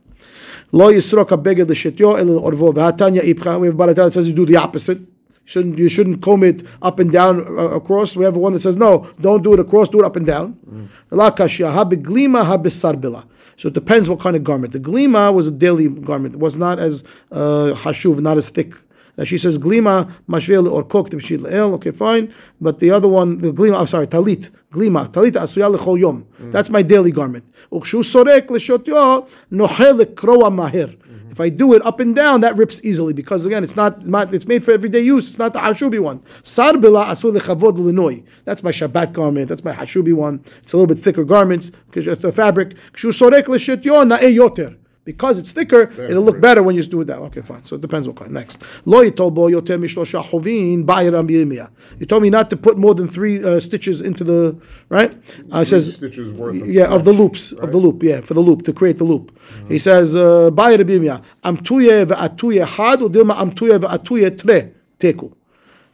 Lo 0.71 0.91
yisrok 0.91 1.29
abeged 1.29 1.67
l'shetyo 1.69 2.17
el 2.19 2.39
orvo 2.39 2.73
ve'atanya 2.73 3.21
ipcha. 3.21 3.59
We 3.59 3.67
have 3.67 3.75
Baraita 3.75 3.95
that 3.95 4.13
says 4.13 4.27
you 4.27 4.33
do 4.33 4.45
the 4.45 4.57
opposite. 4.57 4.99
Shouldn't, 5.45 5.79
you 5.79 5.89
shouldn't 5.89 6.21
comb 6.21 6.43
it 6.43 6.63
up 6.83 6.99
and 6.99 7.11
down 7.11 7.39
uh, 7.39 7.69
across. 7.69 8.15
We 8.15 8.23
have 8.23 8.37
one 8.37 8.53
that 8.53 8.59
says 8.59 8.77
no, 8.77 9.09
don't 9.19 9.41
do 9.41 9.51
it 9.53 9.59
across, 9.59 9.89
do 9.89 9.99
it 9.99 10.05
up 10.05 10.15
and 10.15 10.27
down. 10.27 10.55
Mm. 10.69 10.87
La 11.09 11.31
kashaha 11.31 11.91
beglima 11.91 12.45
habisarbila. 12.45 13.25
So 13.59 13.67
it 13.67 13.73
depends 13.73 14.07
what 14.07 14.21
kind 14.21 14.37
of 14.37 14.43
garment. 14.45 14.71
The 14.71 14.79
glima 14.79 15.33
was 15.33 15.47
a 15.47 15.51
daily 15.51 15.89
garment. 15.89 16.35
It 16.35 16.39
was 16.39 16.55
not 16.55 16.79
as 16.79 17.03
uh, 17.33 17.75
hashuv, 17.75 18.21
not 18.21 18.37
as 18.37 18.47
thick. 18.47 18.73
Now 19.17 19.25
she 19.25 19.37
says 19.37 19.57
glima 19.57 20.09
mashvel 20.29 20.71
or 20.71 20.81
cooked 20.81 21.11
b'shil 21.11 21.39
le'el. 21.39 21.73
Okay, 21.73 21.91
fine. 21.91 22.33
But 22.61 22.79
the 22.79 22.89
other 22.91 23.09
one, 23.09 23.39
the 23.39 23.51
glima. 23.51 23.77
I'm 23.81 23.87
sorry, 23.87 24.07
talit. 24.07 24.49
Glima 24.71 25.11
talit 25.11 25.33
asuya 25.33 25.75
lechol 25.75 25.99
yom. 25.99 26.25
That's 26.39 26.69
my 26.69 26.81
daily 26.81 27.11
garment. 27.11 27.43
Ukshu 27.69 27.99
sorek 28.13 28.49
l'shotyo 28.49 29.27
nohel 29.51 30.05
lekroa 30.05 30.49
mahir. 30.49 30.95
If 31.39 31.43
I 31.43 31.47
do 31.47 31.73
it 31.73 31.85
up 31.85 32.01
and 32.01 32.13
down, 32.13 32.41
that 32.41 32.57
rips 32.57 32.83
easily 32.83 33.13
because 33.13 33.45
again, 33.45 33.63
it's 33.63 33.77
not, 33.77 34.05
not 34.05 34.33
it's 34.33 34.45
made 34.45 34.61
for 34.61 34.71
everyday 34.71 34.99
use. 34.99 35.29
It's 35.29 35.37
not 35.39 35.53
the 35.53 35.59
hashubi 35.59 35.97
one. 35.97 36.19
Sarbila 36.43 37.05
asul 37.05 37.33
lechavod 37.33 37.77
l'noi. 37.77 38.25
That's 38.43 38.61
my 38.61 38.71
Shabbat 38.71 39.13
garment. 39.13 39.47
That's 39.47 39.63
my 39.63 39.71
hashubi 39.71 40.13
one. 40.13 40.43
It's 40.61 40.73
a 40.73 40.77
little 40.77 40.93
bit 40.93 41.01
thicker 41.01 41.23
garments 41.23 41.71
because 41.87 42.07
it's 42.07 42.21
the 42.21 42.33
fabric. 42.33 42.75
Kshu 42.91 43.13
sorek 43.13 43.45
na'e 43.45 44.35
yoter. 44.35 44.75
Because 45.09 45.39
it's 45.39 45.51
thicker, 45.51 45.91
it'll 46.09 46.21
look 46.21 46.39
better 46.39 46.61
when 46.61 46.75
you 46.75 46.83
do 46.83 47.01
it 47.01 47.05
that. 47.05 47.17
Okay, 47.17 47.41
fine. 47.41 47.65
So 47.65 47.75
it 47.77 47.81
depends 47.81 48.07
what 48.07 48.17
kind. 48.17 48.31
Next, 48.31 48.61
lo 48.85 49.03
yitolbo 49.03 49.49
yoter 49.49 49.79
mishlosha 49.83 50.23
chovin 50.23 50.85
ba'yiram 50.85 51.27
b'yimia. 51.27 51.71
You 51.97 52.05
told 52.05 52.21
me 52.21 52.29
not 52.29 52.51
to 52.51 52.57
put 52.57 52.77
more 52.77 52.93
than 52.93 53.09
three 53.09 53.43
uh, 53.43 53.59
stitches 53.59 54.01
into 54.01 54.23
the 54.23 54.55
right. 54.89 55.11
Uh, 55.51 55.63
says 55.63 55.95
stitches 55.95 56.37
worth 56.37 56.63
yeah 56.63 56.85
of 56.95 57.05
the 57.05 57.11
stretch, 57.11 57.21
loops 57.21 57.51
of 57.53 57.71
the 57.71 57.79
loop 57.79 58.03
yeah 58.03 58.21
for 58.21 58.35
the 58.35 58.39
loop 58.39 58.61
to 58.65 58.71
create 58.71 58.99
the 58.99 59.03
loop. 59.03 59.35
He 59.67 59.79
says 59.79 60.13
ba'yir 60.13 60.83
b'yimia 60.83 61.23
am 61.43 61.57
tuye 61.57 62.05
ve'atuye 62.05 62.67
had 62.67 62.99
udilma 62.99 63.35
am 63.41 63.51
tuye 63.51 63.79
ve'atuye 63.79 64.37
tre 64.37 64.71
teku. 64.99 65.33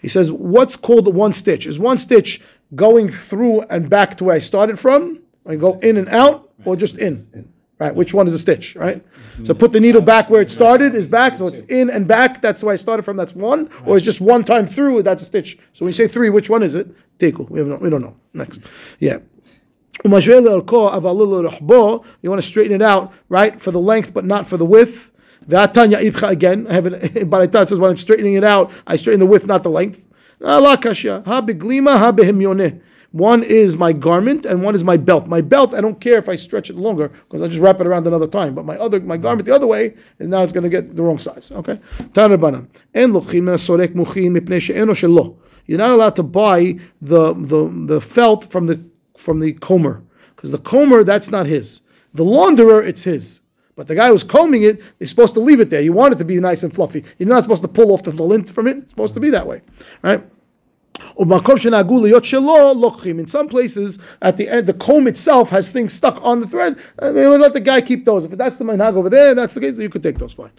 He 0.02 0.10
says 0.10 0.30
what's 0.30 0.76
called 0.76 1.16
one 1.16 1.32
stitch 1.32 1.66
is 1.66 1.80
one 1.80 1.98
stitch 1.98 2.42
going 2.76 3.10
through 3.10 3.62
and 3.70 3.90
back 3.90 4.18
to 4.18 4.26
where 4.26 4.36
I 4.36 4.40
started 4.40 4.78
from. 4.78 5.22
I 5.48 5.56
go 5.56 5.80
in 5.80 5.96
and 5.96 6.10
out 6.10 6.52
or 6.66 6.76
just 6.76 6.98
in. 6.98 7.54
Right, 7.78 7.94
which 7.94 8.14
one 8.14 8.26
is 8.26 8.34
a 8.34 8.40
stitch, 8.40 8.78
right? 8.78 9.06
So 9.44 9.54
put 9.54 9.74
the 9.74 9.82
needle 9.82 10.00
back 10.00 10.30
where 10.30 10.42
it 10.42 10.50
started 10.50 10.96
is 10.96 11.10
back, 11.10 11.38
so 11.38 11.48
it's 11.48 11.60
in 11.60 11.90
and 11.90 12.08
back. 12.08 12.42
That's 12.42 12.64
where 12.64 12.74
I 12.74 12.78
started 12.78 13.04
from. 13.04 13.18
That's 13.18 13.36
one, 13.36 13.70
or 13.86 13.98
it's 13.98 14.06
just 14.06 14.22
one 14.22 14.46
time 14.46 14.66
through. 14.66 15.04
That's 15.04 15.24
a 15.24 15.26
stitch. 15.26 15.58
So 15.74 15.84
when 15.84 15.90
you 15.90 15.94
say 15.94 16.08
three, 16.08 16.30
which 16.30 16.50
one 16.50 16.64
is 16.64 16.74
it? 16.74 16.88
Teku. 17.20 17.50
We 17.50 17.60
have 17.60 17.68
no, 17.68 17.76
we 17.76 17.90
don't 17.90 18.02
know. 18.02 18.16
Next, 18.34 18.62
yeah. 19.00 19.18
Umashveh 20.06 20.42
le'orko 20.42 20.90
avalil 20.94 21.50
le'rochbo. 21.50 22.06
You 22.22 22.30
want 22.30 22.42
to 22.42 22.48
straighten 22.48 22.74
it 22.74 22.82
out, 22.82 23.12
right, 23.28 23.60
for 23.60 23.72
the 23.72 23.80
length 23.80 24.14
but 24.14 24.24
not 24.24 24.48
for 24.48 24.56
the 24.56 24.66
width. 24.66 25.12
Ve'atanya 25.46 26.02
ibcha 26.02 26.30
again. 26.30 26.68
I 26.68 26.74
have 26.76 26.86
it, 26.86 27.30
but 27.30 27.42
I 27.42 27.48
thought 27.48 27.64
it 27.64 27.70
says 27.70 27.80
when 27.80 27.92
I'm 27.92 27.98
straightening 27.98 28.36
it 28.36 28.46
out, 28.46 28.72
I 28.88 28.96
straighten 28.96 29.20
the 29.20 29.26
width, 29.26 29.46
not 29.48 29.64
the 29.64 29.70
length. 29.70 30.02
Ah, 30.42 30.78
kasha. 30.78 31.24
Ha 31.26 31.42
ha. 31.42 32.72
One 33.16 33.44
is 33.44 33.78
my 33.78 33.94
garment 33.94 34.46
and 34.46 34.62
one 34.62 34.76
is 34.76 34.84
my 34.84 34.98
belt. 34.98 35.26
My 35.26 35.40
belt, 35.40 35.74
I 35.74 35.80
don't 35.80 36.02
care 36.02 36.18
if 36.18 36.28
I 36.28 36.36
stretch 36.36 36.70
it 36.70 36.76
longer 36.76 37.08
because 37.08 37.42
I 37.42 37.48
just 37.48 37.62
wrap 37.62 37.80
it 37.80 37.88
around 37.88 38.06
another 38.06 38.28
time. 38.28 38.54
But 38.54 38.66
my 38.66 38.78
other, 38.78 39.00
my 39.00 39.16
garment 39.16 39.46
the 39.46 39.56
other 39.56 39.68
way, 39.68 39.96
and 40.20 40.30
now 40.30 40.44
it's 40.44 40.52
going 40.52 40.66
to 40.66 40.70
get 40.70 40.98
the 40.98 41.02
wrong 41.02 41.18
size. 41.18 41.50
Okay. 41.50 41.80
Shelo. 44.92 45.38
You're 45.66 45.78
not 45.78 45.92
allowed 45.92 46.18
to 46.18 46.24
buy 46.24 46.78
the 47.02 47.34
the 47.34 47.72
the 47.86 48.02
felt 48.02 48.52
from 48.52 48.68
the 48.68 48.84
from 49.18 49.40
the 49.40 49.54
comber 49.54 50.04
because 50.36 50.52
the 50.52 50.58
comber 50.58 51.06
that's 51.06 51.32
not 51.32 51.46
his. 51.46 51.80
The 52.14 52.26
launderer, 52.26 52.86
it's 52.86 53.04
his. 53.04 53.40
But 53.78 53.88
the 53.88 53.96
guy 53.96 54.10
who's 54.10 54.26
combing 54.26 54.64
it, 54.64 54.82
they're 55.00 55.08
supposed 55.08 55.36
to 55.36 55.40
leave 55.40 55.62
it 55.62 55.70
there. 55.70 55.80
You 55.80 55.94
want 55.94 56.14
it 56.14 56.18
to 56.18 56.26
be 56.26 56.38
nice 56.42 56.64
and 56.64 56.74
fluffy. 56.74 57.06
You're 57.18 57.30
not 57.30 57.44
supposed 57.44 57.62
to 57.62 57.70
pull 57.70 57.94
off 57.94 58.04
the 58.04 58.12
lint 58.12 58.50
from 58.50 58.68
it. 58.68 58.76
It's 58.76 58.90
supposed 58.90 59.14
to 59.14 59.22
be 59.22 59.30
that 59.30 59.48
way, 59.48 59.62
right? 60.02 60.22
In 61.18 61.30
some 63.28 63.48
places, 63.48 64.00
at 64.22 64.38
the 64.38 64.50
end, 64.50 64.68
the 64.68 64.74
comb 64.74 65.08
itself 65.08 65.50
has 65.50 65.72
things 65.72 65.94
stuck 65.94 66.20
on 66.22 66.42
the 66.42 66.48
thread, 66.48 66.78
and 67.00 67.16
they 67.16 67.28
would 67.28 67.40
let 67.40 67.54
the 67.54 67.62
guy 67.62 67.82
keep 67.82 68.06
those. 68.06 68.26
If 68.26 68.32
that's 68.32 68.58
the 68.58 68.66
minhag 68.66 68.96
over 68.96 69.10
there, 69.10 69.34
that's 69.34 69.54
the 69.54 69.62
case, 69.62 69.78
you 69.78 69.90
could 69.90 70.04
take 70.04 70.18
those. 70.18 70.34
Fine. 70.34 70.52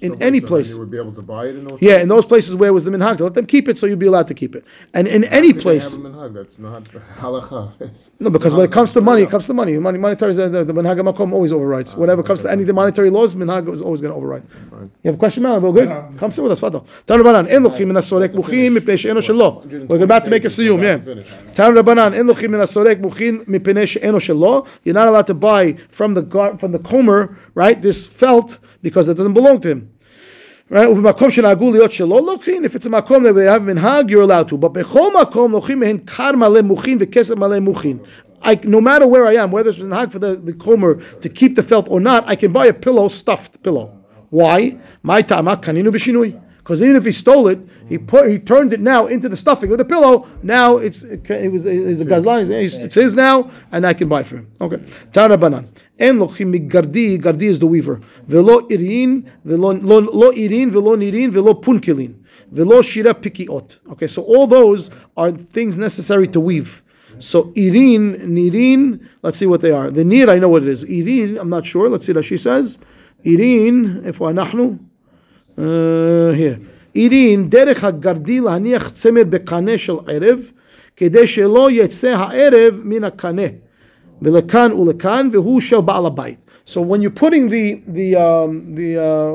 In 0.00 0.20
any 0.22 0.40
place. 0.40 0.72
You 0.72 0.80
would 0.80 0.90
be 0.90 0.98
able 0.98 1.14
to 1.14 1.22
buy 1.22 1.46
it 1.46 1.56
in 1.56 1.66
those 1.66 1.80
Yeah, 1.80 1.98
in 1.98 2.08
those 2.08 2.26
places 2.26 2.54
where 2.54 2.72
was 2.72 2.84
the 2.84 2.90
minhag, 2.90 3.20
let 3.20 3.34
them 3.34 3.46
keep 3.46 3.68
it 3.68 3.78
so 3.78 3.86
you'd 3.86 3.98
be 3.98 4.06
allowed 4.06 4.28
to 4.28 4.34
keep 4.34 4.54
it. 4.54 4.64
And 4.92 5.08
in 5.08 5.24
any 5.24 5.52
place. 5.54 5.94
Minhag, 5.94 6.34
that's 6.34 6.58
not 6.58 6.84
halacha. 6.84 7.72
It's 7.80 8.10
no, 8.20 8.30
because 8.30 8.54
when 8.54 8.64
it 8.64 8.72
comes 8.72 8.92
to 8.92 9.00
money, 9.00 9.22
it 9.22 9.30
comes 9.30 9.46
to 9.46 9.54
money. 9.54 9.78
Money, 9.78 9.98
monetary, 9.98 10.34
the, 10.34 10.48
the, 10.48 10.72
minhag 10.72 11.00
makom 11.00 11.32
always 11.32 11.52
overrides. 11.52 11.94
Ah, 11.94 11.98
Whenever 11.98 12.22
comes 12.22 12.42
to 12.42 12.50
any 12.50 12.62
of 12.62 12.66
the 12.66 12.74
monetary 12.74 13.10
laws, 13.10 13.34
minhag 13.34 13.72
is 13.72 13.80
always 13.80 14.00
going 14.00 14.12
to 14.12 14.16
override. 14.16 14.42
You 15.02 15.08
have 15.08 15.14
a 15.14 15.18
question, 15.18 15.42
man? 15.42 15.62
Well, 15.62 15.72
good. 15.72 15.88
Come 16.18 16.30
sit 16.30 16.42
with 16.42 16.52
us, 16.52 16.60
Father. 16.60 16.82
Turn. 17.06 17.22
en 17.61 17.63
lochim 17.63 17.87
min 17.87 17.97
asorek 17.97 18.33
muchin 18.33 18.75
mipnei 18.75 18.97
she'eno 18.97 19.21
shelo. 19.21 19.87
We're 19.87 20.03
about 20.03 20.25
to 20.25 20.31
make 20.31 20.45
a 20.45 20.47
siyum, 20.47 20.81
yeah. 20.81 20.97
Tanu 21.53 21.81
Rabbanan, 21.81 22.17
en 22.17 22.27
lochim 22.27 22.49
min 22.49 22.61
asorek 22.61 22.99
muchin 22.99 23.45
mipnei 23.45 23.87
she'eno 23.87 24.17
shelo. 24.17 24.65
You're 24.83 24.95
not 24.95 25.07
allowed 25.07 25.27
to 25.27 25.33
buy 25.33 25.73
from 25.89 26.15
the 26.15 26.23
gar- 26.23 26.57
from 26.57 26.71
the 26.71 26.79
comer, 26.79 27.37
right? 27.53 27.79
This 27.81 28.07
felt 28.07 28.57
because 28.81 29.07
it 29.09 29.17
doesn't 29.17 29.33
belong 29.33 29.61
to 29.61 29.69
him. 29.69 29.91
Right? 30.69 30.89
ובמקום 30.89 31.31
שנהגו 31.31 31.71
להיות 31.71 31.91
שלא 31.91 32.21
לוקחים, 32.25 32.65
if 32.65 32.75
it's 32.75 32.85
a 32.85 32.89
מקום 32.89 33.23
that 33.23 33.33
they 33.33 33.45
have 33.45 33.61
מנהג, 33.61 34.09
you're 34.09 34.23
allowed 34.23 34.49
to. 34.49 34.57
But 34.57 34.69
בכל 34.69 35.09
מקום 35.21 35.51
לוקחים 35.51 35.79
מהן 35.79 35.97
קר 36.05 36.31
מלא 36.31 36.61
מוכין 36.61 36.97
וכסף 37.01 37.35
מלא 37.35 37.59
מוכין. 37.59 37.97
I, 38.43 38.55
no 38.63 38.79
matter 38.79 39.07
where 39.07 39.25
I 39.25 39.35
am, 39.35 39.51
whether 39.51 39.71
it's 39.71 39.79
minhag 39.79 40.11
for 40.11 40.19
the, 40.19 40.35
the 40.35 40.53
comber 40.53 41.01
to 41.21 41.29
keep 41.29 41.55
the 41.55 41.63
felt 41.63 41.87
or 41.89 41.99
not, 41.99 42.27
I 42.27 42.35
can 42.35 42.51
buy 42.51 42.67
a 42.67 42.73
pillow, 42.73 43.07
stuffed 43.07 43.63
pillow. 43.63 43.97
Why? 44.29 44.77
My 45.03 45.21
tama 45.21 45.57
kaninu 45.57 45.89
b'shinui. 45.89 46.39
Because 46.61 46.81
even 46.81 46.97
if 46.97 47.05
he 47.05 47.13
stole 47.13 47.47
it, 47.47 47.59
he 47.87 47.97
put 47.97 48.29
he 48.29 48.39
turned 48.39 48.73
it 48.73 48.81
now 48.81 49.07
into 49.07 49.29
the 49.29 49.37
stuffing 49.37 49.69
with 49.69 49.79
the 49.79 49.85
pillow. 49.85 50.27
Now 50.43 50.77
it's 50.77 51.01
it, 51.03 51.23
ca- 51.23 51.35
it 51.35 51.47
was 51.49 51.65
it's 51.65 52.01
a 52.01 52.05
gazlan. 52.05 52.49
It's, 52.49 52.75
it's 52.75 52.95
his 52.95 53.15
now, 53.15 53.49
and 53.71 53.87
I 53.87 53.93
can 53.93 54.09
buy 54.09 54.21
it 54.21 54.27
for 54.27 54.37
him. 54.37 54.51
Okay. 54.59 54.83
Tana 55.13 55.37
banan. 55.37 55.69
En 55.97 56.17
lochim 56.19 56.53
migardi. 56.53 57.21
Gardi 57.21 57.43
is 57.43 57.59
the 57.59 57.67
weaver. 57.67 58.01
Velo 58.27 58.67
irin. 58.67 59.31
Velo 59.45 59.71
lo, 59.71 59.99
lo 59.99 60.31
irin. 60.33 60.69
Velo 60.69 60.97
nirin. 60.97 61.31
Velo 61.31 61.53
punkilin. 61.53 62.15
Velo 62.51 62.81
shira 62.81 63.13
pikiot. 63.13 63.77
Okay. 63.93 64.07
So 64.07 64.23
all 64.23 64.45
those 64.45 64.89
are 65.15 65.31
things 65.31 65.77
necessary 65.77 66.27
to 66.27 66.41
weave. 66.41 66.83
So 67.19 67.45
irin, 67.55 68.17
nirin. 68.27 69.07
Let's 69.21 69.37
see 69.37 69.47
what 69.47 69.61
they 69.61 69.71
are. 69.71 69.89
The 69.89 70.03
nir, 70.03 70.29
I 70.29 70.37
know 70.37 70.49
what 70.49 70.63
it 70.63 70.69
is. 70.69 70.83
Irin, 70.83 71.39
I'm 71.39 71.49
not 71.49 71.65
sure. 71.65 71.89
Let's 71.89 72.05
see 72.05 72.13
what 72.13 72.25
she 72.25 72.37
says. 72.37 72.77
Irin, 73.23 74.03
איפה 74.05 74.29
אנחנו? 74.29 74.77
Uh, 75.57 75.61
here. 76.35 76.57
עירין, 76.93 77.49
דרך 77.49 77.83
הגרדי 77.83 78.39
להניח 78.39 78.89
צמר 78.89 79.23
בקנה 79.29 79.77
של 79.77 79.93
ערב, 80.07 80.39
כדי 80.95 81.27
שלא 81.27 81.71
יצא 81.71 82.07
הערב 82.07 82.81
מן 82.83 83.03
הקנה, 83.03 83.41
ולכאן 84.21 84.71
ולכאן, 84.71 85.29
והוא 85.33 85.61
של 85.61 85.79
בעל 85.79 86.05
הבית. 86.05 86.37
So 86.65 86.81
when 86.81 87.01
you're 87.01 87.19
putting 87.25 87.47
the 87.47 87.81
the 87.87 88.15
um, 88.15 88.75
the 88.75 88.97
uh, 88.97 89.31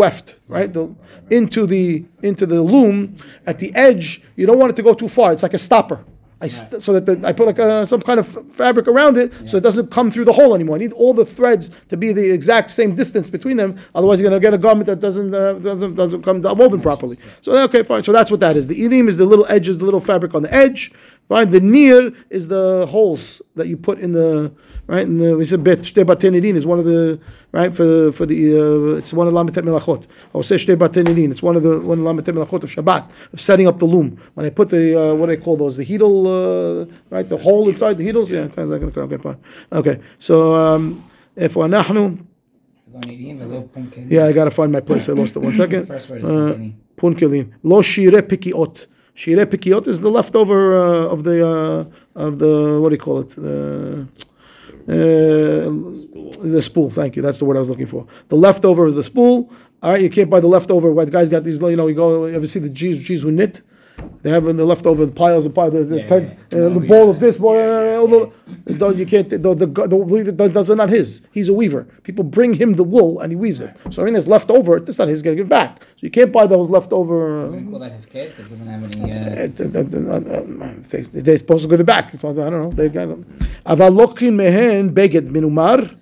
weft 0.00 0.34
right 0.48 0.72
the, 0.72 0.88
into 1.30 1.64
the 1.64 2.02
into 2.24 2.44
the 2.44 2.60
loom 2.60 3.14
at 3.46 3.60
the 3.60 3.72
edge, 3.76 4.20
you 4.34 4.46
don't 4.48 4.58
want 4.58 4.72
it 4.72 4.76
to 4.76 4.82
go 4.82 4.92
too 4.92 5.08
far. 5.08 5.32
It's 5.32 5.44
like 5.44 5.54
a 5.54 5.64
stopper. 5.68 6.00
I 6.39 6.47
st- 6.47 6.83
so 6.83 6.93
that 6.93 7.05
the, 7.07 7.27
I 7.27 7.33
put 7.33 7.47
like 7.47 7.57
a, 7.57 7.87
some 7.87 8.01
kind 8.01 8.19
of 8.19 8.27
fabric 8.53 8.87
around 8.87 9.17
it 9.17 9.33
so 9.47 9.57
it 9.57 9.63
doesn't 9.63 9.89
come 9.89 10.11
through 10.11 10.25
the 10.25 10.33
hole 10.33 10.53
anymore. 10.53 10.75
I 10.75 10.79
need 10.79 10.93
all 10.93 11.13
the 11.13 11.25
threads 11.25 11.71
to 11.89 11.97
be 11.97 12.13
the 12.13 12.29
exact 12.29 12.71
same 12.71 12.95
distance 12.95 13.29
between 13.29 13.57
them. 13.57 13.79
Otherwise, 13.95 14.21
you're 14.21 14.29
gonna 14.29 14.39
get 14.39 14.53
a 14.53 14.57
garment 14.57 14.85
that 14.87 14.99
doesn't 14.99 15.33
uh, 15.33 15.53
doesn't, 15.53 15.95
doesn't 15.95 16.21
come 16.21 16.41
woven 16.41 16.79
properly. 16.79 17.17
So 17.41 17.53
okay, 17.63 17.81
fine. 17.83 18.03
So 18.03 18.11
that's 18.11 18.29
what 18.29 18.39
that 18.41 18.55
is. 18.55 18.67
The 18.67 18.79
ilim 18.81 19.09
is 19.09 19.17
the 19.17 19.25
little 19.25 19.47
edges, 19.49 19.77
the 19.79 19.85
little 19.85 19.99
fabric 19.99 20.35
on 20.35 20.43
the 20.43 20.53
edge. 20.53 20.91
Right, 21.29 21.49
the 21.49 21.59
near 21.59 22.13
is 22.29 22.47
the 22.47 22.87
holes 22.89 23.41
that 23.55 23.67
you 23.67 23.75
put 23.75 23.99
in 23.99 24.13
the 24.13 24.49
right. 24.87 25.03
In 25.03 25.17
the, 25.17 25.35
we 25.35 25.45
said 25.45 25.61
bet 25.61 25.79
shte 25.79 26.05
batenirin 26.05 26.55
is 26.55 26.65
one 26.65 26.79
of 26.79 26.85
the 26.85 27.19
right 27.51 27.75
for 27.75 28.13
for 28.13 28.25
the 28.25 28.57
uh, 28.57 28.97
it's 28.97 29.11
one 29.11 29.27
of 29.27 29.33
lametet 29.33 29.65
melachot. 29.65 30.05
I'll 30.33 30.41
say 30.41 30.55
shte 30.55 30.77
batenirin. 30.77 31.31
It's 31.31 31.43
one 31.43 31.57
of 31.57 31.63
the 31.63 31.81
one 31.81 32.05
lametet 32.05 32.33
melachot 32.33 32.63
of 32.63 32.71
Shabbat 32.71 33.09
of 33.33 33.41
setting 33.41 33.67
up 33.67 33.77
the 33.77 33.85
loom 33.85 34.17
when 34.35 34.45
I 34.45 34.49
put 34.49 34.69
the 34.69 35.11
uh, 35.11 35.15
what 35.15 35.25
do 35.25 35.33
I 35.33 35.35
call 35.35 35.57
those 35.57 35.75
the 35.75 35.83
heddle 35.83 36.27
uh, 36.27 36.89
right 37.09 37.27
the 37.27 37.37
hole 37.37 37.67
inside 37.67 37.97
the 37.97 38.07
heddles. 38.07 38.29
Yeah, 38.29 38.47
okay, 38.57 39.01
okay, 39.01 39.17
fine. 39.17 39.37
Okay, 39.73 39.99
so 40.19 40.55
um, 40.55 41.03
if 41.35 41.55
nahnu. 41.55 42.25
Yeah, 44.07 44.25
I 44.25 44.31
gotta 44.31 44.49
find 44.49 44.71
my 44.71 44.79
place. 44.79 45.09
I 45.09 45.11
lost 45.11 45.35
it. 45.35 45.39
One 45.39 45.53
second. 45.53 45.87
First 45.87 46.09
word 46.09 46.21
is 46.21 46.25
uh, 46.25 47.43
Lo 47.63 47.81
shire 47.81 48.21
pikiot. 48.21 48.87
Shire 49.17 49.47
pikiot 49.47 49.87
is 49.87 49.99
the 49.99 50.11
leftover 50.11 50.77
uh, 50.77 51.07
of 51.07 51.23
the 51.23 51.37
uh, 51.43 51.85
of 52.13 52.37
the 52.37 52.79
what 52.79 52.89
do 52.89 52.95
you 52.95 53.01
call 53.01 53.21
it? 53.21 53.29
The 53.31 54.07
uh, 54.87 56.43
the 56.43 56.61
spool. 56.61 56.91
Thank 56.91 57.15
you. 57.15 57.23
That's 57.23 57.39
the 57.39 57.45
word 57.45 57.57
I 57.57 57.59
was 57.59 57.67
looking 57.67 57.87
for. 57.87 58.05
The 58.27 58.35
leftover 58.35 58.85
of 58.85 58.93
the 58.93 59.03
spool. 59.03 59.51
All 59.81 59.91
right, 59.91 60.01
you 60.03 60.11
can't 60.11 60.29
buy 60.29 60.39
the 60.39 60.47
leftover. 60.47 60.91
Why 60.91 61.05
guys 61.05 61.29
got 61.29 61.43
these? 61.43 61.59
You 61.59 61.75
know, 61.75 61.87
you 61.87 61.95
go. 61.95 62.27
You 62.27 62.35
ever 62.35 62.45
see 62.45 62.59
the 62.59 62.69
Jews? 62.69 63.01
Jews 63.01 63.23
who 63.23 63.31
knit. 63.31 63.63
They 64.21 64.31
have 64.31 64.47
in 64.47 64.57
the 64.57 64.65
leftover 64.65 65.07
piles 65.07 65.45
of 65.45 65.53
piles, 65.53 65.73
the, 65.73 65.83
the, 65.83 65.97
yeah, 65.99 66.07
tent, 66.07 66.37
yeah, 66.51 66.59
yeah. 66.59 66.65
Uh, 66.65 66.69
the 66.69 66.79
bowl 66.81 67.09
of 67.09 67.19
this, 67.19 67.37
bowl, 67.37 67.55
uh, 67.55 68.89
you 68.89 69.05
can't, 69.05 69.29
the, 69.29 69.37
the, 69.37 69.87
the 69.87 69.95
weaver 69.95 70.75
not 70.75 70.89
his. 70.89 71.21
He's 71.31 71.49
a 71.49 71.53
weaver. 71.53 71.83
People 72.03 72.23
bring 72.23 72.53
him 72.53 72.73
the 72.73 72.83
wool 72.83 73.19
and 73.19 73.31
he 73.31 73.35
weaves 73.35 73.61
it. 73.61 73.75
So 73.89 74.01
everything 74.01 74.15
that's 74.15 74.27
left 74.27 74.49
over, 74.49 74.79
that's 74.79 74.97
not 74.97 75.07
his, 75.07 75.21
going 75.21 75.37
to 75.37 75.41
give 75.41 75.49
back. 75.49 75.79
So 75.79 75.85
you 76.01 76.11
can't 76.11 76.31
buy 76.31 76.45
those 76.45 76.69
leftover. 76.69 77.45
I 77.45 77.49
wouldn't 77.49 77.69
call 77.69 77.79
that 77.79 77.93
hefker 77.93 78.35
because 78.35 78.49
doesn't 78.49 78.67
have 78.67 78.83
any. 78.83 79.11
Uh... 79.11 79.47
uh, 80.07 80.65
uh 80.65 80.73
they, 81.13 81.33
are 81.33 81.37
supposed 81.37 81.63
to 81.63 81.69
give 81.69 81.79
it 81.79 81.85
back. 81.85 82.13
I 82.13 82.17
don't 82.17 82.51
know. 82.51 82.71
They've 82.71 82.91
got 82.91 83.07
Avalochin 83.65 84.33
mehen 84.33 84.93
beged 84.93 85.29
minumar, 85.29 85.95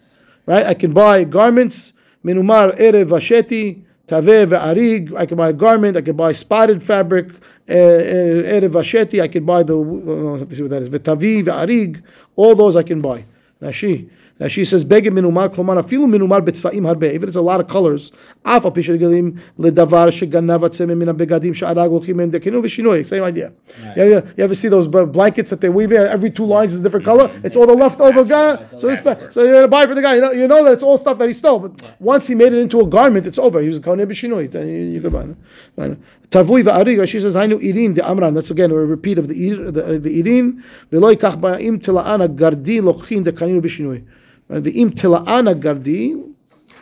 right? 0.46 0.66
I 0.66 0.74
can 0.74 0.94
buy 0.94 1.26
garments, 1.26 1.94
minumar 2.24 2.78
erev 2.80 3.10
asheti 3.10 3.85
Taveh 4.08 4.46
ve'arig, 4.46 5.16
I 5.16 5.26
can 5.26 5.38
buy 5.38 5.50
a 5.50 5.54
garment, 5.54 5.98
I 5.98 6.02
can 6.02 6.16
buy 6.16 6.34
spotted 6.34 6.84
fabric, 6.84 7.30
eh, 7.68 7.76
eh, 7.76 8.60
erev 8.60 8.72
asheti, 8.72 9.20
I 9.22 9.28
can 9.28 9.46
buy 9.46 9.64
the, 9.64 9.74
oh, 9.74 10.36
I 10.36 10.40
have 10.40 10.48
to 10.48 10.56
see 10.56 10.62
what 10.62 10.72
that 10.72 10.84
is, 10.84 10.90
ve'tavi 10.90 11.44
ve'arig, 11.44 12.04
all 12.36 12.56
those 12.56 12.76
I 12.76 12.84
can 12.84 13.02
buy. 13.02 13.26
Rashi. 13.62 14.10
Now 14.38 14.50
she 14.50 14.66
says, 14.66 14.84
Begim 14.84 15.14
minumar, 15.14 15.48
klomar 15.48 15.82
afilu 15.82 16.08
minumar 16.08 16.42
betzvaim 16.42 16.82
harbe. 16.82 17.14
Even 17.14 17.30
it's 17.30 17.38
a 17.38 17.42
lot 17.42 17.62
of 17.62 17.70
colors. 17.70 18.12
Af 18.44 18.64
apishir 18.64 19.00
gelim 19.00 19.40
ledavar 19.58 20.10
sheganav 20.10 20.60
atzemim 20.68 20.98
mina 20.98 21.14
begadim 21.14 21.56
sha'arag 21.56 21.90
lochim 21.90 22.22
em 22.22 22.32
dekinu 22.32 22.62
v'shinoi. 22.62 23.08
Same 23.08 23.24
idea. 23.24 23.54
Right. 23.82 23.98
Yeah, 23.98 24.04
yeah. 24.04 24.22
You 24.36 24.44
ever 24.44 24.54
see 24.54 24.68
those 24.68 24.90
blankets 24.90 25.50
that 25.52 25.62
they 25.62 25.70
weave 25.70 25.94
in? 25.94 26.06
Every 26.06 26.32
two 26.32 26.46
lines 26.46 26.74
is 26.74 26.82
a 26.82 26.84
different 26.84 27.06
color. 27.06 27.32
It's 27.46 27.56
all 27.56 27.66
the 27.66 27.74
leftover 27.74 28.26
guy. 28.26 28.62
So, 28.78 28.88
this, 28.88 29.02
so 29.34 29.42
you're 29.42 29.54
going 29.54 29.62
to 29.62 29.68
buy 29.70 29.88
for 29.88 29.96
the 29.96 30.02
guy. 30.02 30.16
You 30.16 30.22
know, 30.22 30.32
you 30.32 30.48
know 30.50 30.66
that 30.66 30.74
it's 30.74 30.84
all 30.84 30.98
stuff 30.98 31.18
that 31.20 31.30
he 31.30 31.34
stole. 31.34 31.60
But 31.60 31.96
once 32.00 32.28
he 32.28 32.36
made 32.36 32.52
it 32.52 32.60
into 32.60 32.82
a 32.82 32.86
garment, 32.86 33.26
it's 33.26 33.38
over. 33.38 33.62
He 33.62 33.70
was 33.70 33.78
a 33.78 33.82
kohen. 33.82 34.00
Then 34.00 34.68
you, 34.68 35.00
you 35.00 35.10
buy 35.10 35.24
it. 35.24 35.98
Tavui 36.30 36.64
va'ariga. 36.64 37.08
She 37.08 37.22
says, 37.22 37.36
Hainu 37.36 37.62
irin 37.62 37.94
de 37.94 38.06
amran. 38.06 38.34
That's 38.34 38.52
again 38.52 38.72
a 38.72 38.76
repeat 38.76 39.18
of 39.18 39.30
the, 39.30 39.50
the, 39.72 40.00
the 40.00 40.22
irin. 40.22 40.62
V'loi 40.92 41.16
kach 41.16 41.40
ba'im 41.40 41.80
tila'ana 41.80 42.28
gardi 42.36 42.82
lochin 42.82 43.24
dekanu 43.24 43.62
b'shinoi. 43.62 44.04
Uh, 44.50 44.60
The 44.60 44.72
im 44.82 44.92
tila'ana 44.92 45.60
gardi, 45.60 46.34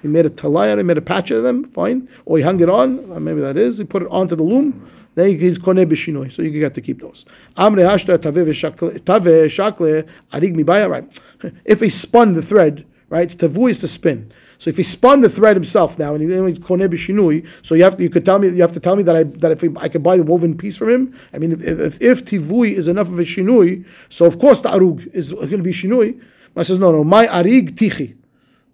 he 0.02 0.08
made 0.08 0.26
a 0.26 0.30
talaya, 0.30 0.78
he 0.78 0.84
made 0.84 0.98
a 0.98 1.02
patch 1.02 1.32
of 1.32 1.44
them, 1.44 1.66
fine. 1.72 2.10
Or 2.26 2.38
he 2.38 2.44
hung 2.44 2.60
it 2.60 2.70
on, 2.70 3.12
uh, 3.12 3.20
maybe 3.20 3.42
that 3.42 3.58
is. 3.58 3.78
He 3.78 3.86
put 3.86 4.02
it 4.02 4.08
onto 4.12 4.36
the 4.36 4.44
loom. 4.44 4.90
Then 5.16 5.40
he's 5.40 5.60
koneh 5.60 5.86
b'shinoi, 5.86 6.32
so 6.32 6.42
you 6.42 6.50
get 6.50 6.74
to 6.74 6.82
keep 6.82 7.02
those. 7.02 7.26
Amre 7.56 7.84
hashta 7.84 8.18
tave 8.18 8.54
shakle, 8.54 8.90
arig 8.90 10.56
mibaya, 10.56 10.90
right. 10.90 11.20
If 11.66 11.82
he 11.82 11.90
spun 11.90 12.34
the 12.34 12.42
thread, 12.42 12.86
right, 13.10 13.30
tavu 13.30 13.70
is 13.70 13.80
to 13.80 13.88
spin. 13.88 14.32
So 14.58 14.70
if 14.70 14.78
he 14.78 14.84
spun 14.84 15.22
the 15.22 15.30
thread 15.30 15.56
himself 15.56 16.00
now, 16.00 16.16
and 16.16 16.24
he 16.24 16.36
and 16.36 16.50
he 16.50 16.60
koneh 16.60 16.90
b'shinui, 16.90 17.48
so 17.62 17.76
you 17.76 17.84
have 17.84 17.98
to, 17.98 18.04
you 18.04 18.10
could 18.10 18.26
tell 18.26 18.40
me 18.40 18.50
you 18.50 18.62
have 18.62 18.72
to 18.74 18.80
tell 18.80 18.96
me 18.96 19.04
that 19.04 19.16
I 19.16 19.24
that 19.24 19.52
if 19.52 19.64
I 19.78 19.88
could 19.88 20.02
buy 20.02 20.18
the 20.18 20.24
woven 20.24 20.58
piece 20.58 20.78
from 20.78 20.90
him. 20.90 21.20
I 21.32 21.38
mean, 21.38 21.52
if 21.52 21.62
if, 21.62 22.02
if 22.02 22.26
tivui 22.26 22.74
is 22.74 22.88
enough 22.88 23.10
of 23.10 23.20
a 23.20 23.24
shinui, 23.24 23.86
so 24.10 24.26
of 24.26 24.40
course 24.40 24.62
the 24.62 24.70
arug 24.70 25.08
is 25.14 25.32
going 25.32 25.50
to 25.50 25.58
be 25.60 25.74
shinui. 25.74 26.20
I 26.56 26.64
says 26.64 26.78
no, 26.78 26.92
no, 26.92 27.04
my 27.04 27.28
arig 27.28 27.72
tichi. 27.72 28.16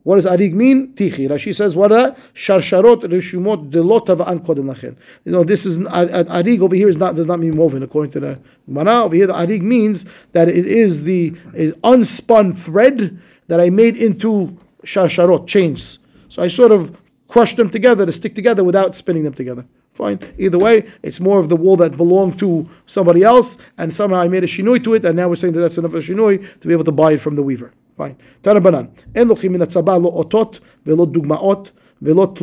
What 0.04 0.16
does 0.16 0.26
arig 0.26 0.54
mean? 0.54 0.94
Tichi. 0.94 1.30
Rashi 1.30 1.56
says 1.56 1.76
what? 1.76 1.92
uh, 1.92 2.16
Sharsharot 2.34 3.04
reshumot 3.04 3.70
delot 3.70 4.08
tava'an 4.08 4.46
kodem 4.46 4.74
lachen. 4.74 4.96
You 5.26 5.32
know 5.32 5.44
this 5.44 5.66
is 5.66 5.78
arig 5.78 6.62
over 6.62 6.76
here 6.76 6.90
is 6.90 6.98
not 6.98 7.16
does 7.16 7.26
not 7.26 7.40
mean 7.40 7.56
woven 7.56 7.84
according 7.84 8.12
to 8.14 8.20
the 8.20 8.40
Gemara. 8.66 9.04
Over 9.04 9.16
here 9.16 9.28
the 9.28 9.34
arig 9.34 9.62
means 9.62 10.06
that 10.32 10.50
it 10.50 10.66
is 10.66 11.04
the 11.04 11.36
is 11.54 11.74
unspun 11.84 12.58
thread 12.58 13.20
that 13.48 13.60
I 13.60 13.70
made 13.70 13.98
into 13.98 14.58
sharsharot 14.84 15.48
chains. 15.48 16.00
So 16.30 16.42
I 16.42 16.48
sort 16.48 16.72
of 16.72 17.02
crushed 17.28 17.58
them 17.58 17.70
together 17.70 18.06
to 18.06 18.12
stick 18.12 18.36
together 18.36 18.64
without 18.64 18.96
spinning 18.96 19.24
them 19.24 19.34
together. 19.34 19.66
Fine. 20.00 20.20
Either 20.38 20.58
way, 20.58 20.90
it's 21.04 21.20
more 21.20 21.40
of 21.40 21.50
the 21.50 21.58
wall 21.58 21.76
that 21.76 21.98
belonged 21.98 22.40
to 22.40 22.70
somebody 22.86 23.22
else, 23.22 23.58
and 23.78 23.94
somehow 23.94 24.22
I 24.22 24.30
made 24.30 24.46
a 24.46 24.48
shinoi 24.48 24.82
to 24.86 24.94
it, 24.94 25.04
and 25.04 25.18
now 25.18 25.28
we're 25.28 25.36
saying 25.36 25.56
that 25.56 25.60
that's 25.60 25.78
enough 25.78 25.94
of 25.94 25.96
a 25.96 26.02
shinoi 26.02 26.58
to 26.62 26.68
be 26.70 26.74
able 26.74 26.86
to 26.86 26.94
buy 26.94 27.12
it 27.12 27.20
from 27.20 27.36
the 27.36 27.44
weaver. 27.44 27.74
Fine. 27.98 28.16
Tanabanan. 28.42 28.92
En 29.14 29.28
lo 29.28 29.36
otot 29.36 30.62
velo 30.86 31.06
dugmaot 31.06 31.72
velo. 32.00 32.34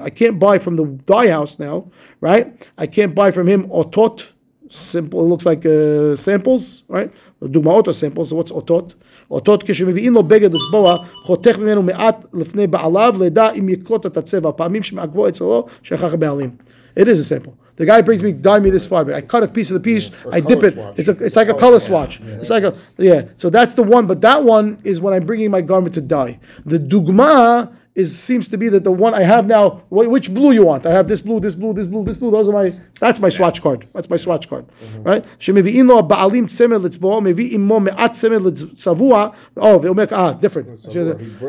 I 0.00 0.10
can't 0.10 0.38
buy 0.38 0.58
from 0.58 0.76
the 0.76 0.84
dye 1.06 1.30
house 1.30 1.58
now, 1.58 1.90
right? 2.20 2.70
I 2.78 2.86
can't 2.86 3.16
buy 3.16 3.32
from 3.32 3.48
him 3.48 3.68
otot. 3.70 4.28
Simple. 4.68 5.24
It 5.24 5.28
looks 5.28 5.44
like 5.44 5.66
uh, 5.66 6.14
samples, 6.14 6.84
right? 6.86 7.12
Dumaot 7.42 7.88
are 7.88 7.92
samples. 7.92 8.28
So 8.28 8.36
what's 8.36 8.52
otot? 8.52 8.94
אותות 9.31 9.63
כשמביאים 9.63 10.13
לו 10.13 10.23
בגד 10.23 10.53
לצבוע, 10.53 10.97
חותך 11.23 11.57
ממנו 11.57 11.83
מעט 11.83 12.25
לפני 12.33 12.67
בעליו, 12.67 13.15
לידע 13.19 13.49
אם 13.51 13.69
יקלוט 13.69 14.05
את 14.05 14.17
הצבע. 14.17 14.51
פעמים 14.51 14.83
שמעכבו 14.83 15.27
אצלו, 15.27 15.65
שכח 15.83 16.13
הבעלים. 16.13 16.49
It 16.99 17.03
is 17.03 17.19
a 17.19 17.23
sample. 17.23 17.53
The 17.77 17.85
guy 17.85 18.01
brings 18.01 18.23
me, 18.23 18.31
dye 18.31 18.59
me 18.59 18.69
this 18.69 18.85
far, 18.85 19.03
but 19.03 19.15
I 19.15 19.21
cut 19.21 19.43
a 19.43 19.49
piece 19.49 19.69
of 19.69 19.73
the 19.73 19.81
piece, 19.81 20.09
or 20.23 20.33
I 20.33 20.39
color 20.39 20.55
dip 20.55 20.63
it. 20.63 20.73
swatch. 20.75 20.99
It's, 20.99 21.09
a, 21.09 21.25
it's 21.25 21.35
like 21.35 21.49
a 21.49 21.53
color 21.53 21.81
swatch. 21.81 22.21
It's 22.41 22.49
like 22.49 22.63
a, 22.63 22.73
yeah. 22.97 23.23
So 23.35 23.49
that's 23.49 23.73
the 23.73 23.83
one, 23.83 24.07
but 24.07 24.21
that 24.21 24.43
one 24.43 24.77
is 24.85 25.01
when 25.01 25.13
I'm 25.13 25.25
bringing 25.25 25.51
my 25.51 25.61
garment 25.61 25.93
to 25.95 26.01
dye. 26.01 26.39
The 26.65 26.79
dugma 26.79 27.73
is 28.00 28.18
seems 28.18 28.48
to 28.48 28.56
be 28.56 28.68
that 28.70 28.84
the 28.84 28.92
one 28.92 29.14
I 29.14 29.22
have 29.22 29.46
now. 29.46 29.82
Which 29.90 30.32
blue 30.32 30.52
you 30.52 30.64
want? 30.64 30.86
I 30.86 30.92
have 30.92 31.08
this 31.08 31.20
blue, 31.20 31.40
this 31.40 31.54
blue, 31.54 31.72
this 31.72 31.86
blue, 31.86 32.04
this 32.04 32.16
blue. 32.16 32.30
Those 32.30 32.48
are 32.48 32.52
my. 32.52 32.72
That's 32.98 33.18
my 33.20 33.28
swatch 33.28 33.62
card. 33.62 33.86
That's 33.94 34.10
my 34.10 34.16
swatch 34.16 34.48
card, 34.48 34.66
mm-hmm. 34.82 35.02
right? 35.04 35.24
Ba'alim. 35.38 36.46
Oh, 39.56 39.78
ve'omek 39.78 40.12
ah 40.12 40.32
different. 40.32 40.68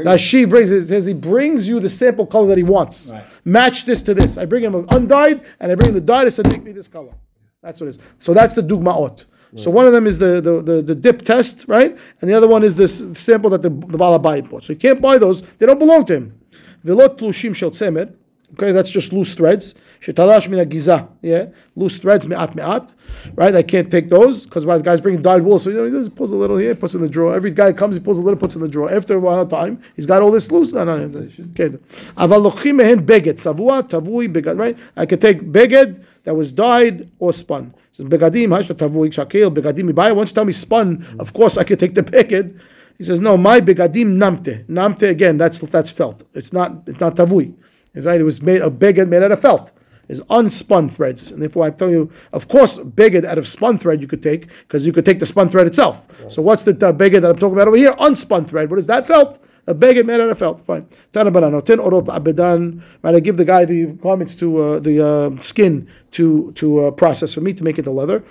Now 0.05 0.17
she 0.17 0.45
brings 0.45 0.71
it. 0.71 0.87
Says 0.87 1.05
he 1.05 1.13
brings 1.13 1.67
you 1.67 1.79
the 1.79 1.89
sample 1.89 2.25
color 2.25 2.47
that 2.49 2.57
he 2.57 2.63
wants. 2.63 3.11
Right. 3.11 3.23
Match 3.45 3.85
this 3.85 4.01
to 4.03 4.13
this. 4.13 4.37
I 4.37 4.45
bring 4.45 4.63
him 4.63 4.85
undyed, 4.89 5.41
and 5.59 5.71
I 5.71 5.75
bring 5.75 5.93
the 5.93 6.01
dyed. 6.01 6.27
I 6.27 6.29
said, 6.29 6.47
make 6.47 6.63
me 6.63 6.71
this 6.71 6.87
color. 6.87 7.13
That's 7.61 7.79
what 7.79 7.87
it 7.87 7.91
is. 7.91 7.99
So 8.17 8.33
that's 8.33 8.53
the 8.55 8.63
dugmaot. 8.63 9.25
Right. 9.51 9.61
So 9.61 9.69
one 9.69 9.85
of 9.85 9.93
them 9.93 10.07
is 10.07 10.17
the, 10.17 10.41
the, 10.41 10.61
the, 10.61 10.81
the, 10.81 10.95
dip 10.95 11.23
test, 11.23 11.65
right? 11.67 11.97
And 12.21 12.29
the 12.29 12.33
other 12.33 12.47
one 12.47 12.63
is 12.63 12.75
this 12.75 13.03
sample 13.13 13.49
that 13.51 13.61
the, 13.61 13.69
the 13.69 13.97
Balabayit 13.97 14.49
bought. 14.49 14.63
So 14.63 14.73
you 14.73 14.79
can't 14.79 15.01
buy 15.01 15.17
those. 15.17 15.41
They 15.57 15.65
don't 15.65 15.79
belong 15.79 16.05
to 16.05 16.13
him. 16.15 16.40
Velot 16.85 17.17
tlushim 17.17 17.55
shel 17.55 17.71
tzemer. 17.71 18.13
Okay, 18.53 18.71
that's 18.71 18.89
just 18.89 19.13
loose 19.13 19.33
threads. 19.33 19.75
Shetalash 20.01 20.49
min 20.49 20.67
giza. 20.67 21.07
Yeah, 21.21 21.47
loose 21.75 21.97
threads 21.97 22.27
me'at 22.27 22.55
me'at. 22.55 22.93
Right, 23.35 23.55
I 23.55 23.63
can't 23.63 23.89
take 23.89 24.09
those 24.09 24.45
because 24.45 24.65
the 24.65 24.79
guy's 24.79 24.99
bringing 24.99 25.21
dyed 25.21 25.43
wool. 25.43 25.59
So 25.59 25.69
you 25.69 25.77
know, 25.77 25.85
he 25.85 25.91
just 25.91 26.15
pulls 26.15 26.31
a 26.31 26.35
little 26.35 26.57
here, 26.57 26.75
puts 26.75 26.95
in 26.95 27.01
the 27.01 27.07
drawer. 27.07 27.33
Every 27.33 27.51
guy 27.51 27.71
comes, 27.71 27.95
he 27.95 28.01
pulls 28.01 28.19
a 28.19 28.21
little, 28.21 28.39
puts 28.39 28.55
in 28.55 28.61
the 28.61 28.67
drawer. 28.67 28.91
After 28.91 29.15
a 29.15 29.19
while 29.19 29.45
time, 29.47 29.81
he's 29.95 30.05
got 30.05 30.21
all 30.21 30.31
this 30.31 30.51
loose. 30.51 30.71
No, 30.71 30.83
no, 30.83 31.07
no. 31.07 31.19
Okay. 31.19 31.77
Lochim 32.17 32.75
mehen 32.75 33.05
beged 33.05 33.35
savua 33.35 33.87
tavui 33.87 34.31
beged. 34.31 34.57
Right, 34.57 34.77
I 34.97 35.05
can 35.05 35.19
take 35.19 35.41
beged 35.41 36.03
that 36.23 36.35
was 36.35 36.51
dyed 36.51 37.09
or 37.19 37.31
spun. 37.31 37.73
So 37.91 38.03
begadim 38.03 38.47
hashta 38.47 38.75
tavui 38.75 39.09
shakil 39.13 39.53
begadim 39.53 39.91
ibaya. 39.91 40.15
Once 40.15 40.31
you 40.31 40.35
tell 40.35 40.45
me 40.45 40.53
spun, 40.53 41.15
of 41.19 41.31
course 41.31 41.57
I 41.57 41.63
can 41.63 41.77
take 41.77 41.93
the 41.93 42.03
beged. 42.03 42.59
He 43.01 43.05
says, 43.05 43.19
no, 43.19 43.35
my 43.35 43.59
begadim 43.59 44.17
namte. 44.17 44.63
Namte 44.67 45.09
again, 45.09 45.35
that's 45.35 45.57
that's 45.57 45.89
felt. 45.89 46.21
It's 46.35 46.53
not 46.53 46.83
it's 46.85 46.99
not 46.99 47.15
tavui. 47.15 47.55
Right. 47.95 48.21
It 48.21 48.23
was 48.23 48.43
made 48.43 48.61
a 48.61 48.69
beged 48.69 49.09
made 49.09 49.23
out 49.23 49.31
of 49.31 49.41
felt. 49.41 49.71
It's 50.07 50.19
unspun 50.29 50.91
threads, 50.91 51.31
and 51.31 51.41
therefore 51.41 51.65
I'm 51.65 51.73
telling 51.73 51.95
you, 51.95 52.11
of 52.31 52.47
course, 52.47 52.77
beged 52.77 53.25
out 53.25 53.39
of 53.39 53.47
spun 53.47 53.79
thread 53.79 54.01
you 54.01 54.07
could 54.07 54.21
take 54.21 54.49
because 54.67 54.85
you 54.85 54.93
could 54.93 55.03
take 55.03 55.17
the 55.17 55.25
spun 55.25 55.49
thread 55.49 55.65
itself. 55.65 56.05
So 56.29 56.43
what's 56.43 56.61
the 56.61 56.73
uh, 56.73 56.91
that 56.91 57.25
I'm 57.25 57.39
talking 57.39 57.53
about 57.53 57.69
over 57.69 57.75
here? 57.75 57.93
Unspun 57.93 58.47
thread. 58.47 58.69
What 58.69 58.77
is 58.77 58.85
that 58.85 59.07
felt? 59.07 59.43
A 59.65 59.73
beged 59.73 60.05
made 60.05 60.19
out 60.19 60.29
of 60.29 60.37
felt. 60.37 60.61
Fine. 60.61 60.87
Tana 61.11 61.31
banano. 61.31 61.65
Ten 61.65 61.79
orot 61.79 62.05
abedan. 62.05 62.83
Right. 63.01 63.15
I 63.15 63.19
give 63.19 63.37
the 63.37 63.45
guy 63.45 63.65
the 63.65 63.87
garments 63.87 64.35
to 64.35 64.61
uh, 64.61 64.79
the 64.79 65.03
uh, 65.03 65.39
skin 65.39 65.89
to 66.11 66.51
to 66.51 66.85
uh, 66.85 66.91
process 66.91 67.33
for 67.33 67.41
me 67.41 67.53
to 67.53 67.63
make 67.63 67.79
it 67.79 67.81
the 67.81 67.91
leather. 67.91 68.23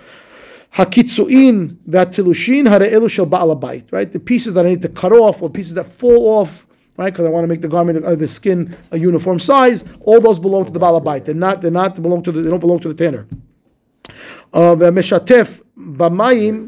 Hakitsuin 0.75 1.75
v'atilushin 1.89 2.67
ha're'elu 2.67 3.09
shel 3.09 3.25
ba'al 3.27 3.59
habayit, 3.59 3.91
Right, 3.91 4.11
the 4.11 4.19
pieces 4.19 4.53
that 4.53 4.65
I 4.65 4.69
need 4.69 4.81
to 4.81 4.89
cut 4.89 5.11
off 5.13 5.41
or 5.41 5.49
pieces 5.49 5.73
that 5.75 5.85
fall 5.91 6.39
off, 6.39 6.65
right, 6.97 7.11
because 7.13 7.25
I 7.25 7.29
want 7.29 7.43
to 7.43 7.47
make 7.47 7.61
the 7.61 7.67
garment, 7.67 8.03
uh, 8.03 8.15
the 8.15 8.27
skin, 8.27 8.75
a 8.91 8.97
uniform 8.99 9.39
size. 9.39 9.85
All 10.01 10.19
those 10.19 10.39
belong 10.39 10.65
to 10.65 10.71
the 10.71 10.79
ba'al 10.79 11.01
habayit. 11.01 11.25
They're 11.25 11.35
not. 11.35 11.61
They're 11.61 11.71
not 11.71 12.01
belong 12.01 12.23
to 12.23 12.31
the. 12.31 12.41
They 12.41 12.49
don't 12.49 12.59
belong 12.59 12.79
to 12.79 12.93
the 12.93 13.03
tanner. 13.03 13.25
Uh, 14.53 14.75
והמשתף 14.79 15.61
במים, 15.77 16.67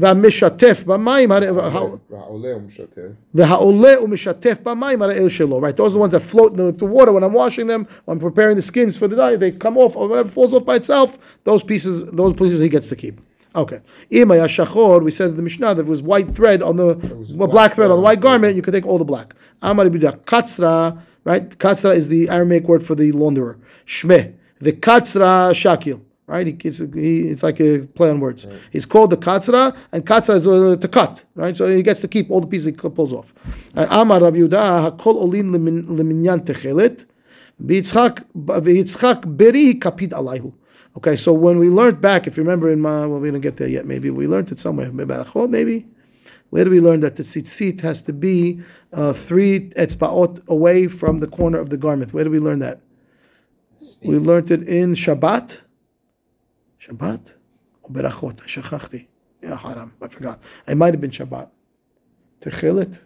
והמשתף 0.00 0.84
במים, 0.86 1.32
הרי- 1.32 1.48
how- 1.72 1.96
והעולה 2.10 2.56
ומשתף. 2.56 2.98
והעולה 3.34 4.02
ומשתף 4.02 4.58
במים 4.62 5.02
הרי 5.02 5.18
אל 5.18 5.28
שלו, 5.28 5.60
right? 5.60 5.76
Those 5.76 5.92
are 5.94 5.96
the 5.96 5.98
ones 5.98 6.12
that 6.12 6.22
float 6.22 6.52
in 6.52 6.56
the, 6.56 6.72
the 6.72 6.86
water 6.86 7.12
when 7.12 7.22
I'm 7.24 7.34
washing 7.34 7.66
them, 7.66 7.86
when 8.04 8.16
I'm 8.16 8.20
preparing 8.20 8.56
the 8.56 8.62
skins 8.62 8.96
for 8.96 9.06
the 9.08 9.16
dye, 9.16 9.36
they 9.36 9.50
come 9.50 9.76
off, 9.76 9.94
or 9.96 10.08
whatever 10.08 10.28
falls 10.30 10.54
off 10.54 10.64
by 10.64 10.76
itself, 10.76 11.18
those 11.44 11.62
pieces, 11.62 12.04
those 12.12 12.32
pieces 12.32 12.58
he 12.58 12.68
gets 12.70 12.88
to 12.88 12.96
keep. 12.96 13.20
Okay. 13.53 13.81
Im 14.09 14.29
shachor, 14.29 15.03
we 15.03 15.11
said 15.11 15.31
in 15.31 15.35
the 15.35 15.41
Mishnah 15.41 15.75
that 15.75 15.81
it 15.81 15.87
was 15.87 16.01
white 16.01 16.33
thread 16.33 16.61
on 16.61 16.77
the 16.77 16.95
well, 17.35 17.47
black 17.47 17.73
thread 17.73 17.91
on 17.91 17.97
the 17.97 18.03
white 18.03 18.21
garment, 18.21 18.55
you 18.55 18.61
could 18.61 18.73
take 18.73 18.85
all 18.85 18.97
the 18.97 19.05
black. 19.05 19.33
Amar 19.61 19.85
katsra, 19.85 21.01
right? 21.25 21.49
Katsra 21.57 21.95
is 21.95 22.07
the 22.07 22.29
Aramaic 22.29 22.67
word 22.67 22.85
for 22.85 22.95
the 22.95 23.11
launderer. 23.11 23.59
Shmeh. 23.85 24.33
The 24.59 24.73
Katsra 24.73 25.51
shakil. 25.51 26.01
Right, 26.27 26.47
he, 26.47 26.57
it's, 26.63 26.77
he, 26.77 27.27
it's 27.27 27.43
like 27.43 27.59
a 27.59 27.79
play 27.79 28.09
on 28.09 28.21
words. 28.21 28.45
Right. 28.45 28.57
He's 28.71 28.85
called 28.85 29.09
the 29.09 29.17
Katsra, 29.17 29.75
and 29.91 30.05
Katsra 30.05 30.35
is 30.35 30.47
uh, 30.47 30.77
to 30.79 30.87
cut. 30.87 31.25
Right, 31.35 31.57
so 31.57 31.69
he 31.69 31.83
gets 31.83 31.99
to 32.01 32.07
keep 32.07 32.31
all 32.31 32.39
the 32.39 32.47
pieces 32.47 32.67
he 32.67 32.71
pulls 32.71 33.11
off. 33.11 33.33
Uh, 33.75 33.85
Amar 33.89 34.21
Rav 34.21 34.33
Yehuda 34.33 34.97
hakol 34.97 35.15
olin 35.15 35.51
leminyan 35.51 36.45
techelet, 36.45 37.03
v'yitzchak 37.61 39.35
beri 39.35 39.73
kapid 39.73 40.11
alayhu. 40.11 40.53
Okay, 40.97 41.15
so 41.15 41.31
when 41.31 41.57
we 41.57 41.69
learned 41.69 42.01
back, 42.01 42.27
if 42.27 42.35
you 42.35 42.43
remember 42.43 42.69
in 42.69 42.81
my, 42.81 43.05
well, 43.05 43.19
we 43.19 43.29
didn't 43.29 43.41
get 43.41 43.55
there 43.55 43.67
yet, 43.67 43.85
maybe 43.85 44.09
we 44.09 44.27
learned 44.27 44.51
it 44.51 44.59
somewhere, 44.59 44.91
maybe 44.91 45.13
maybe. 45.47 45.87
Where 46.49 46.65
do 46.65 46.69
we 46.69 46.81
learn 46.81 46.99
that 46.99 47.15
the 47.15 47.23
tzitzit 47.23 47.79
has 47.79 48.01
to 48.03 48.13
be 48.13 48.61
uh, 48.91 49.13
three 49.13 49.69
etzbaot 49.69 50.45
away 50.47 50.87
from 50.87 51.19
the 51.19 51.27
corner 51.27 51.59
of 51.59 51.69
the 51.69 51.77
garment? 51.77 52.13
Where 52.13 52.25
do 52.25 52.29
we 52.29 52.39
learn 52.39 52.59
that? 52.59 52.81
Space. 53.77 54.09
We 54.09 54.17
learned 54.17 54.51
it 54.51 54.67
in 54.67 54.93
Shabbat. 54.93 55.61
Shabbat? 56.77 57.35
Berachot, 57.89 58.37
shachachti. 58.41 59.07
Yeah, 59.41 59.55
haram. 59.55 59.93
I 60.01 60.07
forgot. 60.09 60.41
It 60.67 60.75
might 60.75 60.93
have 60.93 61.01
been 61.01 61.11
Shabbat. 61.11 61.49
Techilit. 62.41 62.99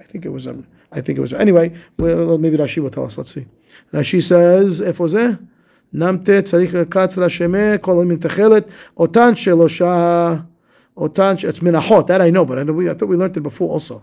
I 0.00 0.04
think 0.04 0.24
it 0.24 0.30
was. 0.30 0.46
Um, 0.46 0.66
I 0.92 1.00
think 1.00 1.18
it 1.18 1.20
was. 1.20 1.32
Anyway, 1.32 1.74
well, 1.98 2.38
maybe 2.38 2.56
Rashi 2.56 2.80
will 2.82 2.90
tell 2.90 3.06
us. 3.06 3.18
Let's 3.18 3.34
see. 3.34 3.46
Rashi 3.92 4.22
says, 4.22 4.80
"Efozeh." 4.80 5.44
זה? 5.93 5.99
נמתה 5.99 6.41
צריך 6.41 6.75
קצרה 6.89 7.29
שמה, 7.29 7.77
כל 7.77 8.01
המין 8.01 8.17
תכלת, 8.17 8.67
אותן 8.97 9.35
שלושה, 9.35 10.35
אותן, 10.97 11.37
ש- 11.37 11.45
it's 11.45 11.63
מנחות, 11.63 12.11
that 12.11 12.21
I 12.21 12.29
know, 12.35 12.45
but 12.49 12.57
I, 12.57 12.63
know, 12.63 12.73
we, 12.73 12.89
I 12.89 12.93
thought 12.93 13.07
we 13.09 13.15
learned 13.17 13.37
it 13.37 13.43
before 13.43 13.69
also. 13.79 13.93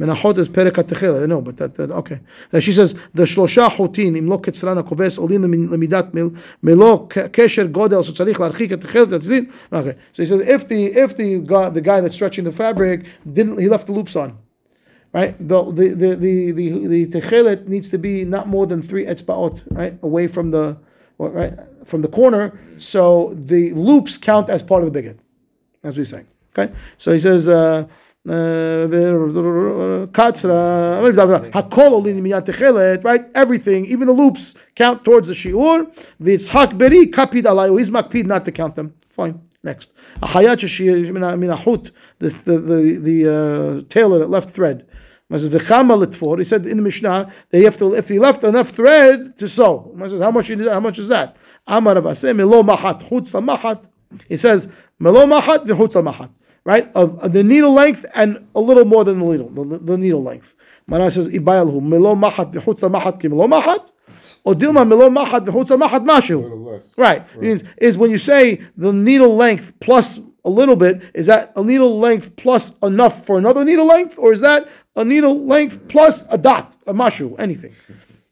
מנחות 0.00 0.38
is 0.38 0.48
פרק 0.52 0.78
התכלת, 0.78 1.22
I 1.22 1.32
know, 1.32 1.40
but 1.48 1.56
that, 1.56 1.74
that 1.76 1.90
okay. 1.90 2.18
Rashi 2.52 2.72
says, 2.72 2.94
the 3.18 3.24
שלושה 3.24 3.68
חוטין, 3.76 4.16
אם 4.16 4.26
לא 4.28 4.38
קצרן 4.42 4.78
הכובס, 4.78 5.18
עולים 5.18 5.42
למ- 5.42 5.72
למידת 5.72 6.14
מל, 6.14 6.28
מלוא 6.62 6.98
ק- 7.08 7.18
קשר 7.32 7.66
גודל, 7.66 8.02
שצריך 8.02 8.40
להרחיק 8.40 8.72
את 8.72 8.80
תכלת 8.80 9.12
הציצית. 9.12 9.48
Okay, 9.72 9.94
so 10.12 10.22
he 10.22 10.26
says, 10.26 10.40
if 10.40 10.68
the, 10.68 10.86
if 11.04 11.16
the 11.16 11.38
guy, 11.46 11.68
the 11.70 11.80
guy 11.80 12.00
that's 12.00 12.14
stretching 12.14 12.44
the 12.44 12.52
fabric, 12.52 13.00
didn't, 13.32 13.58
he 13.60 13.68
left 13.68 13.86
the 13.86 13.92
loops 13.92 14.16
on 14.16 14.30
right? 15.18 15.34
The 15.50 15.58
the 15.78 15.86
the 16.02 16.10
the 16.24 16.34
the, 16.58 16.66
the 16.94 17.00
techelet 17.14 17.60
needs 17.74 17.88
to 17.94 17.98
be 18.06 18.14
not 18.36 18.44
more 18.54 18.66
than 18.72 18.80
three 18.90 19.04
etzbaot, 19.12 19.54
right, 19.80 19.94
away 20.08 20.26
from 20.34 20.46
the 20.56 20.64
well, 20.64 20.76
right 21.19 21.53
from 21.85 22.01
the 22.01 22.07
corner. 22.07 22.59
So 22.77 23.33
the 23.35 23.73
loops 23.73 24.17
count 24.17 24.49
as 24.49 24.63
part 24.63 24.83
of 24.83 24.85
the 24.85 24.91
bigot. 24.91 25.19
That's 25.81 25.93
what 25.95 26.01
he's 26.01 26.09
saying. 26.09 26.27
Okay, 26.57 26.73
so 26.97 27.11
he 27.11 27.19
says. 27.19 27.47
Uh, 27.47 27.87
miyat 32.21 33.03
right? 33.03 33.25
Everything, 33.33 33.85
even 33.85 34.07
the 34.07 34.13
loops, 34.13 34.55
count 34.75 35.05
towards 35.05 35.29
the 35.29 35.33
shiur. 35.33 35.89
V'yitzhak 36.21 36.77
beri 36.77 37.07
kapid 37.07 37.43
alayu. 37.43 37.79
He's 37.79 37.89
makpid 37.89 38.25
not 38.25 38.43
to 38.45 38.51
count 38.51 38.75
them. 38.75 38.93
Fine. 39.09 39.39
Next, 39.63 39.93
the 40.21 40.27
the 42.19 42.57
the, 42.59 42.99
the 43.01 43.27
uh, 43.27 43.81
tailor 43.89 44.19
that 44.19 44.29
left 44.29 44.51
thread. 44.51 44.85
He 45.31 45.37
says, 45.37 45.53
He 45.53 46.45
said 46.45 46.65
in 46.65 46.77
the 46.77 46.83
Mishnah 46.83 47.31
that 47.51 47.57
you 47.57 47.65
have 47.65 47.77
to, 47.77 47.93
if 47.93 48.09
he 48.09 48.17
left 48.17 48.43
enough 48.43 48.69
thread 48.69 49.37
to 49.37 49.47
sew. 49.47 49.95
He 49.95 50.09
says, 50.09 50.21
how 50.21 50.31
much? 50.31 50.47
How 50.47 50.79
much 50.79 50.97
is 50.97 51.07
that? 51.09 51.37
Amar 51.67 51.95
Rav 51.95 52.03
Aseh, 52.05 52.35
melo 52.35 52.63
machat 52.63 53.03
chutz 53.03 53.31
machat. 53.31 53.87
He 54.27 54.37
says, 54.37 54.67
melo 54.97 55.27
machat 55.27 55.65
v'chutz 55.67 56.03
machat. 56.03 56.31
Right, 56.65 56.91
of, 56.95 57.17
of 57.19 57.31
the 57.31 57.43
needle 57.43 57.73
length 57.73 58.05
and 58.15 58.47
a 58.55 58.59
little 58.59 58.85
more 58.85 59.03
than 59.03 59.19
the 59.19 59.25
needle, 59.25 59.49
the, 59.49 59.77
the 59.77 59.97
needle 59.97 60.23
length. 60.23 60.53
Mana 60.87 61.11
says, 61.11 61.29
ibayalhu 61.29 61.79
melo 61.79 62.15
machat 62.15 62.51
v'chutz 62.51 62.79
machat 62.89 63.21
ki 63.21 63.27
melo. 63.27 63.45
Or 64.43 64.55
dilma 64.55 64.87
melo 64.87 65.11
machat 65.11 65.45
v'chutz 65.45 65.79
machat 65.79 66.05
mashu. 66.05 66.81
Right. 66.97 67.23
Is, 67.39 67.63
is 67.77 67.99
when 67.99 68.09
you 68.09 68.17
say 68.17 68.61
the 68.75 68.91
needle 68.91 69.35
length 69.35 69.79
plus 69.79 70.19
a 70.43 70.49
little 70.49 70.75
bit, 70.75 71.01
is 71.13 71.27
that 71.27 71.53
a 71.55 71.63
needle 71.63 71.99
length 71.99 72.35
plus 72.35 72.73
enough 72.81 73.25
for 73.25 73.37
another 73.37 73.63
needle 73.63 73.85
length? 73.85 74.17
Or 74.17 74.33
is 74.33 74.41
that 74.41 74.67
a 74.99 75.05
needle 75.05 75.45
length 75.45 75.87
plus 75.87 76.25
a 76.29 76.37
dot, 76.37 76.75
a 76.85 76.93
mashu, 76.93 77.39
anything? 77.39 77.73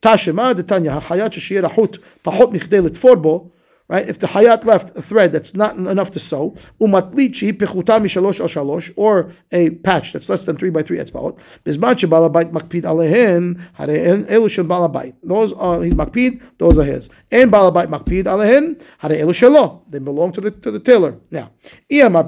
Tashema, 0.01 0.55
the 0.55 0.63
Tanya, 0.63 0.99
hayat 0.99 1.31
sheshir 1.31 1.63
ahut 1.69 1.99
pahot 2.23 2.51
michdei 2.53 2.87
litfor 2.87 3.21
bo, 3.21 3.51
Right? 3.89 4.07
If 4.07 4.19
the 4.19 4.27
hayat 4.27 4.65
left 4.65 4.97
a 4.97 5.01
thread 5.01 5.31
that's 5.31 5.53
not 5.53 5.77
enough 5.77 6.11
to 6.11 6.19
sew, 6.19 6.55
umatlichi 6.81 7.53
pechuta 7.53 8.01
mishalosh 8.01 8.41
al 8.41 8.47
shalosh, 8.47 8.91
or 8.97 9.31
a 9.51 9.69
patch 9.69 10.11
that's 10.11 10.27
less 10.27 10.43
than 10.43 10.57
three 10.57 10.69
by 10.69 10.83
three 10.83 10.97
etzbaot, 10.97 11.39
bizman 11.63 11.95
shebalabait 11.95 12.51
makpid 12.51 12.83
alehen, 12.83 13.61
hare 13.73 13.87
elu 13.87 14.49
shel 14.49 14.65
balabait. 14.65 15.13
Those 15.23 15.53
are 15.53 15.81
his 15.81 15.93
makpid, 15.93 16.41
those 16.57 16.77
are 16.77 16.83
his. 16.83 17.09
And 17.31 17.49
balabait 17.49 17.87
makpid 17.87 18.25
alehen, 18.25 18.81
hare 18.97 19.11
elu 19.11 19.29
shelo. 19.29 19.83
They 19.89 19.99
belong 19.99 20.33
to 20.33 20.41
the 20.41 20.51
to 20.51 20.71
the 20.71 20.79
tailor. 20.79 21.17
Now. 21.31 21.51
If 21.89 22.25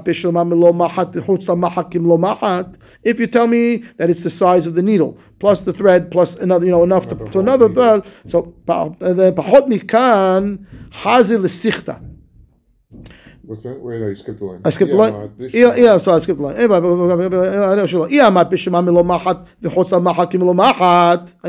you 3.20 3.26
tell 3.26 3.46
me 3.46 3.76
that 3.96 4.10
it's 4.10 4.22
the 4.22 4.30
size 4.30 4.66
of 4.66 4.74
the 4.74 4.82
needle 4.82 5.18
plus 5.40 5.60
the 5.62 5.72
thread, 5.72 6.10
plus 6.12 6.36
another, 6.36 6.64
you 6.66 6.70
know, 6.70 6.84
enough 6.84 7.08
to, 7.08 7.16
to 7.16 7.40
another 7.40 7.68
thread. 7.68 8.04
So, 8.28 8.54
then 8.66 9.34
pahot 9.34 9.66
mikan 9.66 10.66
hazil 10.92 11.44
sichta. 11.48 11.98
What's 13.42 13.64
that? 13.64 13.80
Wait, 13.80 14.00
no, 14.00 14.06
you 14.06 14.14
skipped 14.14 14.38
the 14.38 14.44
line. 14.44 14.60
I 14.64 14.70
skipped 14.70 14.92
the 14.92 14.96
line. 14.96 15.32
Yeah, 15.52 15.98
sorry, 15.98 16.18
I 16.18 16.20
skipped 16.20 16.38
the 16.38 16.44
line. 16.44 16.54
I 16.54 16.58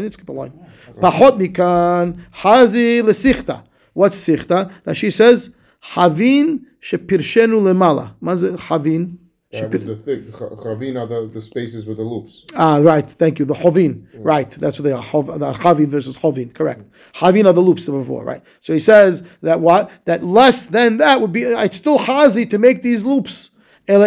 didn't 0.01 0.13
skip 0.13 0.25
the 0.25 0.33
line. 0.33 0.51
Pahot 0.99 1.37
mikan 1.37 2.25
hazi 2.31 3.01
lesichta. 3.03 3.63
What's 3.93 4.17
sichta? 4.27 4.71
Now 4.85 4.93
she 4.93 5.11
says, 5.11 5.53
Havin 5.81 6.65
shepirshenu 6.81 7.61
lemala. 7.61 8.15
Havin. 8.61 9.19
That 9.51 9.65
uh, 9.65 9.69
was 9.69 9.85
the 9.85 9.95
thing. 9.97 10.31
Chavin 10.31 10.99
are 10.99 11.07
the, 11.07 11.29
the 11.33 11.41
spaces 11.41 11.85
with 11.85 11.97
the 11.97 12.03
loops. 12.03 12.45
Ah, 12.55 12.77
right. 12.77 13.09
Thank 13.09 13.37
you. 13.39 13.45
The 13.45 13.53
Chavin. 13.53 14.05
Yeah. 14.13 14.19
Right. 14.23 14.49
That's 14.49 14.79
what 14.79 14.83
they 14.83 14.93
are. 14.93 15.01
The 15.01 15.53
Chavin 15.53 15.89
versus 15.89 16.17
Chavin. 16.17 16.53
Correct. 16.53 16.83
Chavin 17.15 17.45
are 17.45 17.53
the 17.53 17.61
loops 17.61 17.87
of 17.87 17.95
before, 17.95 18.23
right? 18.23 18.41
So 18.61 18.71
he 18.73 18.79
says 18.79 19.23
that 19.41 19.59
what? 19.59 19.91
That 20.05 20.23
less 20.23 20.67
than 20.67 20.97
that 20.97 21.19
would 21.19 21.33
be, 21.33 21.43
it's 21.43 21.75
still 21.75 21.99
Chazi 21.99 22.49
to 22.49 22.57
make 22.57 22.81
these 22.81 23.03
loops. 23.03 23.49
What, 23.87 23.99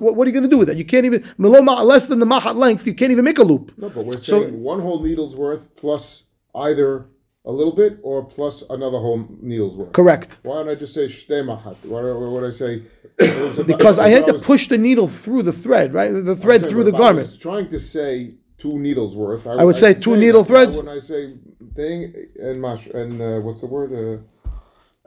what, 0.00 0.16
what 0.16 0.26
are 0.26 0.30
you 0.30 0.32
going 0.32 0.42
to 0.42 0.48
do 0.48 0.58
with 0.58 0.68
that? 0.68 0.76
You 0.76 0.84
can't 0.84 1.06
even, 1.06 1.22
less 1.38 2.06
than 2.06 2.18
the 2.18 2.26
mahat 2.26 2.56
length, 2.56 2.86
you 2.86 2.94
can't 2.94 3.12
even 3.12 3.24
make 3.24 3.38
a 3.38 3.44
loop. 3.44 3.72
No, 3.76 3.90
but 3.90 4.04
we're 4.04 4.18
saying 4.18 4.24
so, 4.24 4.48
one 4.48 4.80
whole 4.80 5.02
needle's 5.02 5.36
worth 5.36 5.76
plus 5.76 6.24
either 6.54 7.06
a 7.44 7.50
little 7.52 7.74
bit 7.74 7.98
or 8.02 8.24
plus 8.24 8.62
another 8.70 8.98
whole 8.98 9.26
meal's 9.40 9.74
worth? 9.76 9.92
Correct. 9.92 10.38
Why 10.42 10.56
don't 10.56 10.68
I 10.68 10.74
just 10.74 10.94
say 10.94 11.06
shtemachat? 11.06 11.84
Why 11.84 12.02
would 12.02 12.44
I 12.44 12.50
say? 12.54 12.82
because 13.66 13.98
I 13.98 14.08
had 14.08 14.24
I 14.24 14.26
to 14.26 14.34
push 14.34 14.68
the 14.68 14.78
needle 14.78 15.08
through 15.08 15.42
the 15.42 15.52
thread, 15.52 15.92
right? 15.92 16.10
The 16.12 16.36
thread 16.36 16.68
through 16.68 16.84
the 16.84 16.92
garment. 16.92 17.40
trying 17.40 17.68
to 17.70 17.78
say 17.78 18.34
two 18.58 18.78
needles 18.78 19.14
worth. 19.14 19.46
I, 19.46 19.54
I 19.54 19.64
would 19.64 19.76
I 19.76 19.78
say 19.78 19.94
two 19.94 20.14
say 20.14 20.20
needle 20.20 20.44
threads. 20.44 20.82
When 20.82 20.88
I 20.88 20.98
say 20.98 21.34
thing 21.74 22.14
and 22.40 22.60
mash 22.60 22.86
and 22.86 23.20
uh, 23.20 23.40
what's 23.40 23.60
the 23.60 23.66
word? 23.66 23.92
Uh, 23.92 24.48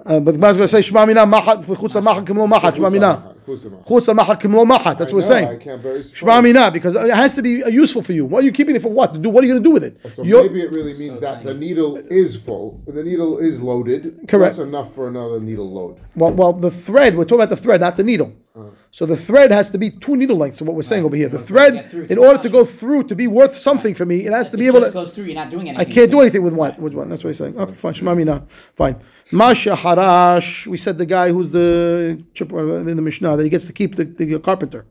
uh, 0.06 0.20
but 0.20 0.26
the 0.26 0.34
Gemara 0.34 0.52
is 0.52 0.58
going 0.58 0.68
to 0.68 0.72
say 0.72 0.82
shema 0.82 1.06
mina 1.06 1.26
machat 1.26 1.64
machat 1.64 2.28
machat 2.28 2.76
shema 2.76 2.90
mina. 2.90 3.35
That's 3.46 5.12
what 5.12 5.14
we're 5.14 5.22
saying. 5.22 5.60
Shmami 5.60 6.54
na, 6.54 6.70
because 6.70 6.96
it 6.96 7.14
has 7.14 7.36
to 7.36 7.42
be 7.42 7.64
useful 7.68 8.02
for 8.02 8.14
you. 8.14 8.26
What 8.26 8.44
are 8.44 8.46
you 8.46 8.52
keeping 8.52 8.76
it 8.76 8.82
for? 8.82 8.90
What 8.90 9.14
to 9.14 9.20
do? 9.20 9.30
What 9.30 9.44
are 9.44 9.48
you 9.48 9.54
going 9.54 9.64
to 9.64 9.70
do 9.70 9.74
with 9.74 9.84
it? 9.84 10.00
So 10.16 10.24
maybe 10.24 10.62
it 10.62 10.72
really 10.72 10.94
means 10.94 11.16
so 11.16 11.20
that 11.22 11.36
tiny. 11.36 11.46
the 11.46 11.54
needle 11.54 11.98
is 11.98 12.36
full. 12.36 12.82
The 12.88 13.04
needle 13.04 13.38
is 13.38 13.62
loaded. 13.62 14.28
Correct. 14.28 14.56
That's 14.56 14.60
enough 14.60 14.94
for 14.94 15.08
another 15.08 15.40
needle 15.40 15.72
load. 15.72 16.00
Well, 16.16 16.34
well, 16.34 16.54
the 16.54 16.72
thread. 16.72 17.16
We're 17.16 17.26
talking 17.26 17.40
about 17.44 17.50
the 17.50 17.58
thread, 17.58 17.82
not 17.82 17.98
the 17.98 18.04
needle. 18.04 18.34
Uh-huh. 18.56 18.65
So 18.96 19.06
the 19.06 19.18
thread 19.18 19.52
has 19.52 19.72
to 19.72 19.78
be 19.78 19.92
two 19.92 20.16
needle 20.16 20.38
lengths 20.38 20.62
of 20.62 20.68
what 20.68 20.76
we're 20.78 20.82
saying 20.82 21.04
right. 21.04 21.08
over 21.08 21.18
here. 21.18 21.28
The 21.28 21.38
thread, 21.38 21.94
in 22.10 22.18
order 22.18 22.42
to 22.42 22.48
go 22.48 22.64
through 22.64 23.04
to 23.10 23.14
be 23.14 23.28
worth 23.28 23.58
something 23.58 23.92
right. 23.92 23.98
for 23.98 24.06
me, 24.06 24.26
it 24.26 24.32
has 24.32 24.48
if 24.48 24.52
to 24.54 24.58
be 24.58 24.68
able 24.68 24.80
to. 24.80 24.90
goes 24.90 25.12
through, 25.12 25.26
you're 25.26 25.36
not 25.36 25.50
doing 25.50 25.68
anything. 25.68 25.86
I 25.86 25.94
can't 25.94 26.10
do 26.10 26.22
anything 26.22 26.44
with 26.44 26.54
one. 26.54 26.78
With 26.78 26.94
one. 26.94 27.10
That's 27.10 27.22
what 27.22 27.32
he's 27.32 27.38
saying. 27.38 27.60
Okay, 27.60 27.76
fine. 27.76 27.94
Shemamina. 27.94 28.48
Fine. 28.78 28.96
Masha 29.34 29.76
Harash. 29.76 30.66
We 30.68 30.78
said 30.78 30.98
the 30.98 31.06
guy 31.06 31.30
who's 31.30 31.50
the 31.50 32.24
uh, 32.40 32.56
in 32.56 32.96
the 32.96 33.02
Mishnah 33.02 33.36
that 33.36 33.44
he 33.44 33.50
gets 33.50 33.66
to 33.66 33.74
keep 33.74 33.98
the, 33.98 34.06
the 34.06 34.40
carpenter. 34.40 34.86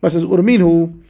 That 0.00 0.12
says 0.12 0.24
Urminhu 0.24 1.02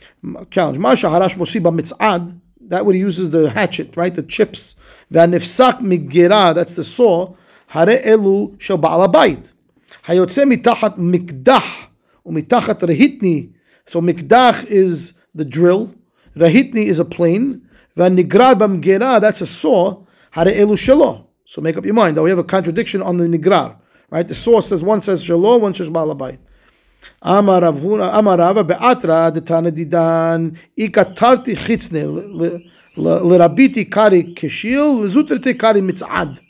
challenge. 0.51 0.79
Masha 0.79 1.09
Harash 1.09 1.35
Mosiba 1.35 1.79
Mitzad. 1.79 2.41
That 2.63 2.87
would 2.87 2.95
he 2.95 3.03
uses 3.03 3.29
the 3.29 3.51
hatchet, 3.51 3.99
right? 3.99 4.15
The 4.15 4.23
chips. 4.23 4.77
Vanifsak 5.13 5.81
Migira. 5.81 6.55
That's 6.55 6.75
the 6.75 6.85
saw. 6.85 7.35
Hare 7.67 7.99
Elu 8.03 8.57
shabala 8.57 9.13
Abayit. 9.13 9.53
Hayotse 10.05 10.51
mitachat 10.51 10.97
Mikdah. 10.97 11.90
Umitachat 12.31 12.81
rahitni. 12.81 13.53
So 13.87 14.01
mikdach 14.01 14.65
is 14.67 15.15
the 15.35 15.45
drill. 15.45 15.93
Rahitni 16.37 16.85
is 16.85 17.01
a 17.01 17.05
plane. 17.05 17.69
Vanigrar 17.97 18.55
bamgera, 18.55 19.21
that's 19.21 19.41
a 19.41 19.47
saw. 19.47 20.05
Hare 20.31 20.47
elu 20.47 20.77
shelo. 20.77 21.25
So 21.45 21.61
make 21.61 21.77
up 21.77 21.85
your 21.85 21.95
mind 21.95 22.17
that 22.17 22.23
we 22.23 22.31
have 22.31 22.39
a 22.39 22.45
contradiction 22.45 23.03
on 23.03 23.17
the 23.17 23.25
nigrar. 23.25 23.77
Right? 24.11 24.27
The 24.27 24.35
saw 24.35 24.61
says 24.61 24.85
one 24.85 25.03
says 25.03 25.25
shelo, 25.25 25.61
one 25.61 25.75
says 25.75 25.91
balabait. 25.91 26.39
Amar 27.23 27.61
Ravina, 27.63 28.67
be'atra 28.67 29.31
didan 29.33 30.57
ikatarti 30.79 31.57
chitzne 31.57 32.61
lerabiti 32.97 33.91
kari 33.91 34.35
keshil 34.35 35.01
lezutrite 35.03 35.59
kari 35.59 35.81
mitzad 35.81 36.41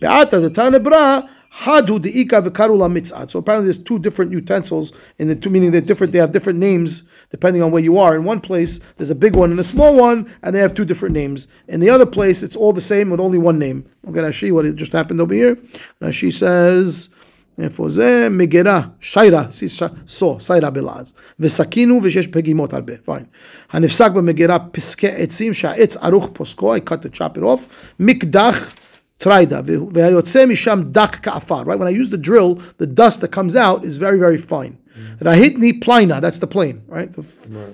be'atra 0.00 0.40
detana 0.40 0.82
bra 0.82 1.28
קרי 1.63 1.81
מצעד. 1.81 1.85
באתרא 1.85 1.99
דתנא 1.99 1.99
ברא, 1.99 1.99
Hadu 1.99 1.99
deika 1.99 2.41
v'karula 2.41 2.89
mitzat. 2.91 3.31
So 3.31 3.39
apparently 3.39 3.71
there's 3.71 3.77
two 3.77 3.97
different 3.97 4.31
utensils 4.31 4.91
in 5.19 5.27
the 5.29 5.35
two, 5.35 5.49
meaning 5.49 5.71
they're 5.71 5.79
different. 5.79 6.11
They 6.11 6.19
have 6.19 6.33
different 6.33 6.59
names 6.59 7.03
depending 7.31 7.61
on 7.63 7.71
where 7.71 7.81
you 7.81 7.97
are. 7.97 8.13
In 8.15 8.25
one 8.25 8.41
place 8.41 8.79
there's 8.97 9.09
a 9.09 9.15
big 9.15 9.35
one 9.35 9.51
and 9.51 9.59
a 9.59 9.63
small 9.63 9.95
one, 9.95 10.29
and 10.43 10.53
they 10.53 10.59
have 10.59 10.73
two 10.73 10.85
different 10.85 11.13
names. 11.15 11.47
In 11.69 11.79
the 11.79 11.89
other 11.89 12.05
place 12.05 12.43
it's 12.43 12.57
all 12.57 12.73
the 12.73 12.81
same 12.81 13.09
with 13.09 13.21
only 13.21 13.37
one 13.37 13.57
name. 13.57 13.85
Okay, 14.07 14.19
Rashi, 14.19 14.51
what 14.51 14.65
it 14.65 14.75
just 14.75 14.91
happened 14.91 15.21
over 15.21 15.33
here. 15.33 15.57
Rashi 16.01 16.31
says. 16.31 17.09
איפה 17.59 17.89
זה? 17.89 18.27
מגירה, 18.31 18.81
שיירה, 18.99 19.45
סו, 20.07 20.37
סיירה 20.41 20.69
בלעז. 20.69 21.13
וסכינו 21.39 21.99
ושיש 22.03 22.27
פגימות 22.27 22.73
הרבה, 22.73 22.93
פיין. 23.05 23.23
הנפסק 23.71 24.11
במגירה 24.11 24.59
פסקי 24.59 25.07
עצים 25.07 25.53
שהעץ 25.53 25.97
ערוך 25.97 26.29
פוסקו, 26.33 26.75
I 26.75 26.79
cut 26.79 27.01
the 27.01 27.17
chop 27.17 27.37
it 27.37 27.41
off, 27.41 27.59
מקדח 27.99 28.71
Traida, 29.20 29.62
ve'ayotze 29.62 30.46
misham 30.48 30.92
dak 30.92 31.22
ka'afar. 31.22 31.64
Right? 31.66 31.78
When 31.78 31.86
I 31.86 31.90
use 31.90 32.08
the 32.08 32.16
drill, 32.18 32.54
the 32.78 32.86
dust 32.86 33.20
that 33.20 33.28
comes 33.28 33.54
out 33.54 33.84
is 33.84 33.98
very, 33.98 34.18
very 34.18 34.38
fine. 34.38 34.78
Mm. 34.98 35.18
Rahitni 35.18 35.82
plaina, 35.82 36.20
that's 36.20 36.38
the 36.38 36.46
plane, 36.46 36.82
right? 36.88 37.14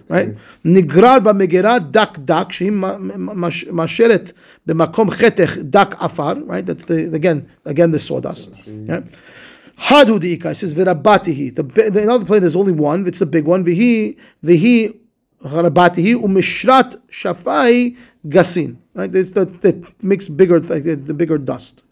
Right? 0.09 0.37
Nigrar 0.65 1.23
ba 1.23 1.33
megerat 1.33 1.93
dak 1.93 2.25
dak, 2.25 2.49
shim 2.49 2.81
masheret 2.81 4.33
b'makom 4.67 5.09
chetech 5.11 5.71
dak 5.71 5.97
afar, 6.03 6.35
right? 6.41 6.67
That's 6.67 6.85
the, 6.85 7.15
again, 7.15 7.49
again 7.65 7.93
the 7.93 8.01
sawdust. 8.01 8.51
Yeah? 8.67 9.03
Hadu 9.79 10.19
diika, 10.19 10.47
it 10.47 10.57
says 10.57 10.75
virabatihi. 10.75 11.55
The, 11.55 11.63
the 11.63 12.03
another 12.03 12.25
plane 12.25 12.41
there's 12.41 12.57
only 12.57 12.73
one. 12.73 13.07
It's 13.07 13.21
the 13.21 13.27
big 13.27 13.45
one. 13.45 13.65
Vihi 13.65 14.17
vihi 14.43 14.99
harabatihi 15.45 16.17
umishrat 16.17 16.97
shafai 17.09 17.97
gasin. 18.29 18.77
Right, 18.95 19.15
it's 19.15 19.33
the, 19.33 19.45
that 19.45 20.03
makes 20.03 20.29
bigger, 20.29 20.61
like 20.61 20.85
the, 20.85 20.97
the 20.97 21.15
bigger 21.15 21.39
dust. 21.39 21.83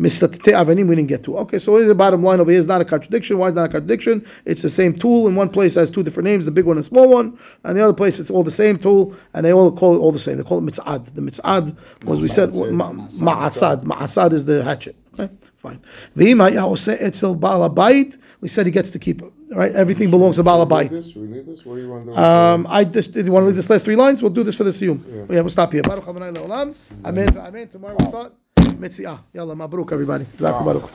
Mistatete 0.00 0.52
avenim 0.52 0.88
we 0.88 0.96
didn't 0.96 1.08
get 1.08 1.22
to. 1.24 1.38
Okay, 1.38 1.58
so 1.58 1.82
the 1.82 1.94
bottom 1.94 2.22
line 2.22 2.40
over 2.40 2.50
here 2.50 2.60
is 2.60 2.66
not 2.66 2.80
a 2.80 2.84
contradiction. 2.84 3.38
Why 3.38 3.48
is 3.48 3.52
it 3.52 3.56
not 3.56 3.66
a 3.66 3.68
contradiction? 3.72 4.26
It's 4.44 4.62
the 4.62 4.68
same 4.68 4.92
tool. 4.98 5.26
In 5.26 5.34
one 5.34 5.48
place 5.48 5.76
it 5.76 5.80
has 5.80 5.90
two 5.90 6.02
different 6.02 6.24
names, 6.24 6.44
the 6.44 6.50
big 6.50 6.66
one 6.66 6.76
and 6.76 6.84
small 6.84 7.08
one. 7.08 7.38
And 7.64 7.76
the 7.76 7.82
other 7.82 7.94
place 7.94 8.18
it's 8.18 8.30
all 8.30 8.42
the 8.42 8.50
same 8.50 8.78
tool, 8.78 9.16
and 9.32 9.46
they 9.46 9.52
all 9.52 9.72
call 9.72 9.94
it 9.94 9.98
all 9.98 10.12
the 10.12 10.18
same. 10.18 10.36
They 10.36 10.42
call 10.42 10.58
it 10.58 10.64
mitzad. 10.70 11.14
The 11.14 11.22
mitzad 11.22 11.76
was 12.04 12.20
we 12.20 12.28
said 12.28 12.52
ma- 12.52 12.92
ma'asad. 12.92 13.84
Ma'asad 13.84 14.32
is 14.32 14.44
the 14.44 14.62
hatchet. 14.62 14.96
Okay, 15.18 15.32
fine. 15.56 15.80
V'im 16.16 16.40
haya 16.40 16.62
oseh 16.62 17.00
etzel 17.00 17.34
baal 17.34 17.68
habayit. 17.68 18.18
We 18.40 18.48
said 18.48 18.66
he 18.66 18.72
gets 18.72 18.90
to 18.90 18.98
keep 18.98 19.22
it. 19.22 19.32
Right, 19.50 19.72
everything 19.74 20.10
belongs 20.10 20.36
to 20.36 20.42
baal 20.42 20.66
Should 20.66 20.70
we 20.70 20.88
leave 20.88 20.90
this? 20.90 21.06
Should 21.12 21.22
we 21.22 21.28
leave 21.28 21.46
this? 21.46 21.64
What 21.64 21.76
do 21.76 21.80
you 21.82 21.88
want 21.88 22.06
to 22.06 22.12
do? 22.12 22.18
Um, 22.18 22.66
I 22.68 22.84
just, 22.84 23.12
do 23.12 23.24
you 23.24 23.30
want 23.30 23.44
to 23.44 23.46
leave 23.46 23.56
this 23.56 23.70
last 23.70 23.84
three 23.84 23.96
lines? 23.96 24.20
We'll 24.20 24.32
do 24.32 24.42
this 24.42 24.56
for 24.56 24.64
the 24.64 24.70
siyum. 24.70 25.30
Yeah, 25.30 25.40
we'll 25.40 25.50
stop 25.50 25.72
here. 25.72 25.82
Baruch 25.82 26.08
Adonai 26.08 26.32
le'olam. 26.32 26.74
Amen. 27.04 27.38
Amen. 27.38 27.68
Tomorrow 27.68 27.96
we'll 27.98 28.08
start. 28.08 28.32
Mitzi, 28.78 29.06
ah, 29.06 29.22
yalla, 29.32 29.54
mabruk, 29.54 29.92
everybody. 29.92 30.26
Zak 30.38 30.64
baruch. 30.64 30.90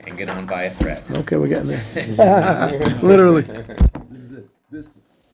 Hanging 0.00 0.28
on 0.28 0.46
by 0.46 0.64
a 0.64 0.74
thread. 0.74 1.02
Okay, 1.10 1.36
we're 1.36 1.48
getting 1.48 1.70
there. 1.70 2.98
Literally. 3.02 3.46